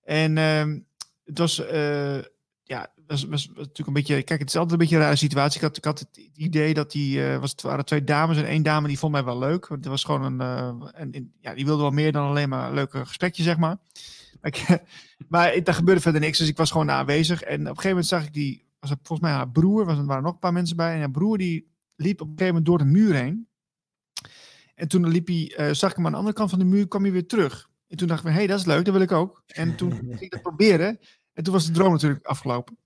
[0.03, 0.79] En ehm,
[1.25, 1.63] het was,
[3.19, 4.23] was, natuurlijk een beetje.
[4.23, 5.57] Kijk, het is altijd een beetje een rare situatie.
[5.57, 7.25] Ik had, ik had het idee dat die.
[7.27, 9.69] eh, was, het waren twee dames en één dame die vond mij wel leuk.
[9.69, 10.41] Het was gewoon een.
[10.41, 13.77] eh, en, ja, die wilde wel meer dan alleen maar een leuke gesprekje, zeg maar.
[14.43, 14.67] Ik,
[15.29, 16.39] maar daar gebeurde verder niks.
[16.39, 17.43] Dus ik was gewoon aanwezig.
[17.43, 18.69] En op een gegeven moment zag ik die.
[18.81, 19.85] Was het volgens mij haar broer.
[19.85, 20.93] Was, er waren nog een paar mensen bij.
[20.95, 23.49] En haar broer die liep op een gegeven moment door de muur heen.
[24.75, 26.89] En toen liep hij, eh, zag ik hem aan de andere kant van de muur,
[26.89, 27.69] kwam hij weer terug.
[27.89, 29.43] En toen dacht ik, hé, hey, dat is leuk, dat wil ik ook.
[29.47, 30.99] En toen ging ik dat proberen.
[31.33, 32.79] En toen was de droom natuurlijk afgelopen.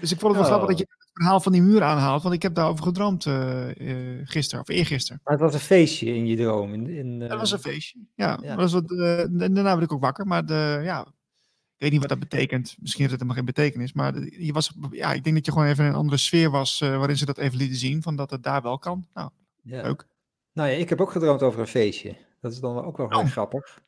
[0.00, 0.56] Dus ik vond het wel Oh.
[0.56, 2.22] grappig dat je het verhaal van die muur aanhaalt.
[2.22, 3.66] Want ik heb daarover gedroomd eh,
[4.24, 5.20] gisteren, of eergisteren.
[5.24, 6.72] Maar het was een feestje in je droom.
[6.72, 7.98] In, in, Dat eh, was een feestje.
[8.14, 8.88] Ja, was wat,
[9.30, 10.26] daarna werd ik ook wakker.
[10.26, 12.76] Maar de, ja, ik weet niet wat dat betekent.
[12.80, 13.92] Misschien heeft het helemaal geen betekenis.
[13.92, 16.50] Maar de- je was, ja, ik denk dat je gewoon even in een andere sfeer
[16.50, 16.78] was.
[16.78, 18.02] waarin ze dat even lieten zien.
[18.02, 19.06] Van dat het daar wel kan.
[19.14, 19.30] Nou,
[19.62, 19.82] ja.
[19.82, 20.06] leuk.
[20.52, 22.16] Nou ja, ik heb ook gedroomd over een feestje.
[22.40, 23.26] Dat is dan ook wel heel Oh.
[23.26, 23.80] grappig.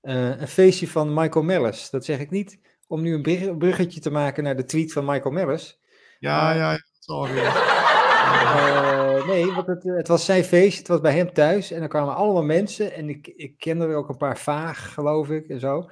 [0.00, 1.90] Een feestje van Michael Mellis.
[1.90, 2.58] Dat zeg ik niet
[2.88, 5.80] om nu een brug- bruggetje te maken naar de tweet van Michael Mellis.
[6.18, 7.52] Ja, ja, weer.
[8.28, 11.88] Eh, nee, want het, het was zijn feest, het was bij hem thuis en er
[11.88, 15.60] kwamen allemaal mensen en ik, ik kende er ook een paar vaag, geloof ik, en
[15.60, 15.90] zo.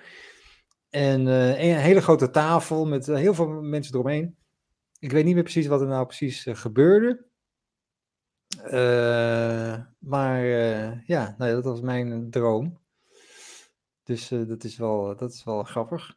[0.91, 4.37] En eh, een hele grote tafel met eh, heel veel mensen eromheen.
[4.99, 7.25] Ik weet niet meer precies wat er nou precies eh, gebeurde.
[8.63, 12.81] Eh, maar eh, ja, nou ja, dat was mijn eh, droom.
[14.03, 16.17] Dus eh, dat, is wel, dat is wel grappig.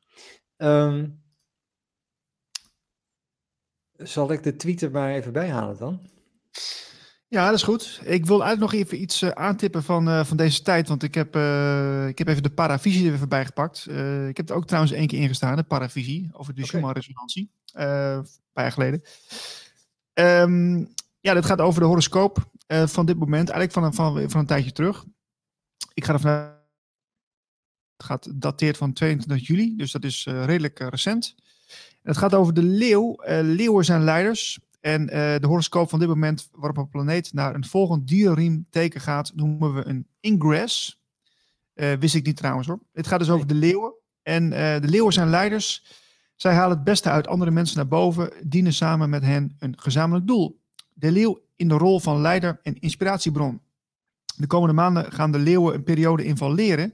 [0.60, 1.10] Ehm,
[3.98, 6.00] zal ik de tweet er maar even bij halen dan?
[7.28, 8.00] Ja, dat is goed.
[8.04, 10.88] Ik wil eigenlijk nog even iets eh, aantippen van, eh, van deze tijd.
[10.88, 13.88] Want ik heb, eh, ik heb even de paravisie er even bij gepakt.
[14.30, 16.30] Ik heb er ook trouwens één keer ingestaan, de paravisie.
[16.34, 16.70] Over de Oké.
[16.70, 17.52] Schumann-resonantie.
[17.74, 19.02] een paar jaar geleden.
[20.14, 20.78] Ehm,
[21.20, 23.50] ja, dat gaat over de horoscoop van dit moment.
[23.50, 25.06] Eigenlijk van, een- van, van een tijdje terug.
[25.94, 26.58] Ik ga ervan uit.
[28.00, 29.76] Het gaat dateert van 22 juli.
[29.76, 31.36] Dus dat is eh, redelijk eh, recent.
[32.04, 33.16] Het gaat over de leeuw.
[33.16, 34.60] Eh, leeuwen zijn leiders.
[34.80, 39.74] En de horoscoop van dit moment waarop een planeet naar een volgend dierenriemteken gaat, noemen
[39.74, 41.02] we een ingress.
[41.74, 42.80] Wist ik niet trouwens hoor.
[42.94, 43.94] Het gaat dus over de leeuwen.
[44.24, 45.84] En de leeuwen zijn leiders.
[46.36, 50.28] Zij halen het beste uit andere mensen naar boven, dienen samen met hen een gezamenlijk
[50.28, 50.60] doel.
[50.94, 53.62] De leeuw in de rol van leider en inspiratiebron.
[54.36, 56.94] De komende maanden gaan de leeuwen een periode in van leren.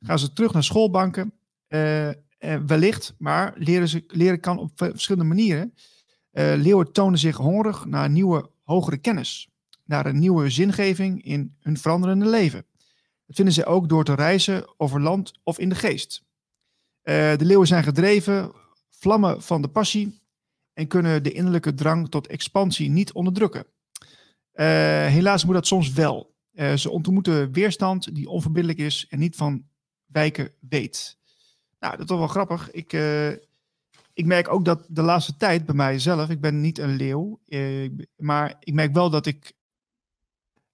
[0.00, 1.32] Gaan ze terug naar schoolbanken,
[1.66, 2.14] eh, eh,
[2.66, 5.74] wellicht, maar leren, ze, leren kan op verschillende manieren.
[6.30, 9.48] Eh, leeuwen tonen zich hongerig naar nieuwe, hogere kennis.
[9.84, 12.64] Naar een nieuwe zingeving in hun veranderende leven.
[13.26, 16.22] Dat vinden ze ook door te reizen over land of in de geest.
[17.02, 18.52] De leeuwen zijn gedreven,
[18.88, 20.20] vlammen van de passie
[20.72, 23.66] en kunnen de innerlijke drang tot expansie niet onderdrukken.
[24.52, 26.34] Helaas moet dat soms wel.
[26.76, 29.69] Ze ontmoeten weerstand die onverbiddelijk is en niet van
[30.12, 31.18] wijken weet.
[31.80, 32.70] Nou, dat is toch wel grappig.
[32.70, 33.30] Ik, eh,
[34.12, 37.90] ik merk ook dat de laatste tijd bij mijzelf, ik ben niet een leeuw, eh,
[38.16, 39.52] maar ik merk wel dat ik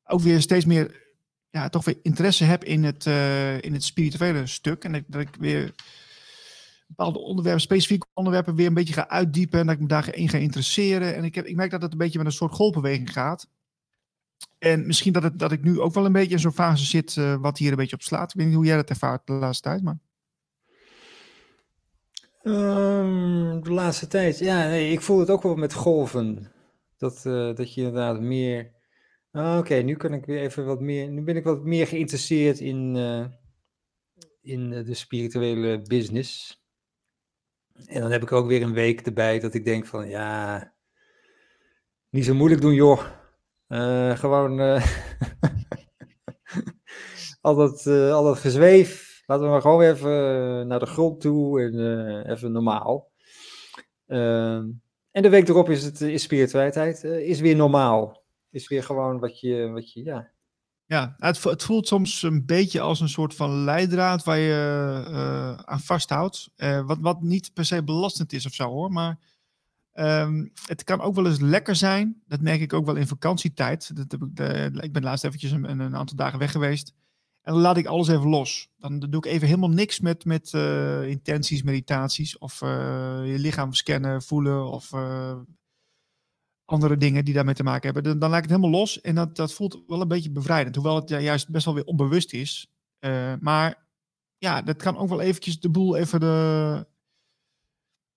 [0.05, 1.15] ook weer steeds meer,
[1.51, 4.85] ja, toch weer interesse heb in het, eh, in het spirituele stuk.
[4.85, 5.75] En dat, dat ik weer
[6.87, 10.39] bepaalde onderwerpen, specifieke onderwerpen weer een beetje ga uitdiepen en dat ik me daarin ga
[10.39, 11.15] interesseren.
[11.15, 13.49] En ik, heb, ik merk dat het een beetje met een soort golfbeweging gaat.
[14.59, 17.17] En misschien dat, het, dat ik nu ook wel een beetje in zo'n fase zit
[17.17, 18.31] eh, wat hier een beetje op slaat.
[18.31, 19.99] Ik weet niet hoe jij dat ervaart de laatste tijd, maar...
[22.43, 26.53] Ehm, de laatste tijd, ja, ik voel het ook wel met golven.
[26.97, 28.75] Dat, eh, dat je inderdaad meer.
[29.31, 31.09] Ah, Oké, nu kan ik weer even wat meer.
[31.09, 33.27] Nu ben ik wat meer geïnteresseerd in, eh,
[34.43, 36.63] in de spirituele business.
[37.87, 40.73] En dan heb ik ook weer een week erbij dat ik denk van ja,
[42.11, 43.07] niet zo moeilijk doen, joh.
[43.67, 44.87] Eh, gewoon eh,
[47.41, 49.23] al, dat, eh, al dat gezweef.
[49.27, 53.11] Laten we maar gewoon even naar de grond toe en even normaal.
[54.07, 54.65] Ehm,
[55.11, 58.25] en de week erop is het is spiritualiteit, is weer normaal.
[58.51, 60.31] Is weer gewoon wat je, wat je ja.
[60.85, 65.81] Ja, het, het voelt soms een beetje als een soort van leidraad waar je aan
[65.81, 66.51] vasthoudt.
[66.87, 68.93] Wat, wat niet per se belastend is of zo hoor.
[68.93, 69.19] Maar
[69.97, 72.23] ehm, het kan ook wel eens lekker zijn.
[72.27, 73.97] Dat merk ik ook wel in vakantietijd.
[73.97, 76.95] Dat heb ik, de, ik ben laatst eventjes een, een aantal dagen weg geweest.
[77.47, 78.69] En dan laat ik alles even los.
[78.77, 82.39] Dan doe ik even helemaal niks met, met eh, intenties, meditaties.
[82.39, 84.71] Of eh, je lichaam scannen, voelen.
[84.71, 85.39] Of eh,
[86.65, 88.03] andere dingen die daarmee te maken hebben.
[88.03, 89.01] Dan, dan laat ik het helemaal los.
[89.01, 90.75] En dat, dat voelt wel een beetje bevrijdend.
[90.75, 92.71] Hoewel het ja, juist best wel weer onbewust is.
[93.41, 93.87] Maar
[94.39, 96.87] ja, dat kan ook wel eventjes de boel even de,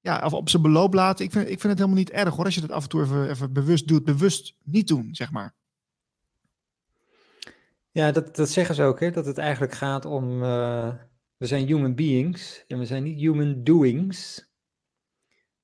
[0.09, 1.25] ja, of op zijn beloop laten.
[1.25, 2.45] Ik vind, ik vind het helemaal niet erg hoor.
[2.45, 4.03] Als je dat af en toe even, bewust doet.
[4.03, 5.55] Bewust niet doen, zeg maar.
[7.91, 9.11] Ja, dat, dat zeggen ze ook, hè?
[9.11, 10.43] Dat het eigenlijk gaat om.
[10.43, 10.93] eh,
[11.37, 14.47] we zijn human beings en we zijn niet human doings.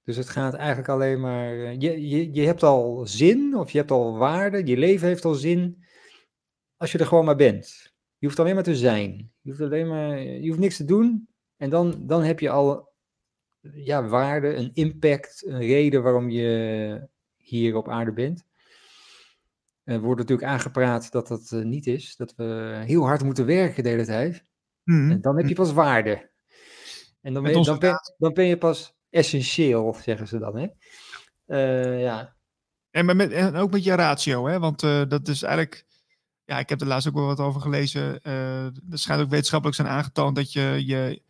[0.03, 1.51] Dus het gaat eigenlijk alleen maar.
[1.51, 5.25] eh, je, je, je hebt al zin of je hebt al waarde, je leven heeft
[5.25, 5.83] al zin.
[6.77, 7.93] Als je er gewoon maar bent.
[8.17, 9.31] Je hoeft alleen maar te zijn.
[9.41, 10.19] Je hoeft alleen maar.
[10.19, 11.27] Je hoeft niks te doen.
[11.57, 12.93] En dan, dan heb je al.
[13.73, 18.45] Ja, waarde, een impact, een reden waarom je hier op aarde bent.
[19.83, 22.15] Er wordt natuurlijk aangepraat dat dat eh, niet is.
[22.15, 24.45] Dat we heel hard moeten werken de hele tijd.
[24.83, 25.11] Mhm.
[25.11, 26.29] En dan heb je pas waarde.
[27.21, 30.57] En dan ben, je, dan, ben, dan ben je pas essentieel, zeggen ze dan.
[30.57, 30.67] Hè?
[31.45, 32.35] Eh, ja.
[32.91, 34.59] En, met, en ook met je ratio, hè?
[34.59, 35.85] want eh, dat is eigenlijk.
[36.45, 38.21] Ja, ik heb er laatst ook wel wat over gelezen.
[38.21, 41.21] eh dat schijnt ook wetenschappelijk zijn aangetoond dat je je,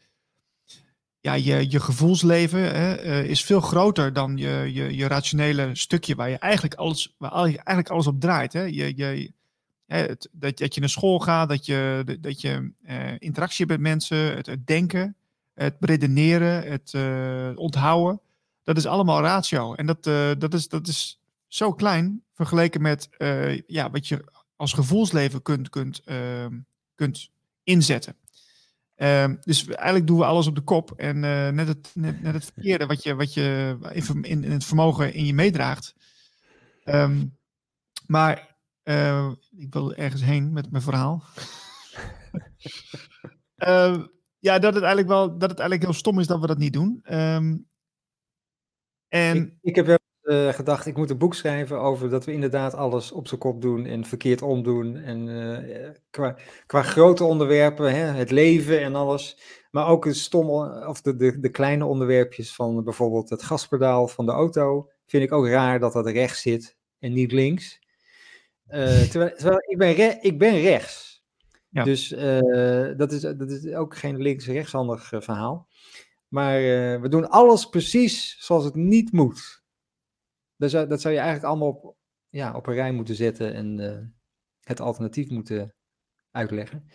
[1.26, 6.15] ja, je, je gevoelsleven hè, eh, is veel groter dan je, je, je rationele stukje
[6.15, 8.53] waar je eigenlijk alles, waar eigenlijk alles op draait.
[8.53, 8.61] Hè?
[8.61, 9.31] Je, je,
[9.85, 13.81] hè, het, dat, dat je naar school gaat, dat je, dat je eh, interactie hebt
[13.81, 15.15] met mensen, het, denken,
[15.53, 18.22] het redeneren, het eh, onthouden.
[18.64, 19.73] Dat is allemaal ratio.
[19.73, 20.03] En dat,
[20.39, 23.10] dat, is, dat is zo klein vergeleken met
[23.68, 24.23] ja, wat je
[24.56, 26.03] als gevoelsleven kunt, kunt,
[26.95, 27.30] kunt
[27.64, 28.15] inzetten.
[28.95, 30.91] Ehm, dus eigenlijk doen we alles op de kop.
[30.91, 31.19] En
[31.55, 35.34] net, het, net, het verkeerde wat je, wat je in, in, het vermogen in je
[35.34, 35.95] meedraagt.
[36.84, 37.26] Ehm,
[38.07, 38.55] maar
[39.57, 41.23] ik wil ergens heen met mijn verhaal.
[44.39, 46.73] ja, dat het eigenlijk wel dat het eigenlijk heel stom is dat we dat niet
[46.73, 46.99] doen.
[49.07, 53.11] en ik, heb uh, gedacht, ik moet een boek schrijven over dat we inderdaad alles
[53.11, 54.97] op zijn kop doen en verkeerd omdoen.
[54.97, 59.39] En uh, qua, qua grote onderwerpen, hè, het leven en alles.
[59.72, 64.26] Maar ook de stomme, of de, de, de kleine onderwerpjes van bijvoorbeeld het gaspedaal van
[64.26, 64.89] de auto.
[65.06, 67.80] Vind ik ook raar dat dat rechts zit en niet links.
[68.69, 71.23] Uh, terwijl, terwijl, ik, ben ik ben rechts.
[71.69, 71.84] Ja.
[71.84, 72.10] Dus
[72.97, 75.68] dat, is, dat is ook geen links-rechtshandig verhaal.
[76.27, 76.61] Maar
[77.02, 79.64] we doen alles precies zoals het niet moet.
[80.57, 81.95] Dat zou, dat zou je eigenlijk allemaal op,
[82.30, 83.98] ja, op een rij moeten zetten en uh,
[84.60, 85.76] het alternatief moeten
[86.32, 86.90] uitleggen.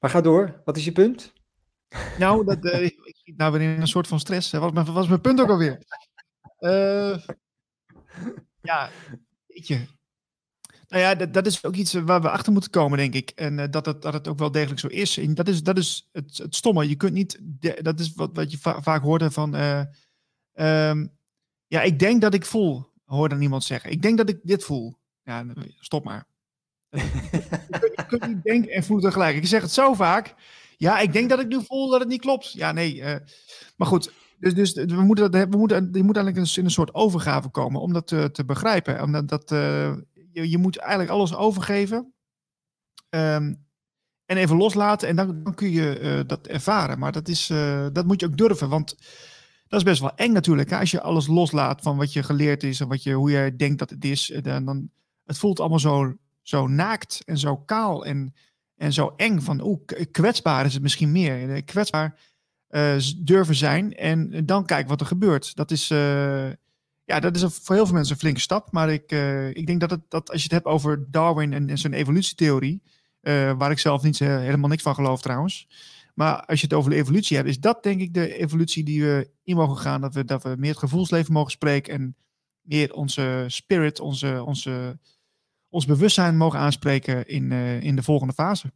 [0.00, 0.62] Maar ga door.
[0.64, 1.32] Wat is je punt?
[2.18, 4.50] Nou, dat, uh, ik zit nou weer in een soort van stress.
[4.52, 5.82] Wat was, mijn punt ook alweer?
[6.60, 7.18] Uh,
[8.62, 8.90] ja,
[9.46, 9.86] weet je.
[10.88, 13.30] Nou ja, dat, dat, is ook iets waar we achter moeten komen, denk ik.
[13.30, 15.18] En dat, het, dat het ook wel degelijk zo is.
[15.18, 16.88] En dat is, dat is het, het stomme.
[16.88, 17.38] Je kunt niet,
[17.82, 19.54] dat is wat, wat je va vaak hoorde van.
[20.54, 21.15] Um,
[21.66, 23.90] ja, ik denk dat ik voel, hoorde iemand zeggen.
[23.90, 24.98] Ik denk dat ik dit voel.
[25.22, 25.44] Ja,
[25.80, 26.26] stop maar.
[26.90, 29.36] je kunt niet denken en voelen tegelijk.
[29.36, 30.34] Ik zeg het zo vaak.
[30.76, 32.52] Ja, ik denk dat ik nu voel dat het niet klopt.
[32.52, 32.96] Ja, nee.
[32.96, 33.14] Uh,
[33.76, 37.48] maar goed, dus, dus we moeten, we moeten, je moet eigenlijk in een soort overgave
[37.48, 39.02] komen om dat te, te begrijpen.
[39.02, 39.94] Omdat dat, uh,
[40.32, 42.14] je, je moet eigenlijk alles overgeven.
[43.10, 43.64] Um,
[44.26, 46.98] en even loslaten en dan, dan kun je uh, dat ervaren.
[46.98, 47.46] Maar dat, is,
[47.92, 48.96] dat moet je ook durven, want
[49.68, 50.70] dat is best wel eng natuurlijk.
[50.70, 50.78] Hè?
[50.78, 53.78] Als je alles loslaat van wat je geleerd is en wat je, hoe jij denkt
[53.78, 54.30] dat het is.
[54.30, 54.90] Eh, dan, dan,
[55.24, 58.34] het voelt allemaal zo, zo naakt en zo kaal en,
[58.76, 59.40] en zo eng.
[59.40, 59.80] Van
[60.10, 61.50] kwetsbaar is het misschien meer.
[61.50, 62.18] Eh, kwetsbaar
[62.70, 65.56] uh, durven zijn en dan kijken wat er gebeurt.
[65.56, 65.88] Dat is,
[67.04, 68.72] ja, dat is voor heel veel mensen een flinke stap.
[68.72, 69.12] Maar ik,
[69.52, 72.82] ik denk dat, het, dat als je het hebt over Darwin en, en zijn evolutietheorie,
[73.56, 75.68] waar ik zelf niet helemaal niks van geloof trouwens.
[76.18, 79.02] Maar als je het over de evolutie hebt, is dat denk ik de evolutie die
[79.02, 80.00] we in mogen gaan.
[80.00, 82.16] Dat we, dat we meer het gevoelsleven mogen spreken en
[82.60, 84.98] meer onze spirit, onze, onze,
[85.68, 88.72] ons bewustzijn mogen aanspreken in, uh, in de volgende fase.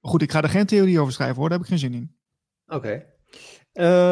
[0.00, 1.94] Maar goed, ik ga er geen theorie over schrijven hoor, daar heb ik geen zin
[1.94, 2.16] in.
[2.66, 2.76] Oké.
[2.76, 3.12] Okay.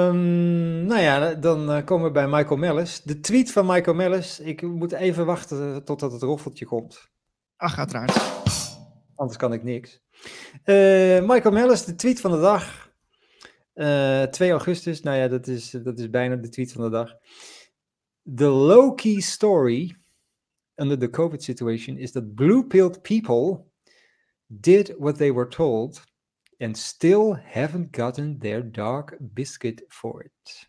[0.09, 3.02] Um, nou ja, dan uh, komen we bij Michael Mellis.
[3.02, 4.40] De tweet van Michael Mellis.
[4.40, 7.10] Ik moet even wachten totdat het roffeltje komt.
[7.56, 8.43] Ach, uiteraard.
[9.14, 10.01] Anders kan ik niks.
[10.64, 12.90] Uh, Michael Mellis, de tweet van de dag.
[13.74, 16.90] Uh, eh, 2 augustus, nou ja, dat is, dat is bijna de tweet van de
[16.90, 17.14] dag.
[18.34, 19.96] The low-key story
[20.76, 23.64] under the COVID situation is that blue-pilled people
[24.46, 26.02] did what they were told
[26.60, 30.68] and still haven't gotten their dark biscuit for it.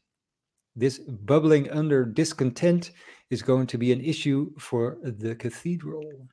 [0.76, 2.92] This bubbling under discontent
[3.30, 6.28] is going to be an issue for the cathedral.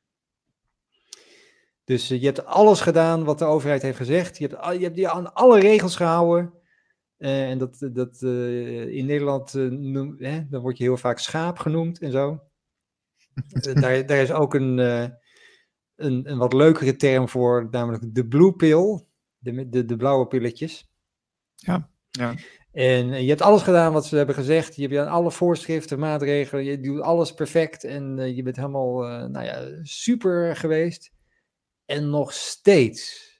[1.90, 4.38] Dus eh, je hebt alles gedaan wat de overheid heeft gezegd.
[4.38, 6.52] Je hebt, je hebt je aan alle regels gehouden.
[7.18, 11.58] Uh, en dat, dat uh, in Nederland, noem, hè, dan word je heel vaak schaap
[11.58, 12.40] genoemd en zo.
[13.80, 19.04] daar, daar is ook een, een, een wat leukere term voor, namelijk de blue pill.
[19.38, 20.90] De, de, de blauwe pilletjes.
[21.54, 22.34] Ja, ja.
[22.72, 24.76] En je hebt alles gedaan wat ze hebben gezegd.
[24.76, 26.64] Je hebt aan alle voorschriften, maatregelen.
[26.64, 27.84] Je doet alles perfect.
[27.84, 28.98] En je bent helemaal
[29.28, 31.18] nou ja, super geweest.
[31.90, 33.30] En nog steeds,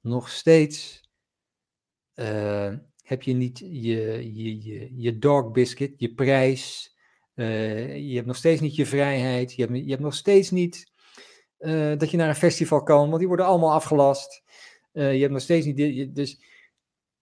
[0.00, 1.08] nog steeds
[2.14, 6.94] uh, heb je niet je, je, je, je dog biscuit, je prijs.
[7.34, 9.54] Uh, je hebt nog steeds niet je vrijheid.
[9.54, 10.92] Je hebt, je hebt nog steeds niet
[11.58, 14.42] uh, dat je naar een festival kan, want die worden allemaal afgelast.
[14.92, 16.14] je hebt nog steeds niet.
[16.14, 16.42] Dus,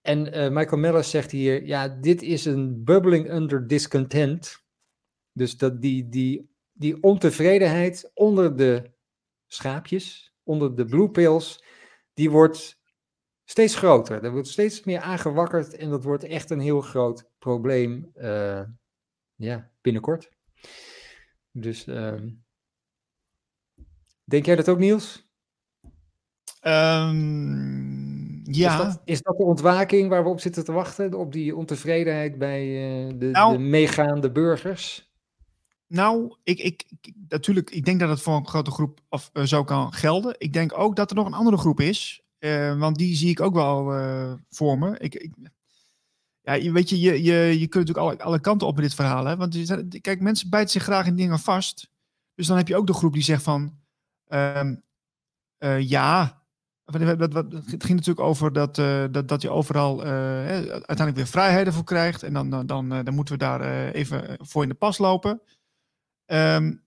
[0.01, 4.65] en Michael Mellers zegt hier: ja, dit is een bubbling under discontent.
[5.33, 8.91] Dus dat die, die, die ontevredenheid onder de
[9.47, 11.65] schaapjes, onder de blue pills,
[12.15, 12.81] die wordt
[13.45, 14.25] steeds groter.
[14.25, 18.63] Er wordt steeds meer aangewakkerd en dat wordt echt een heel groot probleem uh,
[19.35, 20.31] ja, binnenkort.
[21.53, 22.23] Dus uh,
[24.25, 25.29] denk jij dat ook, Niels?
[26.63, 28.73] Um, ja.
[28.73, 31.15] Is dat, is dat, de ontwaking waar we op zitten te wachten?
[31.15, 35.10] Op die ontevredenheid bij uh, de, nou, de meegaande burgers?
[35.93, 36.85] Nou, ik, ik,
[37.29, 40.35] natuurlijk, ik denk dat het voor een grote groep of, uh, zo kan gelden.
[40.39, 42.23] Ik denk ook dat er nog een andere groep is.
[42.39, 44.99] Uh, want die zie ik ook wel uh, voor me.
[44.99, 45.35] Ik, ik,
[46.41, 49.25] ja, je, weet je, je, je, je kunt natuurlijk alle, kanten op met dit verhaal.
[49.25, 49.37] Hè?
[49.37, 49.57] Want
[50.01, 51.91] kijk, mensen bijten zich graag in dingen vast.
[52.35, 53.79] Dus dan heb je ook de groep die zegt van,
[54.29, 54.71] uh,
[55.79, 56.43] ja.
[56.85, 58.75] Het ging natuurlijk over dat,
[59.11, 62.23] dat, dat je overal uiteindelijk weer vrijheden voor krijgt.
[62.23, 65.43] En dan, dan, dan, dan moeten we daar even voor in de pas lopen.
[66.33, 66.83] Um,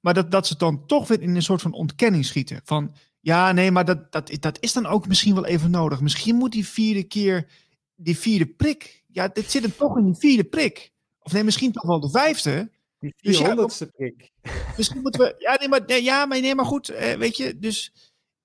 [0.00, 2.60] maar dat, dat ze dan toch weer in een soort van ontkenning schieten.
[2.64, 6.00] Van ja, nee, maar dat, dat, dat is dan ook misschien wel even nodig.
[6.00, 7.50] Misschien moet die vierde keer,
[7.94, 9.04] die vierde prik.
[9.06, 10.92] Ja, dit zit hem toch in die vierde prik.
[11.18, 12.70] Of nee, misschien toch wel de vijfde.
[12.98, 13.54] Die dus ja,
[13.96, 14.30] prik.
[14.76, 15.34] Misschien moeten we.
[15.38, 16.88] Ja, nee, maar, nee, ja, maar, nee, maar goed.
[16.88, 17.92] Eh, weet je, dus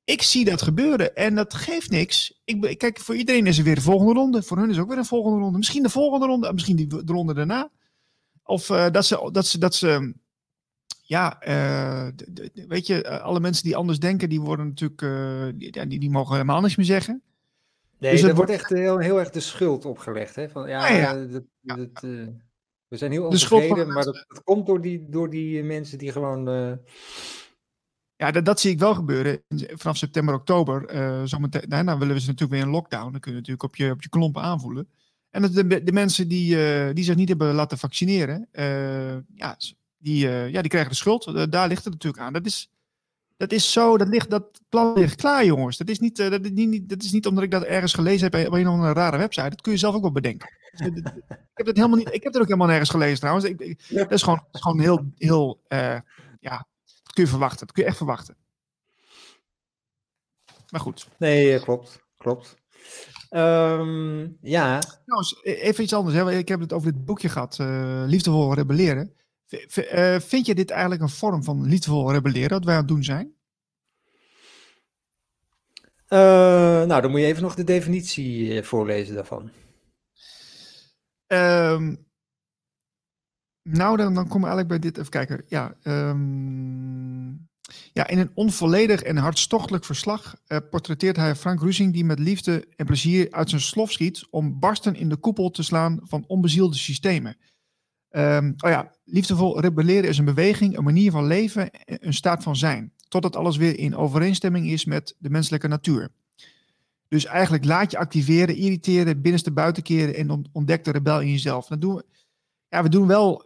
[0.03, 1.15] ik zie dat gebeuren.
[1.15, 2.41] En dat geeft niks.
[2.45, 4.43] Ik, kijk, voor iedereen is er weer de volgende ronde.
[4.43, 5.57] Voor hun is ook weer een volgende ronde.
[5.57, 7.71] Misschien de volgende ronde, misschien die, de ronde daarna.
[8.43, 9.29] Of uh, dat ze.
[9.31, 10.13] Dat ze, dat ze
[11.05, 12.07] ja, uh,
[12.67, 16.09] weet je, eh, alle mensen die anders denken, die worden natuurlijk, uh, die, die, die,
[16.09, 17.21] mogen helemaal niks meer zeggen.
[17.97, 20.35] Nee, dus er wordt echt heel, heel erg de schuld opgelegd.
[20.35, 20.49] Hè?
[20.49, 21.25] Van, ja, ja, ja.
[21.25, 21.75] Dat, ja.
[21.75, 22.01] Dat,
[22.87, 26.45] we zijn heel ontevreden, maar dat, dat, komt door die, door die mensen die gewoon...
[28.15, 29.43] Ja, dat, dat, zie ik wel gebeuren.
[29.57, 30.89] Vanaf september, oktober,
[31.27, 33.11] zometeen, nou, dan willen we ze natuurlijk weer een lockdown.
[33.11, 34.89] Dan kun je natuurlijk op je, op je klompen aanvoelen.
[35.29, 36.57] En dat de, de mensen die,
[36.93, 38.47] die zich niet hebben laten vaccineren,
[39.35, 39.57] ja,
[40.03, 41.27] die, uh, ja, die krijgen de schuld.
[41.27, 42.33] Uh, daar ligt het natuurlijk aan.
[42.33, 42.71] Dat is,
[43.37, 45.77] dat is zo, dat, ligt, dat plan ligt klaar, jongens.
[45.77, 48.31] Dat is niet, uh, dat, is niet, dat is niet omdat ik dat ergens gelezen
[48.31, 49.49] heb op een of andere rare website.
[49.49, 50.49] Dat kun je zelf ook wel bedenken.
[50.71, 51.03] Dus, ik
[51.53, 53.45] heb het helemaal niet, ik heb het ook helemaal nergens gelezen trouwens.
[53.45, 55.61] Ik, ik, dat is gewoon, is gewoon heel, heel
[56.39, 56.67] ja,
[57.03, 57.65] dat kun je verwachten.
[57.65, 58.35] Dat kun je echt verwachten.
[60.69, 61.07] Maar goed.
[61.17, 61.99] Nee, klopt.
[62.17, 62.55] Klopt.
[63.29, 64.81] Um, ja.
[65.05, 66.15] Nou, even iets anders.
[66.15, 66.31] Hè.
[66.31, 67.57] Ik heb het over dit boekje gehad,
[68.07, 69.13] Liefdevol Rebelleren.
[69.53, 73.03] Uh, vind je dit eigenlijk een vorm van liefdevol rebelleren, wat wij aan het doen
[73.03, 73.33] zijn?
[76.09, 76.19] Uh,
[76.83, 79.51] nou, dan moet je even nog de definitie eh, voorlezen daarvan.
[81.27, 82.05] Um,
[83.61, 84.97] nou, dan, dan komen we eigenlijk bij dit.
[84.97, 85.43] Even kijken.
[85.47, 87.49] Ja, um,
[87.93, 92.67] ja, in een onvolledig en hartstochtelijk verslag uh, portretteert hij Frank Rusing die met liefde
[92.75, 96.75] en plezier uit zijn slof schiet om barsten in de koepel te slaan van onbezielde
[96.75, 97.37] systemen.
[98.15, 102.55] Um, oh ja, liefdevol rebelleren is een beweging, een manier van leven, een staat van
[102.55, 102.93] zijn.
[103.07, 106.09] Totdat alles weer in overeenstemming is met de menselijke natuur.
[107.07, 111.67] Dus eigenlijk laat je activeren, irriteren, binnenste buiten keren en ontdek de rebel in jezelf.
[111.67, 112.05] Dat doen we,
[112.69, 113.45] ja, we doen wel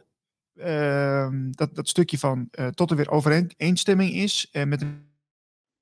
[0.55, 4.49] uh, dat, dat stukje van uh, tot er weer overeenstemming is.
[4.51, 4.85] Uh, met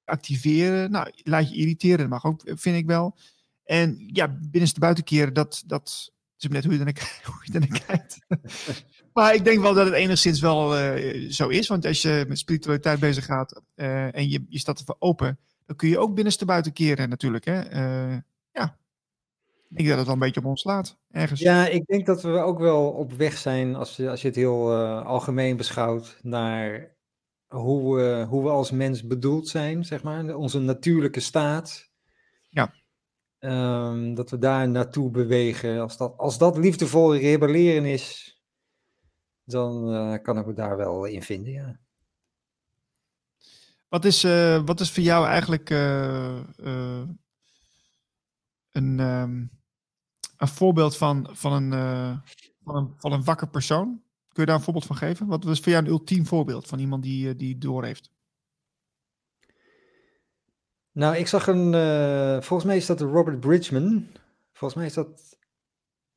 [0.03, 3.17] activeren, nou, laat je irriteren, dat mag ook, vind ik wel.
[3.63, 8.19] En ja, binnenste buiten keren, dat, dat, is net hoe je er naar, kijkt.
[9.13, 11.67] maar ik denk wel dat het enigszins wel uh, zo is.
[11.67, 15.75] Want als je met spiritualiteit bezig gaat uh, en je, je staat ervoor open, dan
[15.75, 17.45] kun je ook binnenste buiten keren natuurlijk.
[17.45, 17.71] Hè?
[17.71, 18.17] Uh,
[18.51, 18.77] ja,
[19.69, 20.97] ik denk dat het wel een beetje op ons slaat.
[21.11, 21.39] Ergens.
[21.39, 24.35] Ja, ik denk dat we ook wel op weg zijn, als je, als je het
[24.37, 26.95] heel algemeen beschouwt, naar
[27.47, 30.35] hoe, we, hoe we als mens bedoeld zijn, zeg maar.
[30.35, 31.93] Onze natuurlijke staat.
[33.45, 35.79] Um, dat we daar naartoe bewegen.
[35.79, 38.37] Als dat, als dat liefdevol rebelleren is,
[39.43, 41.79] dan uh, kan ik me daar wel in vinden, ja.
[43.87, 46.41] Wat is, uh, wat is voor jou eigenlijk uh,
[48.71, 49.51] een, um,
[50.37, 51.71] een voorbeeld van, van, een,
[52.63, 54.03] van, een, van een wakker persoon?
[54.27, 55.27] Kun je daar een voorbeeld van geven?
[55.27, 58.14] Wat is voor jou een ultiem voorbeeld van iemand die, die door heeft?
[60.95, 64.07] Nou, ik zag een, uh, volgens mij is dat Robert Bridgman.
[64.51, 65.37] Volgens mij is dat,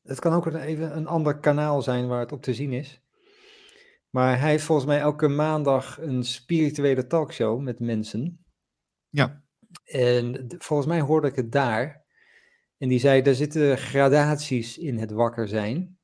[0.02, 3.02] het kan ook even een ander kanaal zijn waar het op te zien is.
[4.10, 8.44] Maar hij heeft volgens mij elke maandag een spirituele talkshow met mensen.
[9.08, 9.42] Ja.
[9.84, 12.04] En volgens mij hoorde ik het daar.
[12.76, 15.98] En die zei, er zitten gradaties in het wakker zijn.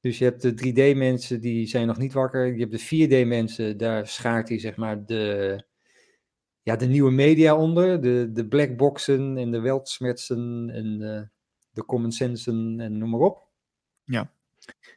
[0.00, 2.54] Dus je hebt de 3D-mensen, die zijn nog niet wakker.
[2.54, 5.66] Je hebt de 4D-mensen, daar schaart hij zeg maar de,
[6.68, 8.00] ja, de nieuwe media onder.
[8.00, 11.28] De, de blackboxen en de weltsmertsen en de,
[11.70, 13.46] de common sensen en noem maar op.
[14.04, 14.32] Ja.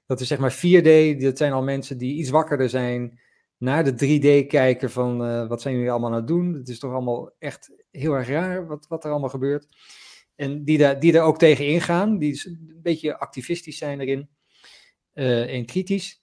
[0.05, 1.17] Dat is zeg maar 4D.
[1.21, 3.19] Dat zijn al mensen die iets wakkerder zijn.
[3.57, 6.53] Naar de 3D kijken van uh, wat zijn jullie allemaal aan het doen.
[6.53, 9.67] Het is toch allemaal echt heel erg raar wat, wat er allemaal gebeurt.
[10.35, 12.17] En die daar, die daar ook tegen ingaan.
[12.17, 14.29] Die een beetje activistisch zijn erin.
[15.13, 16.21] Uh, en kritisch.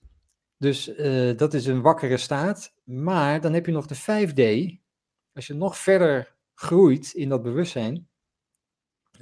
[0.57, 2.73] Dus uh, dat is een wakkere staat.
[2.83, 4.77] Maar dan heb je nog de 5D
[5.33, 8.07] als je nog verder groeit in dat bewustzijn,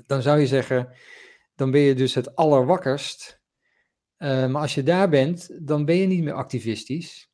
[0.06, 0.94] dan zou je zeggen,
[1.56, 3.42] dan ben je dus het allerwakkerst.
[4.18, 7.32] Uh, maar als je daar bent, dan ben je niet meer activistisch.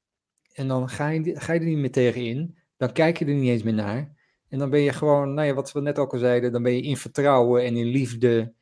[0.54, 2.58] En dan ga je, ga je er niet meer tegen in.
[2.78, 4.16] Dan kijk je er niet eens meer naar.
[4.50, 6.74] En dan ben je gewoon, nou ja, wat we net ook al zeiden, dan ben
[6.74, 8.54] je in vertrouwen en in liefde.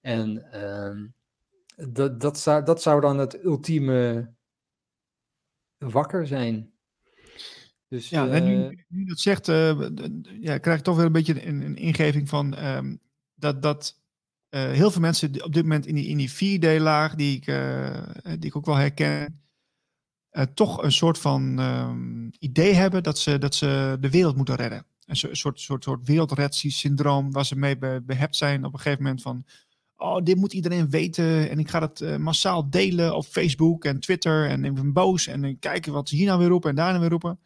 [0.00, 4.30] En uh, dat, dat zou dan het ultieme
[5.78, 6.75] wakker zijn.
[7.88, 9.46] Dus, ja, en nu, nu dat zegt,
[10.40, 12.96] ja, krijg ik toch weer een beetje een, een ingeving van ehm,
[13.34, 14.00] dat, dat
[14.48, 17.44] heel veel mensen op dit moment in die, in die 4D-laag, die, ik
[18.40, 19.40] die ik ook wel herken,
[20.54, 24.86] toch een soort van ehm, idee hebben dat ze, dat ze de wereld moeten redden.
[25.04, 29.44] Een soort, soort, soort wereldredsyndroom waar ze mee behept zijn op een gegeven moment van
[29.96, 34.48] oh, dit moet iedereen weten en ik ga uh, massaal delen op Facebook en Twitter
[34.48, 36.88] en ik ben boos en ik kijken wat ze hier nou weer roepen en daar
[36.88, 37.38] nou weer roepen.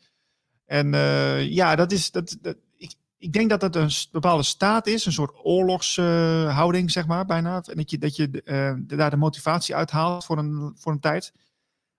[0.70, 4.86] En uh, ja, dat is, dat, dat, ik, ik denk dat dat een bepaalde staat
[4.86, 7.62] is, een soort oorlogshouding, zeg maar, bijna.
[7.62, 11.32] En dat je, dat je daar de motivatie uithaalt voor een, voor een tijd.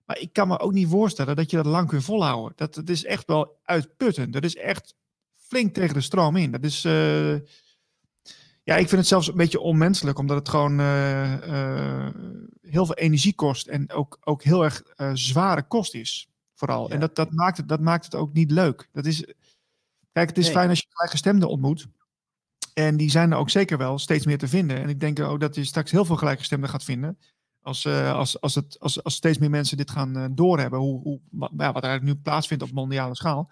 [0.06, 2.52] Maar ik kan me ook niet voorstellen dat je dat lang kunt volhouden.
[2.56, 4.32] Dat, is echt wel uitputtend.
[4.32, 4.94] Dat is echt
[5.36, 6.50] flink tegen de stroom in.
[6.50, 7.32] Dat is, uh,
[8.62, 10.78] ja, ik vind het zelfs een beetje onmenselijk, omdat het gewoon
[12.60, 14.82] heel veel energie kost en ook, ook heel erg
[15.12, 16.31] zware kost is.
[16.62, 16.88] Vooral.
[16.88, 16.94] Ja.
[16.94, 18.88] En dat, dat, maakt het, dat maakt het ook niet leuk.
[18.92, 19.24] Dat is,
[20.12, 20.52] kijk, het is nee.
[20.52, 21.86] fijn als je gelijkgestemden ontmoet.
[22.74, 24.82] En die zijn er ook zeker wel steeds meer te vinden.
[24.82, 27.18] En ik denk ook dat je straks heel veel gelijkgestemden gaat vinden.
[27.62, 31.02] Als, uh, als, als, het, als, als steeds meer mensen dit gaan uh, doorhebben, hoe,
[31.02, 33.50] hoe, ja, wat er eigenlijk nu plaatsvindt op mondiale schaal.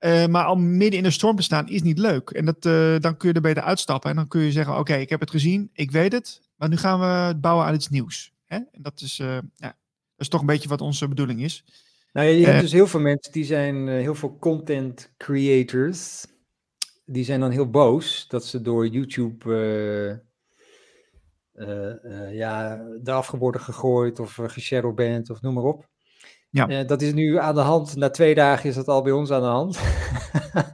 [0.00, 2.30] Uh, maar al midden in de storm te staan is niet leuk.
[2.30, 2.62] En dat,
[3.02, 4.10] dan kun je er beter uitstappen.
[4.10, 6.40] En dan kun je zeggen, oké, okay, ik heb het gezien, ik weet het.
[6.56, 8.32] Maar nu gaan we het bouwen aan iets nieuws.
[8.44, 8.56] Hè?
[8.56, 9.74] En dat is, ja, dat
[10.16, 11.64] is toch een beetje wat onze bedoeling is.
[12.16, 16.26] Nou, je hebt dus heel veel mensen, die zijn heel veel content creators.
[17.04, 19.50] Die zijn dan heel boos dat ze door YouTube
[21.54, 25.88] uh, uh, ja, eraf worden gegooid of uh, geshadowband of noem maar op.
[26.50, 26.84] Ja.
[26.84, 27.96] dat is nu aan de hand.
[27.96, 29.78] Na twee dagen is dat al bij ons aan de hand.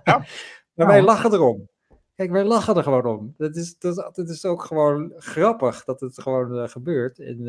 [0.05, 0.27] ja.
[0.75, 1.69] maar wij lachen erom.
[2.15, 3.35] Kijk, wij lachen er gewoon om.
[3.37, 7.19] Dat is, dat, dat is ook gewoon grappig dat het gewoon gebeurt.
[7.19, 7.47] En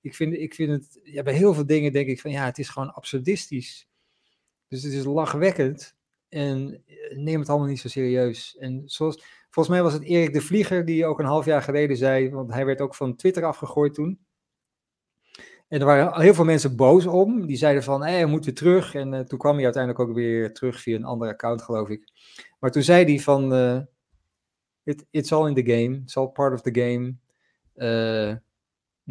[0.00, 2.58] ik, vind, ik vind het, ja, bij heel veel dingen denk ik van ja, het
[2.58, 3.88] is gewoon absurdistisch.
[4.68, 5.96] Dus het is lachwekkend.
[6.28, 8.56] En neem het allemaal niet zo serieus.
[8.56, 11.96] En zoals, Volgens mij was het Erik de Vlieger die ook een half jaar geleden
[11.96, 14.18] zei, want hij werd ook van Twitter afgegooid toen.
[15.68, 17.46] En er waren heel veel mensen boos om.
[17.46, 18.94] Die zeiden van, hé, hey, we moeten terug.
[18.94, 22.12] En uh, toen kwam hij uiteindelijk ook weer terug via een ander account, geloof ik.
[22.58, 23.80] Maar toen zei hij van, uh,
[24.84, 26.00] It, it's all in the game.
[26.02, 27.14] It's all part of the game.
[27.76, 28.36] Uh,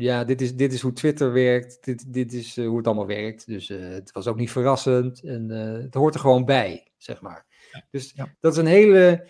[0.01, 1.83] ja, dit is, dit is hoe Twitter werkt.
[1.83, 3.47] Dit, dit is hoe het allemaal werkt.
[3.47, 5.23] Dus het was ook niet verrassend.
[5.23, 7.45] En het hoort er gewoon bij, zeg maar.
[7.71, 7.85] Ja.
[7.91, 8.35] Dus ja.
[8.39, 9.27] dat is een hele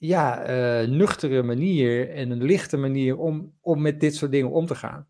[0.00, 0.50] ja,
[0.82, 4.74] uh, nuchtere manier en een lichte manier om, om met dit soort dingen om te
[4.74, 5.08] gaan.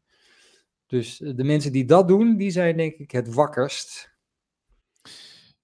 [0.87, 4.10] Dus eh, de mensen die dat doen, die zijn denk ik het wakkerst.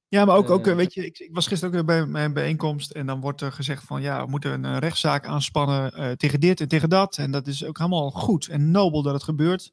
[0.09, 2.91] Ja, maar ook, ook uh, weet je, ik, ik, was gisteren ook bij mijn bijeenkomst
[2.91, 6.61] en dan wordt er gezegd van ja, we moeten een rechtszaak aanspannen uh, tegen dit
[6.61, 7.19] en tegen dat.
[7.19, 9.73] En dat is ook helemaal goed en nobel dat het gebeurt.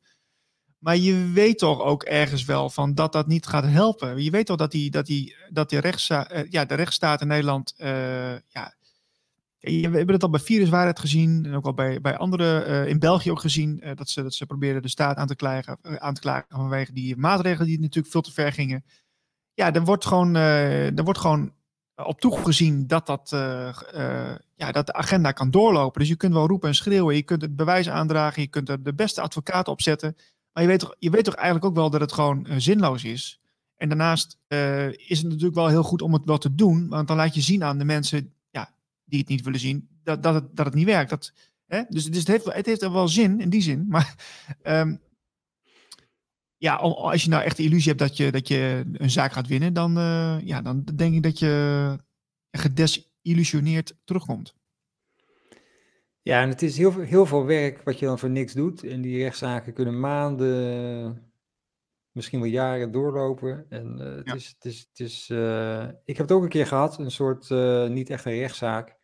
[0.78, 4.24] Maar je weet toch ook ergens wel van dat dat niet gaat helpen.
[4.24, 7.74] Je weet toch dat die, dat die, dat die rechtsza ja, de rechtsstaat in Nederland
[8.48, 8.74] ja,
[9.60, 13.32] we hebben het al bij viruswaarheid gezien en ook al bij, bij anderen in België
[13.32, 16.48] ook gezien dat, ze, dat ze probeerden de staat aan te, klagen, aan te klagen
[16.50, 18.84] vanwege die maatregelen die natuurlijk veel te ver gingen.
[19.54, 21.54] Ja, er wordt gewoon, er wordt gewoon
[21.96, 23.30] op toegezien dat, dat,
[24.56, 26.00] ja, dat de agenda kan doorlopen.
[26.00, 28.84] Dus je kunt wel roepen en schreeuwen, je kunt het bewijs aandragen, je kunt er
[28.84, 30.16] de beste advocaat op zetten.
[30.54, 33.40] Maar je weet toch, je weet toch eigenlijk ook wel dat het gewoon zinloos is.
[33.76, 34.38] En daarnaast
[35.08, 37.42] is het natuurlijk wel heel goed om het wel te doen, want dan laat je
[37.42, 38.34] zien aan de mensen
[39.06, 41.10] die het niet willen zien, dat, dat, het, dat het niet werkt.
[41.10, 41.34] Dat,
[41.68, 41.82] hè?
[41.90, 43.86] Dus, het, heeft, het heeft er wel zin in die zin.
[43.94, 44.16] Maar
[44.64, 45.02] um,
[46.64, 49.48] ja, als je nou echt de illusie hebt dat je, dat je een zaak gaat
[49.48, 51.98] winnen, dan, uh, ja, dan denk ik dat je
[52.52, 54.56] gedesillusioneerd terugkomt.
[56.22, 58.84] Ja, en het is heel, heel veel werk wat je dan voor niks doet.
[58.84, 61.32] En die rechtszaken kunnen maanden,
[62.12, 63.66] misschien wel jaren doorlopen.
[63.70, 64.34] En uh, het ja.
[64.34, 67.50] is, het is, het is uh, ik heb het ook een keer gehad, een soort,
[67.90, 68.98] niet echt een rechtszaak.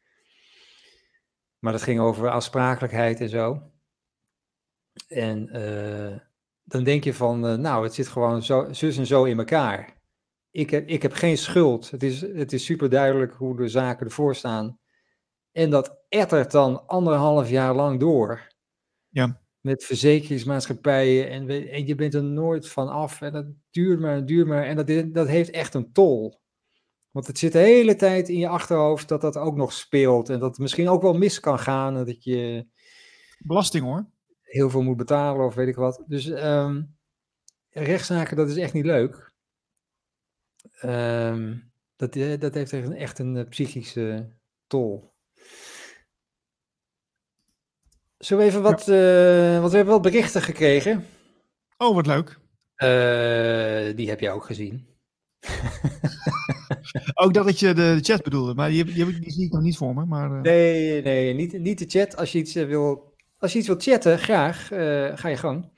[1.59, 3.71] Maar dat ging over aansprakelijkheid en zo.
[5.07, 5.49] En
[6.71, 9.97] dan denk je van, nou, het zit gewoon zo, zus en zo in elkaar.
[10.51, 11.91] Ik heb, ik heb geen schuld.
[11.91, 14.79] Het is, het is super duidelijk hoe de zaken ervoor staan.
[15.51, 18.47] En dat ettert dan anderhalf jaar lang door.
[19.09, 24.15] Ja met verzekeringsmaatschappijen en, en, je bent er nooit van af en dat duurt maar
[24.15, 26.41] en duurt maar en dat, dat heeft echt een tol.
[27.11, 30.39] Want het zit de hele tijd in je achterhoofd dat dat ook nog speelt en
[30.39, 32.67] dat het misschien ook wel mis kan gaan dat je...
[33.39, 34.09] Belasting hoor.
[34.49, 36.03] Heel veel moet betalen of weet ik wat.
[36.07, 36.97] Dus um,
[37.69, 39.33] rechtszaken, dat is echt niet leuk.
[40.83, 44.29] Um, dat, eh, dat heeft echt een, echt een psychische
[44.67, 45.13] tol.
[48.17, 51.05] We even wat, uh, want we hebben wel berichten gekregen.
[51.77, 52.39] Oh, wat leuk.
[52.77, 54.87] Uh, die heb jij ook gezien.
[57.23, 59.77] ook dat ik je de chat bedoelde, maar die, die, die zie ik nog niet
[59.77, 60.05] voor me.
[60.05, 60.41] Maar, uh...
[60.41, 62.17] Nee, nee niet, niet de chat.
[62.17, 63.08] Als je iets, wil,
[63.39, 64.67] als je iets wilt chatten, graag,
[65.19, 65.71] ga je gang.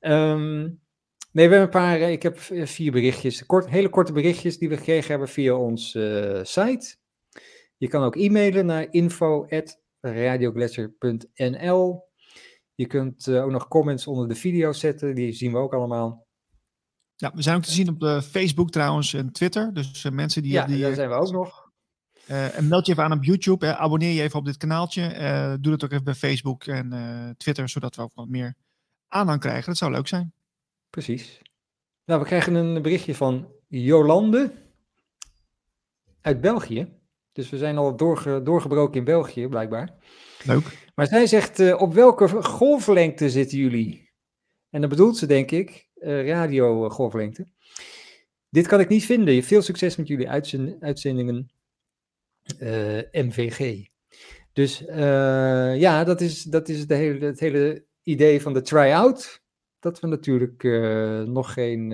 [0.00, 0.80] Um,
[1.32, 4.76] nee, we hebben een paar, ik heb vier berichtjes, kort, hele korte berichtjes die we
[4.76, 6.96] gekregen hebben via onze site.
[7.76, 9.46] Je kan ook e-mailen naar info@
[10.00, 12.08] radioglacier.nl.
[12.74, 16.28] Je kunt uh, ook nog comments onder de video zetten, die zien we ook allemaal.
[17.16, 19.74] Ja, we zijn ook te zien op de Facebook trouwens en Twitter.
[19.74, 20.52] Dus mensen die.
[20.52, 21.59] Ja, die, daar zijn we ook nog.
[22.30, 23.76] Uh, en meld je even aan op YouTube.
[23.76, 25.08] abonneer je even op dit kanaaltje.
[25.60, 28.54] doe dat ook even bij Facebook en Twitter, zodat we ook wat meer
[29.08, 29.66] aanhang krijgen.
[29.66, 30.32] Dat zou leuk zijn.
[30.90, 31.40] Precies.
[32.04, 34.52] Nou, we krijgen een berichtje van Jolande
[36.20, 36.88] uit België.
[37.32, 39.94] Dus we zijn al doorge, doorgebroken in België, blijkbaar.
[40.44, 40.88] Leuk.
[40.94, 44.10] Maar zij zegt, uh, op welke golflengte zitten jullie?
[44.70, 47.46] En dan bedoelt ze, denk ik, uh, radio-golflengte.
[48.48, 49.42] Dit kan ik niet vinden.
[49.42, 51.59] Veel succes met jullie uitzend uitzendingen uh, eh,
[53.12, 53.86] MVG.
[54.52, 54.78] Dus
[55.76, 59.42] ja, dat is, dat is het, hele, het hele idee van de try-out.
[59.78, 60.62] Dat we natuurlijk
[61.26, 61.90] nog geen,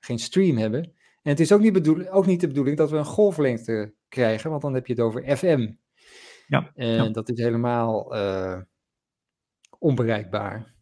[0.00, 0.92] geen stream hebben.
[1.22, 4.50] En het is ook niet, bedoel, ook niet de bedoeling dat we een golflengte krijgen,
[4.50, 5.72] want dan heb je het over FM.
[6.46, 8.60] Ja, en dat is helemaal uh,
[9.78, 10.74] onbereikbaar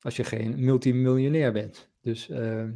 [0.00, 1.90] als je geen multimiljonair bent.
[2.00, 2.68] Dus, uh,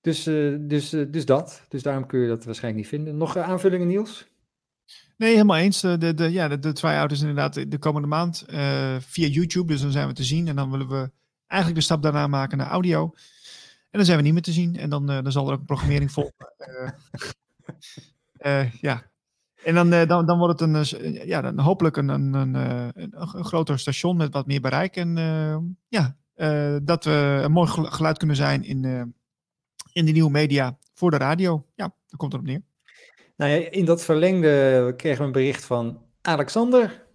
[0.00, 1.62] dus, uh, dus, dus dat.
[1.68, 3.16] Dus daarom kun je dat waarschijnlijk niet vinden.
[3.16, 4.28] Nog aanvullingen, Niels?
[5.16, 5.80] Nee, helemaal eens.
[5.80, 8.44] De, de, ja, de, de try-out is inderdaad de komende maand
[8.98, 9.72] via YouTube.
[9.72, 10.48] Dus dan zijn we te zien.
[10.48, 11.10] En dan willen we
[11.46, 13.12] eigenlijk de stap daarna maken naar audio.
[13.90, 14.76] En dan zijn we niet meer te zien.
[14.76, 16.52] En dan, uh, dan zal er ook een programmering volgen.
[18.38, 19.02] Uh, ja.
[19.64, 23.44] En dan, dan, dan wordt het een, ja, dan hopelijk een, een, een, een, een
[23.44, 24.96] groter station met wat meer bereik.
[24.96, 25.16] En
[25.88, 26.16] ja,
[26.82, 29.14] dat we een mooi geluid kunnen zijn in,
[30.00, 31.64] in de nieuwe media voor de radio.
[31.74, 32.62] Ja, daar komt het op neer.
[33.36, 37.06] Nou ja, in dat verlengde kregen we een bericht van Alexander.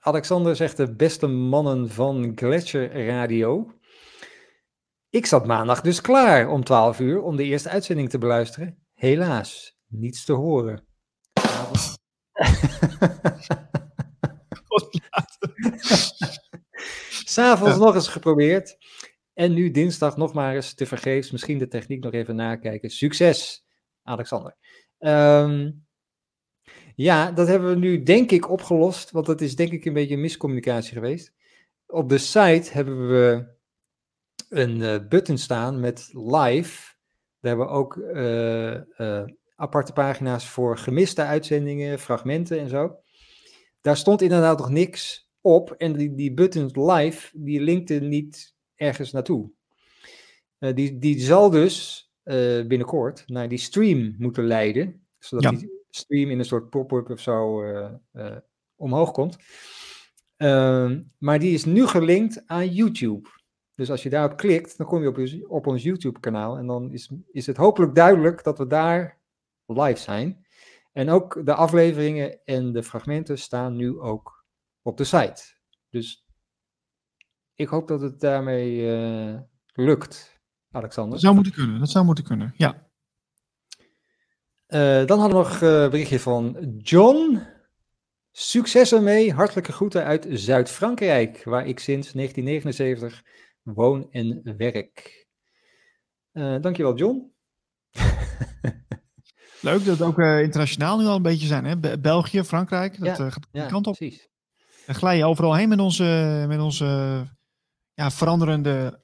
[0.00, 3.72] Alexander zegt de beste mannen van Gletscher Radio.
[5.10, 8.78] Ik zat maandag dus klaar om 12 uur om de eerste uitzending te beluisteren.
[8.94, 10.86] Helaas, niets te horen.
[17.24, 17.80] S'avonds ja.
[17.80, 18.77] nog eens geprobeerd.
[19.38, 21.30] En nu dinsdag nog maar eens te vergeefs.
[21.30, 22.90] Misschien de techniek nog even nakijken.
[22.90, 23.66] Succes,
[24.02, 24.56] Alexander.
[24.98, 25.86] Um,
[26.94, 29.10] ja, dat hebben we nu denk ik opgelost.
[29.10, 31.32] Want dat is denk ik een beetje miscommunicatie geweest.
[31.86, 33.54] Op de site hebben we
[34.48, 36.94] een uh, button staan met live.
[37.40, 39.24] Daar hebben we ook uh, uh,
[39.56, 42.96] aparte pagina's voor gemiste uitzendingen, fragmenten en zo.
[43.80, 45.70] Daar stond inderdaad nog niks op.
[45.72, 49.50] En die, die button live, die linkte niet ergens naartoe.
[50.58, 52.06] die, die zal dus
[52.66, 55.06] binnenkort naar die stream moeten leiden.
[55.18, 55.58] Zodat ja.
[55.58, 57.62] die stream in een soort pop-up of zo
[58.76, 59.36] omhoog komt.
[60.36, 63.28] Ehm, maar die is nu gelinkt aan YouTube.
[63.74, 66.56] Dus als je daarop klikt, dan kom je op, op ons YouTube-kanaal.
[66.56, 69.18] En dan is, is het hopelijk duidelijk dat we daar
[69.66, 70.46] live zijn.
[70.92, 74.44] En ook de afleveringen en de fragmenten staan nu ook
[74.82, 75.42] op de site.
[75.90, 76.27] Dus
[77.58, 79.38] ik hoop dat het daarmee uh,
[79.72, 80.40] lukt,
[80.70, 81.12] Alexander.
[81.12, 82.86] Dat zou moeten kunnen, dat zou moeten kunnen, ja.
[84.68, 87.42] Uh, dan hadden we nog een uh, berichtje van John.
[88.30, 93.24] Succes ermee, hartelijke groeten uit Zuid-Frankrijk, waar ik sinds 1979
[93.62, 95.26] woon en werk.
[96.32, 97.32] Dankjewel, John.
[99.60, 101.64] Leuk dat het ook internationaal nu al een beetje zijn.
[101.64, 101.98] Hè?
[101.98, 103.96] België, Frankrijk, dat ja, gaat de ja, kant op.
[103.96, 104.28] Precies.
[104.86, 107.26] Dan glij je overal heen met onze, met onze
[107.98, 109.00] ja, veranderende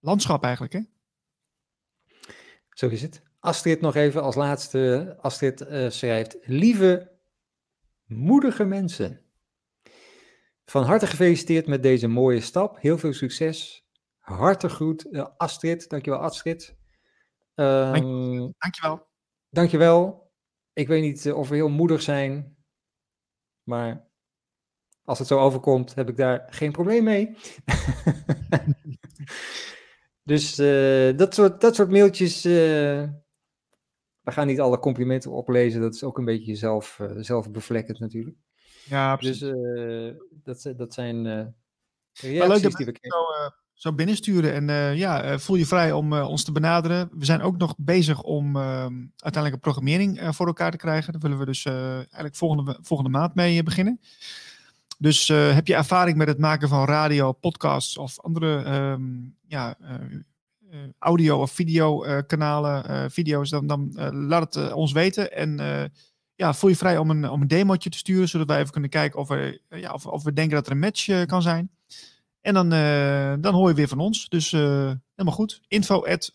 [0.00, 0.72] landschap eigenlijk.
[0.72, 0.80] Hè?
[2.70, 3.22] Zo is het.
[3.38, 5.14] Astrid nog even als laatste.
[5.20, 7.18] Astrid schrijft, lieve
[8.04, 9.20] moedige mensen.
[10.64, 12.78] Van harte gefeliciteerd met deze mooie stap.
[12.80, 13.86] Heel veel succes.
[14.18, 15.88] Hartig groet, uh, Astrid.
[15.88, 16.76] Dankjewel, Astrid.
[17.54, 19.08] Um, dankjewel.
[19.50, 20.30] Dankjewel.
[20.72, 22.56] Ik weet niet of we heel moedig zijn,
[23.62, 24.10] maar
[25.04, 27.36] als het zo overkomt, heb ik daar geen probleem mee.
[30.32, 32.42] dus uh, dat, soort, dat soort mailtjes.
[32.42, 33.10] we
[34.24, 35.80] gaan niet alle complimenten oplezen.
[35.80, 38.36] Dat is ook een beetje zelf, zelfbevlekkend natuurlijk.
[38.84, 41.32] Ja, Dus uh, dat, dat zijn uh,
[42.12, 44.52] reacties leuk dat die we zo, uh, zo binnensturen.
[44.52, 47.10] En uh, ja, voel je vrij om ons te benaderen.
[47.12, 51.12] We zijn ook nog bezig om ehm, uiteindelijk een programmering voor elkaar te krijgen.
[51.12, 54.00] Daar willen we dus eigenlijk volgende, volgende maand mee beginnen.
[55.02, 59.02] Dus heb je ervaring met het maken van radio, podcasts of andere ehm,
[59.46, 59.76] ja,
[60.98, 63.92] audio- of videokanalen, video's, dan, dan
[64.26, 65.32] laat het ons weten.
[65.32, 65.56] En
[66.34, 67.48] ja, voel je vrij om een, om een
[67.90, 70.66] te sturen, zodat wij even kunnen kijken of we, ja, of, of we denken dat
[70.66, 71.70] er een match kan zijn.
[72.40, 72.68] En dan,
[73.40, 74.28] dan hoor je weer van ons.
[74.28, 75.60] Dus helemaal goed.
[75.68, 76.30] Info at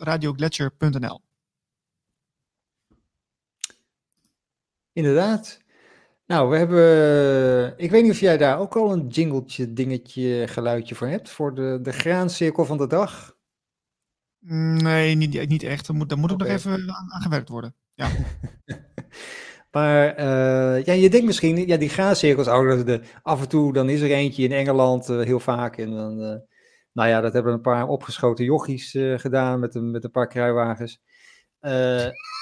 [4.94, 5.66] Inderdaad.
[6.28, 7.74] Nou, we hebben.
[7.78, 11.30] Ik weet niet of jij daar ook al een jingletje, dingetje, geluidje voor hebt.
[11.30, 13.36] Voor de, de graancirkel van de dag.
[14.40, 15.88] Nee, niet, niet echt.
[15.88, 16.48] Daar moet, daar moet okay.
[16.48, 17.76] nog even aan, aan gewerkt worden.
[17.94, 18.10] Ja.
[19.72, 23.90] Maar uh, ja, je denkt misschien, ja, die graancirkels, oh, de, af en toe dan
[23.90, 25.78] is er eentje in Engeland uh, heel vaak.
[25.78, 26.36] En dan, uh,
[26.94, 31.02] nou ja, dat hebben een paar opgeschoten jochies gedaan met een, met een paar kruiwagens.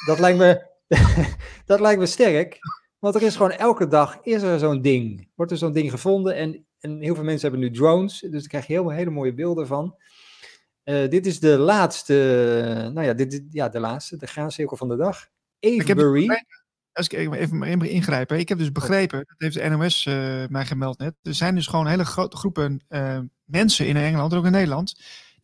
[0.06, 0.68] dat, lijkt me,
[1.66, 2.60] dat lijkt me sterk,
[3.00, 5.30] want er is gewoon elke dag is er zo'n ding.
[5.36, 8.48] Wordt er zo'n ding gevonden en, en heel veel mensen hebben nu drones, dus daar
[8.48, 9.96] krijg je heel, hele mooie beelden van.
[10.84, 12.14] dit is de laatste,
[12.94, 15.28] nou ja, dit, ja, de laatste, de graancirkel van de dag.
[15.60, 16.28] Avebury
[16.96, 18.40] als ik even ingrijpen.
[18.40, 21.14] Ik heb dus begrepen, dat heeft de NOS uh, eh, mij gemeld net.
[21.22, 24.96] Er zijn dus gewoon hele grote groepen uh, mensen in Engeland en ook in Nederland.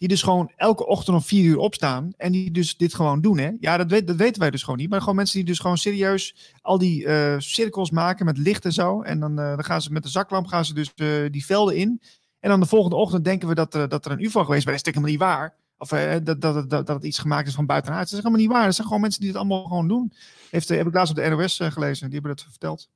[0.01, 2.13] Die dus gewoon elke ochtend om vier uur opstaan.
[2.17, 3.37] En die dus dit gewoon doen.
[3.37, 3.51] Hè?
[3.59, 4.89] Ja, dat, weet, dat weten wij dus gewoon niet.
[4.89, 8.71] Maar gewoon mensen die dus gewoon serieus al die uh, cirkels maken met licht en
[8.71, 9.01] zo.
[9.01, 10.93] En dan, dan gaan ze met de zaklamp gaan ze dus
[11.31, 12.01] die velden in.
[12.39, 14.65] En dan de volgende ochtend denken we dat, dat er een UFO geweest is.
[14.65, 15.55] Maar dat is helemaal niet waar.
[15.77, 15.89] Of
[16.23, 18.03] dat, dat, dat, dat het iets gemaakt is van buitenaard.
[18.03, 18.65] Dat is helemaal niet waar.
[18.65, 20.13] Dat zijn gewoon mensen die het allemaal gewoon doen.
[20.49, 22.09] Heeft, heb ik laatst op de NOS gelezen.
[22.09, 22.89] Die hebben dat verteld.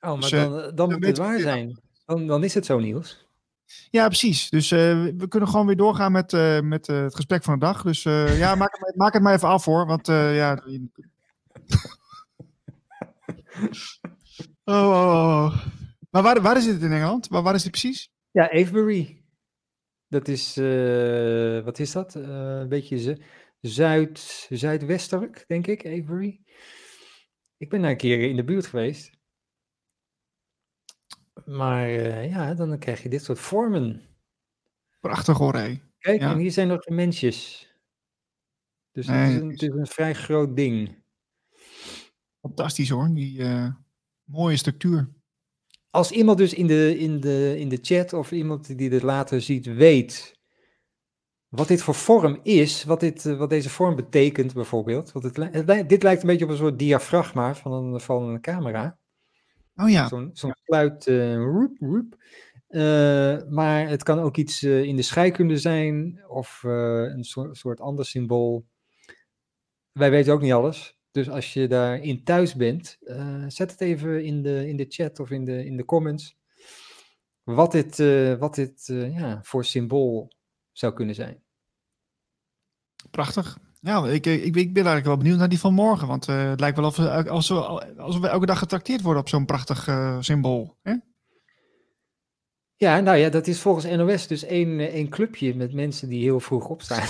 [0.00, 1.78] Oh, maar dus, dan, dan moet het waar zijn.
[2.06, 3.23] Dan, dan is het zo nieuws.
[3.90, 4.50] Ja, precies.
[4.50, 6.32] Dus we kunnen gewoon weer doorgaan met,
[6.62, 7.82] met het gesprek van de dag.
[7.82, 9.86] Dus ja, maak het, maak het maar even af hoor.
[9.86, 10.62] Want ja.
[14.64, 15.56] oh, oh, oh.
[16.10, 17.28] Maar waar, waar is dit in Engeland?
[17.28, 18.10] Waar, waar is dit precies?
[18.30, 19.24] Ja, Avebury.
[20.08, 22.14] Dat is, uh, wat is dat?
[22.14, 22.24] Uh,
[22.60, 23.18] een beetje
[23.60, 26.40] zuid, zuidwestelijk, denk ik, Avery.
[27.56, 29.10] Ik ben daar een keer in de buurt geweest.
[31.44, 34.02] Maar uh, ja, dan krijg je dit soort vormen.
[35.00, 35.80] Prachtig hoor, hé.
[35.98, 36.30] Kijk, ja.
[36.30, 37.68] en hier zijn nog de mensjes.
[38.92, 41.02] Dus nee, het, is een, het, is een, vrij groot ding.
[42.40, 43.44] Fantastisch hoor, die
[44.24, 45.12] mooie structuur
[45.94, 49.40] als iemand dus in de, in, de, in de chat of iemand die dit later
[49.40, 50.38] ziet weet
[51.48, 55.12] wat dit voor vorm is, wat, dit, eh, wat deze vorm betekent bijvoorbeeld.
[55.12, 58.40] Want het, het, dit lijkt een beetje op een soort diafragma van een, van een
[58.40, 58.98] camera.
[59.76, 60.08] Oh ja.
[60.08, 60.50] Zo'n zo
[61.36, 62.22] roep, roep.
[62.68, 67.80] Uh, maar het kan ook iets uh, in de scheikunde zijn of een soort, soort
[67.80, 68.66] ander symbool.
[69.92, 70.98] Wij weten ook niet alles.
[71.10, 72.98] Dus als je daarin thuis bent,
[73.48, 76.36] zet het even in de, in de chat of in de, in de comments.
[77.42, 77.96] Wat dit,
[78.38, 80.32] wat dit ja, voor symbool
[80.72, 81.42] zou kunnen zijn.
[83.10, 83.58] Prachtig.
[83.84, 86.08] Ja, ik, ik, ik ben eigenlijk wel benieuwd naar die van morgen.
[86.08, 87.54] Want het lijkt wel of we, als we,
[87.98, 89.88] als we elke dag getrakteerd worden op zo'n prachtig
[90.20, 90.76] symbool.
[90.82, 90.94] Hè?
[92.76, 96.40] Ja, nou ja, dat is volgens NOS dus één, één clubje met mensen die heel
[96.40, 97.06] vroeg opstaan.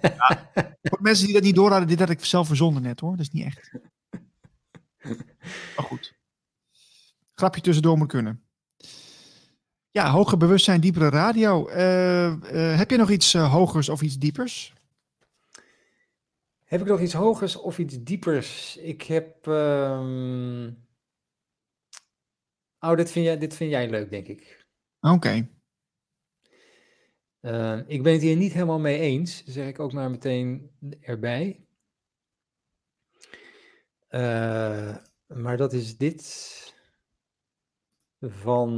[0.00, 3.10] Ja, voor mensen die dat niet doorhadden, dit had ik zelf verzonnen net hoor.
[3.10, 3.72] Dat is niet echt.
[5.76, 6.14] Maar goed.
[7.34, 8.42] Grapje tussendoor moet kunnen.
[9.90, 11.68] Ja, hoger bewustzijn, diepere radio.
[11.68, 11.76] Uh,
[12.76, 14.72] heb je nog iets hogers of iets diepers?
[16.68, 18.76] Heb ik nog iets hogers of iets diepers?
[18.76, 19.46] Ik heb.
[19.46, 20.86] Um...
[22.80, 24.66] Oh, dit vind, jij, dit vind jij leuk, denk ik.
[25.00, 25.14] Oké.
[25.14, 25.50] Okay.
[27.40, 30.70] Uh, ik ben het hier niet helemaal mee eens, zeg ik ook maar meteen
[31.00, 31.66] erbij.
[34.10, 34.96] Uh,
[35.26, 36.74] maar dat is dit
[38.20, 38.72] van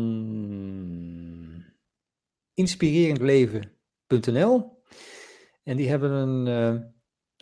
[2.55, 4.83] inspirerendleven.nl.
[5.63, 6.81] En die hebben een uh,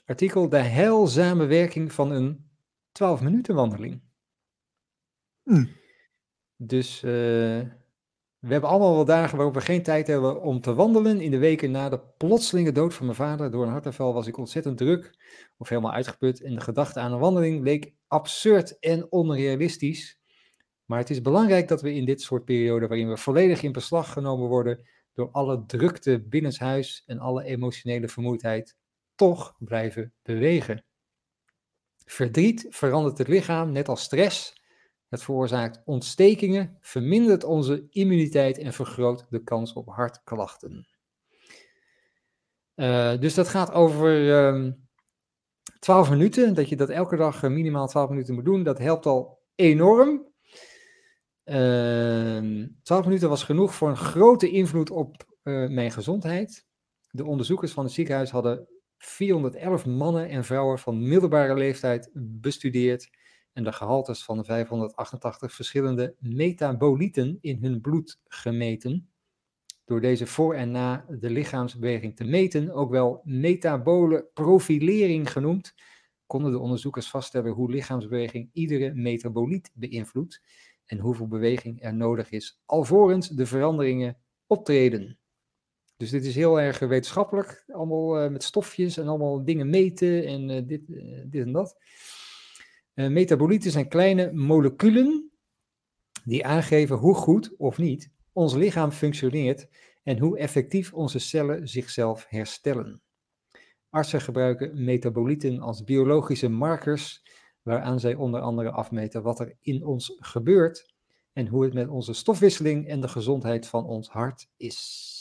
[0.09, 2.51] artikel, de heilzame werking van een
[2.93, 4.01] 12 minuten wandeling.
[5.43, 5.67] Hm.
[6.57, 7.01] Dus
[8.39, 11.21] we hebben allemaal wel dagen waarop we geen tijd hebben om te wandelen.
[11.21, 14.37] In de weken na de plotselinge dood van mijn vader door een hartaanval was ik
[14.37, 15.15] ontzettend druk
[15.57, 16.43] of helemaal uitgeput.
[16.43, 20.21] En de gedachte aan een wandeling leek absurd en onrealistisch.
[20.85, 24.13] Maar het is belangrijk dat we in dit soort perioden waarin we volledig in beslag
[24.13, 28.77] genomen worden door alle drukte binnenshuis en alle emotionele vermoeidheid,
[29.19, 30.85] toch blijven bewegen.
[32.05, 34.57] Verdriet verandert het lichaam, net als stress.
[35.09, 40.89] Het veroorzaakt ontstekingen, vermindert onze immuniteit en vergroot de kans op hartklachten.
[42.75, 44.89] Uh, dus dat gaat over um,
[45.79, 48.63] 12 minuten, dat je dat elke dag minimaal 12 minuten moet doen.
[48.63, 50.27] Dat helpt al enorm.
[51.45, 56.67] Uh, 12 minuten was genoeg voor een grote invloed op uh, mijn gezondheid.
[57.11, 58.69] De onderzoekers van het ziekenhuis hadden
[58.99, 63.11] 411 mannen en vrouwen van middelbare leeftijd bestudeerd
[63.53, 69.11] en de gehaltes van de 588 verschillende metabolieten in hun bloed gemeten.
[69.85, 75.75] Door deze voor en na de lichaamsbeweging te meten, ook wel metabole profilering genoemd,
[76.27, 80.43] konden de onderzoekers vaststellen hoe lichaamsbeweging iedere metaboliet beïnvloedt
[80.85, 85.19] en hoeveel beweging er nodig is alvorens de veranderingen optreden.
[85.99, 90.49] Dus dit is heel erg wetenschappelijk, allemaal uh, met stofjes en allemaal dingen meten en
[90.49, 90.83] uh, dit,
[91.31, 91.77] dit en dat.
[92.95, 95.31] metabolieten zijn kleine moleculen
[96.25, 99.69] die aangeven hoe goed of niet ons lichaam functioneert
[100.03, 103.03] en hoe effectief onze cellen zichzelf herstellen.
[103.91, 107.23] Artsen gebruiken metabolieten als biologische markers,
[107.63, 110.95] waaraan zij onder andere afmeten wat er in ons gebeurt
[111.33, 115.18] en hoe het met onze stofwisseling en de gezondheid van ons hart is.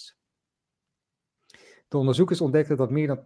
[1.87, 3.23] De onderzoekers ontdekten dat meer dan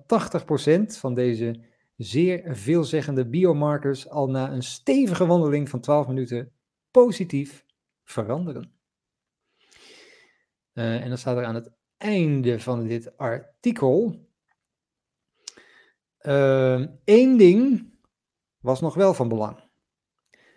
[0.94, 1.64] 80% van deze
[1.96, 6.54] zeer veelzeggende biomarkers al na een stevige wandeling van 12 minuten
[6.92, 7.66] positief
[8.04, 8.74] veranderen.
[10.74, 14.30] Uh, en dan staat er aan het einde van dit artikel.
[16.18, 17.92] Eén uh, ding
[18.60, 19.70] was nog wel van belang.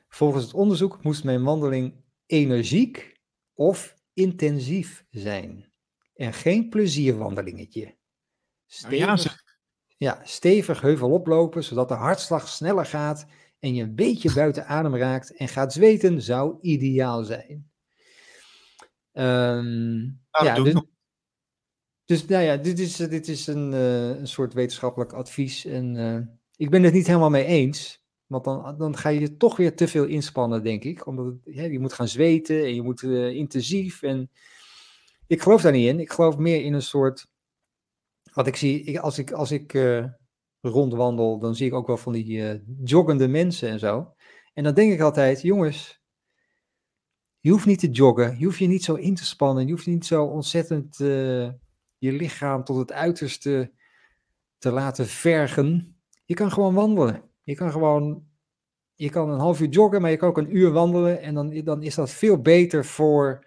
[0.08, 3.20] Volgens het onderzoek moest mijn wandeling energiek
[3.54, 5.73] of intensief zijn.
[6.14, 7.96] En geen plezierwandelingetje.
[8.66, 9.42] Stevig,
[9.96, 13.26] ja, stevig heuvel oplopen, zodat de hartslag sneller gaat
[13.58, 17.70] en je een beetje buiten adem raakt en gaat zweten, zou ideaal zijn.
[19.12, 20.82] Um, ja, dus,
[22.04, 25.64] dus, nou ja, dit is, dit is een, uh, een soort wetenschappelijk advies.
[25.64, 26.18] En uh,
[26.56, 28.02] ik ben het niet helemaal mee eens.
[28.26, 31.06] Want dan, dan ga je toch weer te veel inspannen, denk ik.
[31.06, 34.02] Omdat het, ja, je moet gaan zweten en je moet uh, intensief.
[34.02, 34.30] En
[35.26, 36.00] ik geloof daar niet in.
[36.00, 37.26] Ik geloof meer in een soort.
[38.32, 39.72] Wat ik zie, ik, als ik, als ik
[40.60, 44.14] rondwandel, dan zie ik ook wel van die joggende mensen en zo.
[44.54, 46.02] En dan denk ik altijd, jongens,
[47.40, 49.86] je hoeft niet te joggen, je hoeft je niet zo in te spannen, je hoeft
[49.86, 51.50] niet zo ontzettend uh,
[51.98, 53.72] je lichaam tot het uiterste
[54.58, 55.96] te laten vergen.
[56.24, 57.22] Je kan gewoon wandelen.
[57.42, 58.26] Je kan gewoon,
[58.94, 61.64] je kan een half uur joggen, maar je kan ook een uur wandelen en dan,
[61.64, 63.46] dan is dat veel beter voor,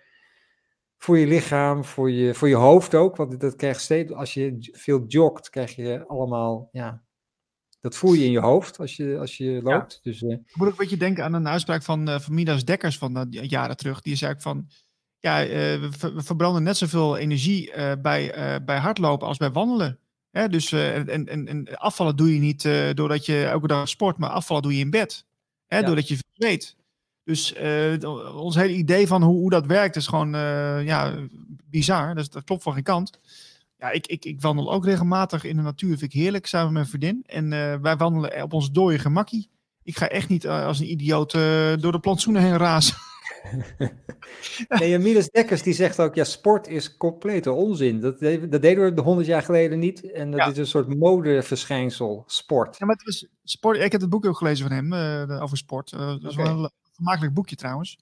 [0.98, 3.15] voor je lichaam, voor je, voor je hoofd ook.
[3.15, 7.03] Want dat krijg je steeds, als je veel jogt, krijg je allemaal ja,
[7.80, 9.99] dat voel je in je hoofd als je, als je loopt.
[10.03, 10.32] Dus, uh...
[10.32, 13.18] Ik moet ook een beetje denken aan een uitspraak van, uh, van Midas Dekkers van
[13.18, 14.02] uh, jaren terug.
[14.02, 14.69] Die zei van,
[15.19, 17.72] ja, we, we, verbranden net zoveel energie
[18.02, 18.34] bij,
[18.65, 19.99] bij hardlopen als bij wandelen.
[20.32, 20.49] Hè?
[20.49, 22.64] Dus, en, en, en afvallen doe je niet
[22.94, 25.26] doordat je elke dag sport, maar afvallen doe je in bed.
[25.65, 25.78] Hè?
[25.78, 25.86] Ja.
[25.86, 26.78] Doordat je weet.
[27.28, 27.56] Dus
[28.36, 30.30] ons hele idee van hoe, hoe dat werkt is gewoon
[30.84, 31.14] ja,
[31.70, 32.16] bizar.
[32.16, 33.20] Dus dat klopt van geen kant.
[33.78, 35.98] Ja, ik, ik, ik wandel ook regelmatig in de natuur.
[35.98, 37.24] Vind ik heerlijk, samen met mijn vriendin.
[37.26, 39.49] En uh, wij wandelen op ons dode gemakkie.
[39.84, 41.32] Ik ga echt niet als een idioot
[41.82, 42.95] door de plantsoenen heen razen.
[44.80, 47.99] nee, Miles Dekkers die zegt ook, ja, sport is complete onzin.
[47.99, 50.12] Dat, dat deden we honderd jaar geleden niet.
[50.12, 50.48] En dat ja.
[50.48, 52.78] is een soort modeverschijnsel, sport.
[52.78, 53.78] Ja, maar het is sport.
[53.78, 54.94] Ik heb het boek ook gelezen van hem,
[55.41, 55.90] over sport.
[55.90, 56.45] dat is okay.
[56.45, 57.98] wel een vermakelijk boekje trouwens.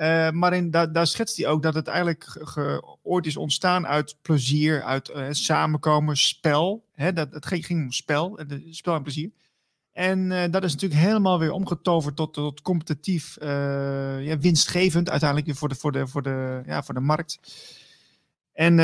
[0.00, 3.86] Uh, maar in, da, daar schetst hij ook dat het eigenlijk ge, ooit is ontstaan
[3.86, 6.84] uit plezier, uit uh, samenkomen, spel.
[6.94, 8.38] Hè, dat, het ging, ging om spel,
[8.70, 9.30] spel en plezier.
[9.92, 15.74] En dat is natuurlijk helemaal weer omgetoverd tot, tot competitief, ja, winstgevend uiteindelijk voor de,
[15.74, 17.38] voor de, voor de, ja, voor de markt.
[18.52, 18.74] En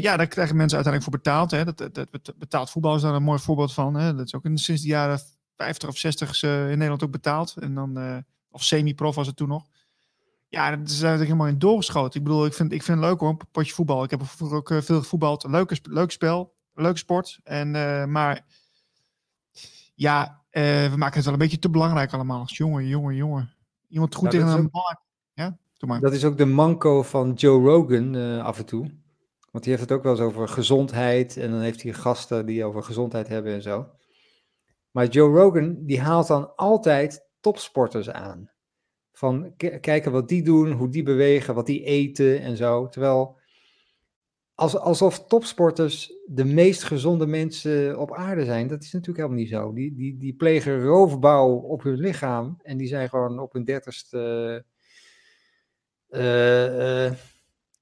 [0.00, 1.50] ja, daar krijgen mensen uiteindelijk voor betaald.
[1.50, 1.64] Hè.
[1.64, 3.94] Dat, dat, dat, betaald voetbal is daar een mooi voorbeeld van.
[3.94, 4.14] Hè.
[4.14, 5.20] Dat is ook in, sinds de jaren
[5.56, 7.54] 50 of 60 in Nederland ook betaald.
[7.60, 8.24] En dan,
[8.54, 9.66] of semi-prof was het toen nog.
[10.48, 12.20] Ja, dat is eigenlijk helemaal in doorgeschoten.
[12.20, 14.04] Ik bedoel, ik vind, ik vind het leuk hoor, een potje voetbal.
[14.04, 15.44] Ik heb vroeger ook veel gevoetbald.
[15.44, 17.40] Leuk, leuk spel, leuk sport.
[17.42, 18.46] En, uh, maar
[19.94, 22.44] ja, uh, we maken het wel een beetje te belangrijk allemaal.
[22.46, 23.54] Jongen, jongen, jongen.
[23.88, 24.98] Iemand goed nou, tegen een bal.
[25.32, 26.00] Ja, doe maar.
[26.00, 29.02] Dat is ook de manco van Joe Rogan uh, af en toe.
[29.50, 31.36] Want die heeft het ook wel eens over gezondheid.
[31.36, 33.88] En dan heeft hij gasten die over gezondheid hebben en zo.
[34.90, 38.50] Maar Joe Rogan, die haalt dan altijd topsporters aan.
[39.12, 42.88] Van kijken wat die doen, hoe die bewegen, wat die eten en zo.
[42.88, 43.38] Terwijl
[44.54, 48.68] als, alsof topsporters de meest gezonde mensen op aarde zijn.
[48.68, 49.72] Dat is natuurlijk helemaal niet zo.
[49.72, 52.58] Die, die, die plegen roofbouw op hun lichaam.
[52.62, 54.64] En die zijn gewoon op hun dertigste.
[56.10, 57.12] Uh, uh,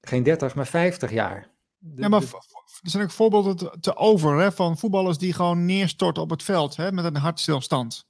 [0.01, 1.51] geen dertig, maar vijftig jaar.
[1.77, 5.65] De- Ja, maar er zijn ook voorbeelden te, te over hè, van voetballers die gewoon
[5.65, 8.07] neerstorten op het veld hè, met een hartstilstand.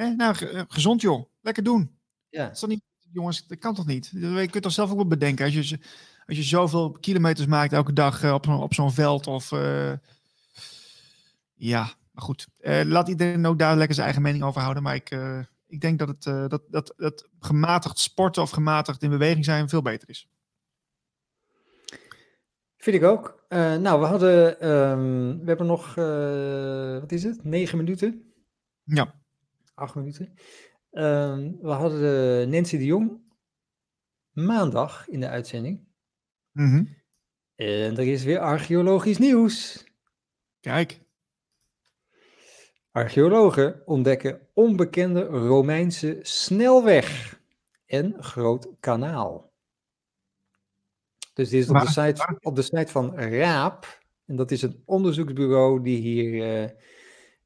[0.00, 1.24] Hè, nou, eh, gezond joh.
[1.40, 1.98] Lekker doen.
[2.28, 2.44] ja.
[2.44, 2.82] Dat is toch niet,
[3.12, 4.10] jongens, dat kan toch niet?
[4.14, 5.44] Je kunt toch zelf ook wel bedenken.
[5.44, 5.78] Als je,
[6.26, 9.26] als je zoveel kilometers maakt elke dag eh, op zo'n op zo'n veld.
[9.26, 9.92] Of, eh,
[11.54, 12.48] ja, maar goed.
[12.62, 14.82] Laat iedereen ook daar lekker zijn eigen mening over houden.
[14.82, 15.16] Maar ik,
[15.66, 19.82] ik denk dat, het, dat, dat, dat gematigd sporten of gematigd in beweging zijn veel
[19.82, 20.28] beter is.
[22.76, 23.44] Vind ik ook.
[23.48, 25.94] Nou, we hadden, ehm, we hebben nog,
[27.00, 27.44] wat is het?
[27.44, 28.32] Negen minuten?
[28.84, 29.19] Ja.
[29.80, 30.34] Acht minuten.
[30.90, 32.00] Ehm, we hadden
[32.40, 33.20] eh, Nancy de Jong
[34.30, 35.80] maandag in de uitzending.
[36.52, 36.84] Mhm.
[37.54, 39.84] En er is weer archeologisch nieuws.
[40.60, 41.00] Kijk.
[42.90, 47.40] Archeologen ontdekken onbekende Romeinse snelweg
[47.86, 49.52] en groot kanaal.
[51.34, 54.02] Dus dit is op de, site, op de site van RAAP.
[54.26, 56.70] En dat is een onderzoeksbureau die hier eh,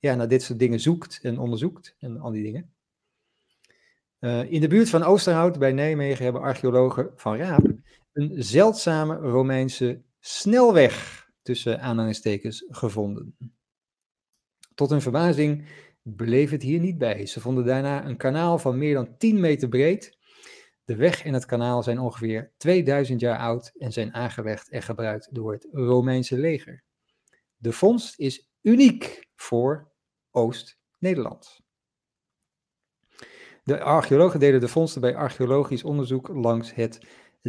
[0.05, 2.73] ja, naar dit soort dingen zoekt en onderzoekt en al die dingen.
[4.19, 7.67] Eh, in de buurt van Oosterhout bij Nijmegen hebben archeologen van RAAP
[8.13, 13.37] een zeldzame Romeinse snelweg tussen aanhalingstekens gevonden.
[14.75, 15.69] Tot hun verbazing
[16.03, 17.27] bleef het hier niet bij.
[17.27, 20.19] Ze vonden daarna een kanaal van meer dan 10 meter breed.
[20.85, 25.35] De weg en het kanaal zijn ongeveer 2000 jaar oud en zijn aangelegd en gebruikt
[25.35, 26.83] door het Romeinse leger.
[27.57, 29.93] De vondst is uniek voor
[30.35, 31.61] Oost-Nederland.
[33.65, 37.07] De archeologen deden de vondsten bij archeologisch onderzoek langs het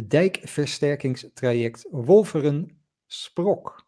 [0.08, 3.84] dijkversterkingstraject Wolveren-Sprok.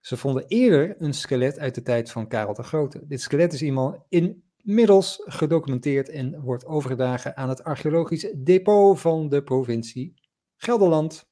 [0.00, 3.06] Ze vonden eerder een skelet uit de tijd van Karel de Grote.
[3.06, 9.42] Dit skelet is eenmaal inmiddels gedocumenteerd en wordt overgedragen aan het archeologisch depot van de
[9.42, 10.14] provincie
[10.56, 11.28] Gelderland.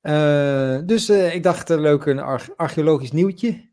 [0.00, 3.70] Eh, dus eh, ik dacht, eh, leuk een arch- archeologisch nieuwtje.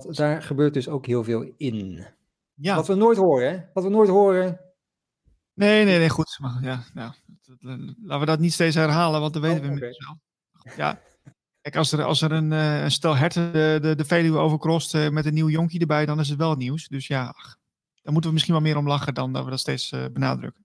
[0.00, 2.06] Want daar gebeurt dus ook heel veel in.
[2.54, 2.74] Ja.
[2.76, 3.58] Wat we nooit horen, hè?
[3.72, 4.60] Wat we nooit horen.
[5.54, 6.36] Nee, nee, nee, goed.
[6.40, 7.20] Maar ja, dat-
[8.02, 9.84] laten we dat niet steeds herhalen, want dan weten Oh, we oké.
[9.84, 10.76] inmiddels wel.
[10.76, 11.00] Ja.
[11.60, 14.94] Kijk, als er, als er een, eh, een stel herten de, de, de Veluwe overkrost
[14.94, 16.88] eh, met een nieuw jonkie erbij, dan is het wel nieuws.
[16.88, 17.56] Dus ja, ach,
[18.02, 20.64] daar moeten we misschien wel meer om lachen dan dat we dat steeds eh, benadrukken.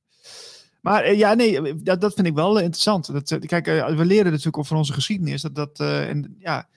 [0.82, 3.12] Maar ja, nee, dat, dat vind ik wel interessant.
[3.14, 5.42] Dat, kijk, we leren natuurlijk ook van onze geschiedenis.
[5.42, 6.68] Dat, dat, en, ja,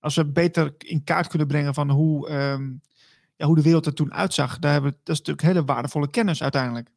[0.00, 2.72] als we beter in kaart kunnen brengen van hoe, ehm,
[3.36, 6.10] ja, hoe de wereld er toen uitzag, daar hebben we, dat is natuurlijk hele waardevolle
[6.10, 6.88] kennis uiteindelijk.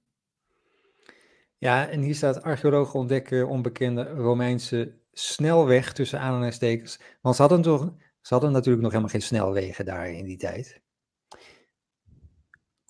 [1.58, 7.00] Ja, en hier staat archeologen ontdekken onbekende Romeinse snelweg tussen aanhalingstekens.
[7.22, 10.82] Want ze hadden, toch, ze hadden natuurlijk nog helemaal geen snelwegen daar in die tijd.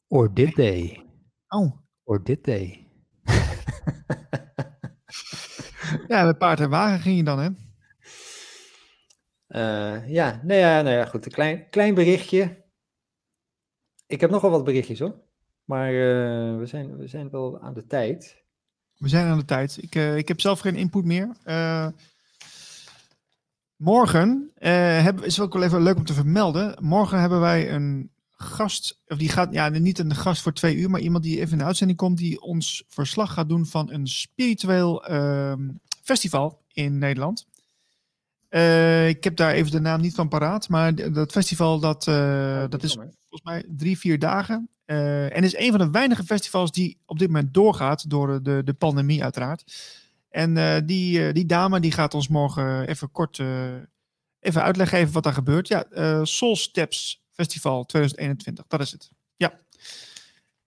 [0.08, 1.06] Or did they?
[1.48, 2.88] Oh, Or did they?
[6.08, 7.50] ja, met paard en wagen ging je dan, hè?
[9.54, 11.26] Eh, ja, nou ja, nou ja, goed.
[11.26, 12.64] Een klein, klein berichtje.
[14.08, 15.16] Ik heb nogal wat berichtjes hoor.
[15.64, 18.44] Maar eh, we, zijn, we zijn wel aan de tijd.
[18.98, 19.78] We zijn aan de tijd.
[19.82, 21.30] Ik, eh, ik heb zelf geen input meer.
[23.76, 26.78] Morgen hebben, is ook wel even leuk om te vermelden.
[26.82, 30.90] Morgen hebben wij een gast, of die gaat, ja, niet een gast voor twee uur,
[30.90, 34.08] maar iemand die even in de uitzending komt, die ons verslag gaat doen van een
[34.08, 35.70] spiritueel ehm,
[36.02, 37.46] festival in Nederland.
[38.54, 42.64] Eh, ik heb daar even de naam niet van paraat, maar dat festival dat, eh,
[42.70, 44.70] dat is volgens mij drie, vier dagen.
[44.86, 48.62] Eh, en is een van de weinige festivals die op dit moment doorgaat door de,
[48.64, 49.64] de pandemie uiteraard.
[50.30, 53.42] En die, die dame die gaat ons morgen even kort
[54.40, 55.68] even uitleg geven wat daar gebeurt.
[55.68, 55.86] Ja,
[56.26, 59.12] Soul Steps Festival 2021, dat is het.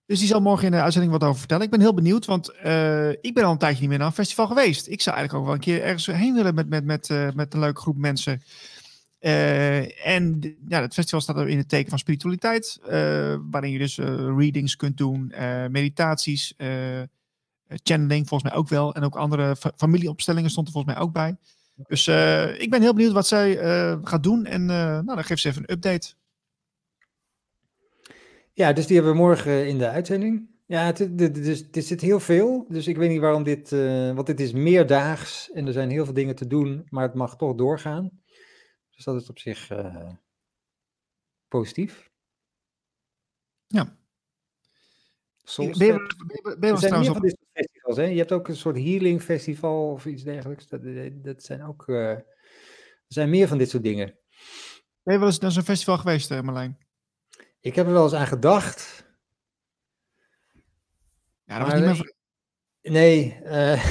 [0.07, 1.63] Dus die zal morgen in de uitzending wat over vertellen.
[1.63, 4.13] Ik ben heel benieuwd, want eh, ik ben al een tijdje niet meer naar een
[4.13, 4.87] festival geweest.
[4.87, 7.53] Ik zou eigenlijk ook wel een keer ergens heen willen met, met, met, eh, met
[7.53, 8.41] een leuke groep mensen.
[9.19, 12.79] Eh, en ja, het festival staat er in het teken van spiritualiteit,
[13.49, 13.97] waarin je dus
[14.37, 15.33] readings kunt doen,
[15.69, 16.53] meditaties,
[17.67, 18.93] channeling volgens mij ook wel.
[18.95, 21.35] En ook andere fa- familieopstellingen stond er volgens mij ook bij.
[21.87, 22.07] Dus
[22.57, 23.55] ik ben heel benieuwd wat zij
[24.03, 24.45] gaat doen.
[24.45, 26.13] En nou, dan geeft ze even een update.
[28.57, 30.49] Ja, dus die hebben we morgen in de uitzending.
[30.65, 32.65] Ja, het, het, het, is- het zit heel veel.
[32.69, 33.71] Dus ik weet niet waarom dit.
[33.71, 37.13] eh, want dit is meerdaags en er zijn heel veel dingen te doen, maar het
[37.13, 38.21] mag toch doorgaan.
[38.89, 40.09] Dus dat is op zich eh,
[41.47, 42.09] positief.
[43.67, 43.97] Ja.
[45.77, 47.15] Ben je, ben Er zijn meer op...
[47.15, 47.97] van dit soort festivals.
[47.97, 48.03] Hè?
[48.03, 50.67] Je hebt ook een soort healing festival of iets dergelijks.
[50.67, 50.81] Dat,
[51.23, 51.87] dat zijn ook.
[51.87, 52.25] eh, er
[53.07, 54.17] zijn meer van dit soort dingen.
[55.03, 56.86] Ben je wel eens naar zo'n festival geweest, eh, Marlijn?
[57.59, 59.05] Ik heb er wel eens aan gedacht.
[61.45, 61.93] Ja, dat was niet nee.
[61.93, 62.13] meer...
[62.91, 63.33] Nee.
[63.43, 63.85] eh,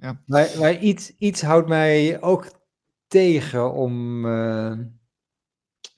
[0.26, 2.46] Maar, maar iets, iets houdt mij ook
[3.06, 4.24] tegen om.
[4.26, 4.78] eh,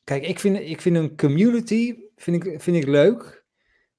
[0.04, 3.44] Kijk, ik vind, ik vind een community vind ik, vind ik leuk.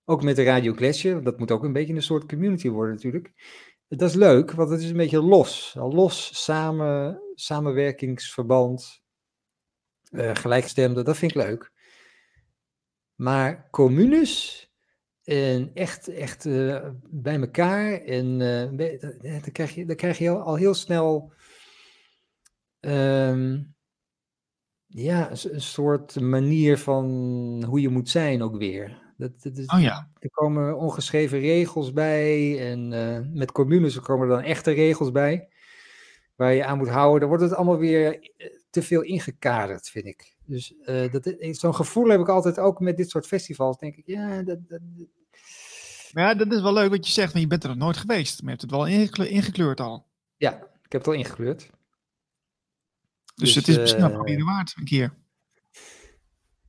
[0.06, 1.24] Ook met de Radio Glacier.
[1.24, 3.34] Dat moet ook een beetje een soort community worden, natuurlijk.
[3.88, 5.74] Dat is leuk, want het is een beetje los.
[5.78, 9.03] Los, samen, samenwerkingsverband,
[10.14, 11.72] eh gelijkstemde, dat vind ik leuk.
[13.16, 14.64] Maar communes
[15.24, 17.92] en echt, echt eh, bij elkaar.
[18.02, 21.34] En eh, dan, krijg je, dan krijg je al, heel snel.
[22.80, 23.62] ehm,
[24.88, 27.06] ja, een, soort manier van
[27.68, 29.02] hoe je moet zijn ook weer.
[29.18, 30.10] Dat, dat Oh ja.
[30.20, 32.60] Er komen ongeschreven regels bij.
[32.72, 32.88] En
[33.34, 35.48] met communes komen er dan echte regels bij.
[36.36, 37.20] Waar je aan moet houden.
[37.20, 38.32] Dan wordt het allemaal weer
[38.74, 40.36] te veel ingekaderd, vind ik.
[40.46, 40.74] Dus
[41.12, 43.78] dat, is- zo'n gevoel heb ik altijd ook met dit soort festivals.
[43.78, 44.80] Denk ik, ja, dat, dat,
[46.14, 47.98] Maar ja, dat is wel leuk wat je zegt, want je bent er nog nooit
[47.98, 48.42] geweest.
[48.42, 50.06] Maar je hebt het wel ingekle- ingekleurd al.
[50.38, 50.52] ja
[50.84, 51.60] ik heb het al ingekleurd.
[51.60, 51.70] Dus,
[53.36, 55.14] Dus, het is misschien wel eh, waard, een keer.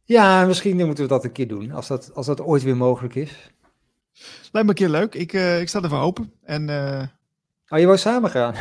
[0.05, 1.71] Ja, misschien moeten we dat een keer doen.
[1.71, 3.31] Als dat, als dat ooit weer mogelijk is.
[4.53, 5.15] Lijkt me een keer leuk.
[5.15, 6.33] Ik, eh, ik sta ervoor open.
[6.43, 6.69] En,
[7.75, 8.55] Oh, je wou samen gaan?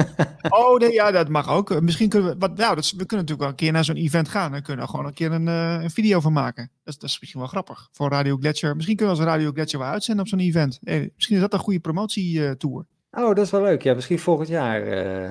[0.58, 1.80] oh nee, ja, dat mag ook.
[1.80, 4.28] Misschien kunnen we, wat, nou, dat we kunnen natuurlijk wel een keer naar zo'n event
[4.28, 4.52] gaan.
[4.52, 6.70] Dan kunnen we gewoon een keer een, eh, een video van maken.
[6.84, 8.74] Dat is, dat is misschien wel grappig voor Radio Gletscher.
[8.74, 10.78] Misschien kunnen we als Radio Gletscher wel uitzenden op zo'n event.
[10.82, 12.86] Eh, misschien is dat een goede promotietour.
[13.10, 13.82] Oh, dat is wel leuk.
[13.82, 14.82] Ja, misschien volgend jaar.
[14.82, 15.30] eh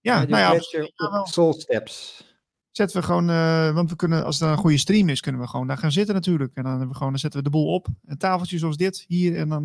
[0.00, 0.60] ja, Radio nou
[0.96, 1.24] ja.
[1.24, 2.24] Soul Steps.
[2.70, 3.26] zetten we gewoon,
[3.74, 6.14] want we kunnen, als er een goede stream is, kunnen we gewoon daar gaan zitten
[6.14, 6.54] natuurlijk.
[6.54, 7.86] En dan, hebben we gewoon, dan zetten we de boel op.
[8.06, 9.64] Een tafeltje zoals dit hier en dan,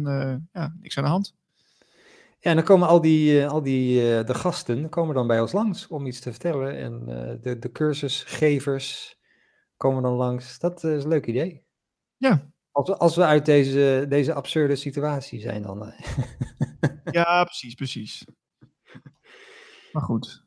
[0.51, 1.33] ja, niks aan de hand.
[2.41, 5.41] Ja, en dan komen al die, eh, al die eh, de gasten komen dan bij
[5.41, 6.77] ons langs om iets te vertellen.
[6.77, 9.19] En eh, de, de cursusgevers
[9.77, 10.59] komen dan langs.
[10.59, 11.63] Dat is een leuk idee.
[12.17, 12.51] Ja.
[12.71, 15.79] Als we, als we uit deze, deze absurde situatie zijn dan.
[17.11, 18.25] Ja, precies, precies.
[19.91, 20.43] Maar goed.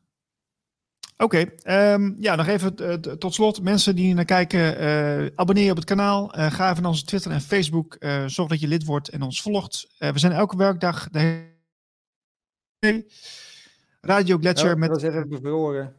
[1.16, 3.62] Oké, ehm, ja, nog even tot slot.
[3.62, 4.76] Mensen die naar kijken,
[5.36, 6.28] abonneer je op het kanaal.
[6.28, 7.96] Ga even naar onze Twitter en Facebook.
[8.26, 9.94] Zorg dat je lid wordt en ons volgt.
[9.98, 11.53] We zijn elke werkdag de
[14.00, 14.88] Radio Gletscher Oh, met...
[14.88, 15.94] Dat was even bevroren.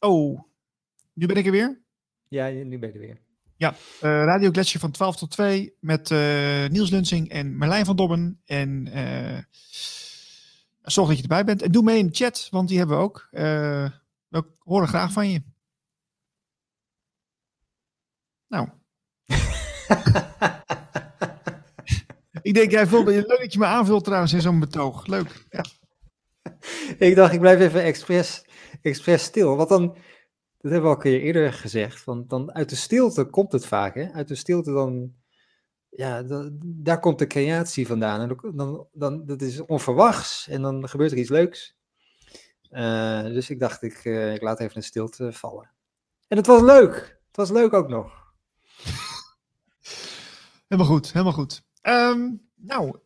[0.00, 0.40] Oh,
[1.12, 1.80] nu ben ik er weer.
[2.28, 3.18] Ja, nu ben je er weer.
[3.58, 8.40] Eh, Radio Gletscher van 12 tot 2 met eh, Niels Lunsing en Marlijn van Dobben.
[8.44, 9.38] En eh,
[10.82, 11.62] zorg dat je erbij bent.
[11.62, 13.28] En doe mee in de chat, want die hebben we ook.
[13.30, 15.42] We horen graag van je.
[18.48, 18.68] Nou,
[22.42, 25.06] ik denk, jij vult, leuk dat je me aanvult trouwens in zo'n betoog.
[25.06, 25.46] Leuk.
[25.50, 25.64] Ja.
[26.98, 28.44] ik dacht, ik blijf even expres,
[28.82, 29.56] expres stil.
[29.56, 29.86] Want dan,
[30.58, 33.66] dat hebben we al een keer eerder gezegd, want dan uit de stilte komt het
[33.66, 33.94] vaak.
[33.94, 34.12] Hè?
[34.12, 35.12] Uit de stilte dan,
[35.88, 36.22] ja,
[36.62, 38.20] daar komt de creatie vandaan.
[38.20, 41.76] En dan, dan, dan, dat is onverwachts en dan gebeurt er iets leuks.
[42.68, 45.70] Eh, dus ik dacht, ik, eh, ik laat even een stilte vallen.
[46.28, 47.20] En het was leuk.
[47.26, 48.12] Het was leuk ook nog.
[50.68, 51.62] Helemaal goed, helemaal goed.
[51.80, 52.98] Ehm, nou,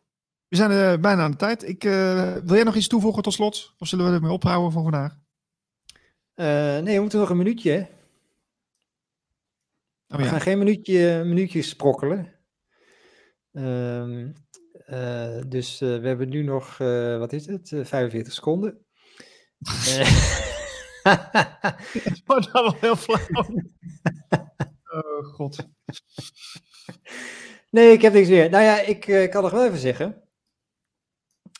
[0.53, 1.67] we zijn er bijna aan de tijd.
[1.67, 3.73] Ik, eh, wil jij nog iets toevoegen tot slot?
[3.77, 5.15] Of zullen we ermee ophouden voor vandaag?
[6.33, 6.45] Eh,
[6.79, 7.71] nee, we moeten nog een minuutje.
[7.71, 7.79] Hè?
[10.07, 10.29] Oh, We ja.
[10.29, 12.33] gaan geen minuutje, minuutje sprokkelen.
[13.53, 14.31] Ehm,
[14.85, 18.85] eh, dus eh, we hebben nu nog, eh, wat is het, Eh, 45 seconden.
[19.63, 20.09] Eh,
[22.07, 23.45] Het wordt dan wel heel flauw.
[24.93, 25.67] Oh god.
[27.69, 28.49] nee, ik heb niks meer.
[28.49, 30.22] Nou ja, ik eh, kan nog wel even zeggen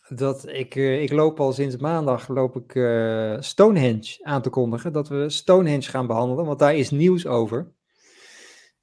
[0.09, 4.93] dat ik, eh, ik loop al sinds maandag loop ik eh, Stonehenge aan te kondigen.
[4.93, 7.71] Dat we Stonehenge gaan behandelen, want daar is nieuws over.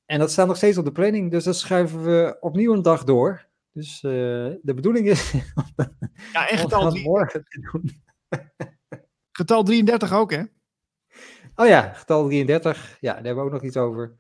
[0.07, 3.05] En dat staat nog steeds op de planning, dus dat schuiven we opnieuw een dag
[3.05, 3.49] door.
[3.73, 4.11] Dus eh,
[4.63, 5.33] de bedoeling is
[6.33, 8.03] Ja, en getal, drie- morgen te doen.
[9.39, 10.43] getal 33 ook, hè?
[11.55, 12.97] Oh ja, getal 33.
[13.01, 14.17] Ja, daar hebben we ook nog iets over.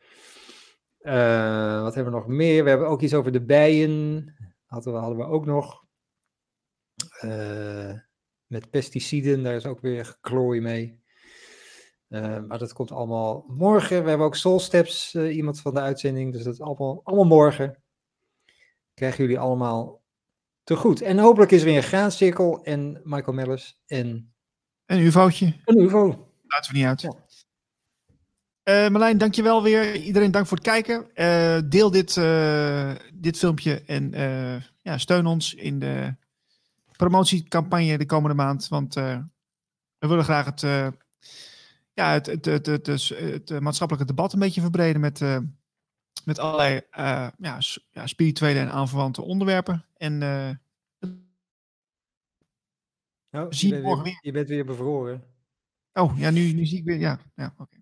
[1.82, 2.62] Wat hebben we nog meer?
[2.64, 4.24] We hebben ook iets over de bijen.
[4.66, 5.79] Hadden we, hadden we ook nog.
[7.20, 7.92] Eh,
[8.46, 11.00] met pesticiden, daar is ook weer geklooi mee.
[12.08, 14.02] Eh, maar dat komt allemaal morgen.
[14.02, 16.32] We hebben ook Soul Steps, eh, iemand van de uitzending.
[16.32, 17.82] Dus dat is allemaal, allemaal morgen.
[18.94, 20.02] Krijgen jullie allemaal
[20.64, 21.02] te goed.
[21.02, 24.32] En hopelijk is er weer een graancirkel en Michael Mellis en
[24.86, 25.54] Een UFO'tje.
[25.64, 26.32] een UFO.
[26.46, 27.00] Laten we niet uit.
[27.00, 27.12] Ja.
[28.62, 29.96] Eh, Marlijn, dankjewel weer.
[29.96, 31.10] Iedereen dank voor het kijken.
[31.70, 32.14] Deel dit,
[33.14, 34.10] dit filmpje en
[34.82, 36.14] ja, steun ons in de
[37.00, 38.68] promotiecampagne de komende maand.
[38.68, 39.18] Want eh,
[39.98, 40.88] we willen graag het, eh,
[41.92, 45.38] ja, het, het, het, het, het, het, maatschappelijke debat een beetje verbreden met, eh,
[46.24, 47.60] met allerlei ja,
[47.90, 49.84] ja, spirituele en aanverwante onderwerpen.
[49.96, 50.22] En
[53.32, 54.20] Oh, Zie je, bent morgen weer, weer.
[54.22, 55.24] je bent weer bevroren.
[55.92, 56.98] Oh, ja, nu, nu zie ik weer.
[56.98, 57.76] Ja, ja oké.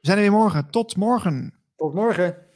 [0.00, 0.70] We zijn er weer morgen.
[0.70, 1.54] Tot morgen.
[1.76, 2.47] Tot morgen.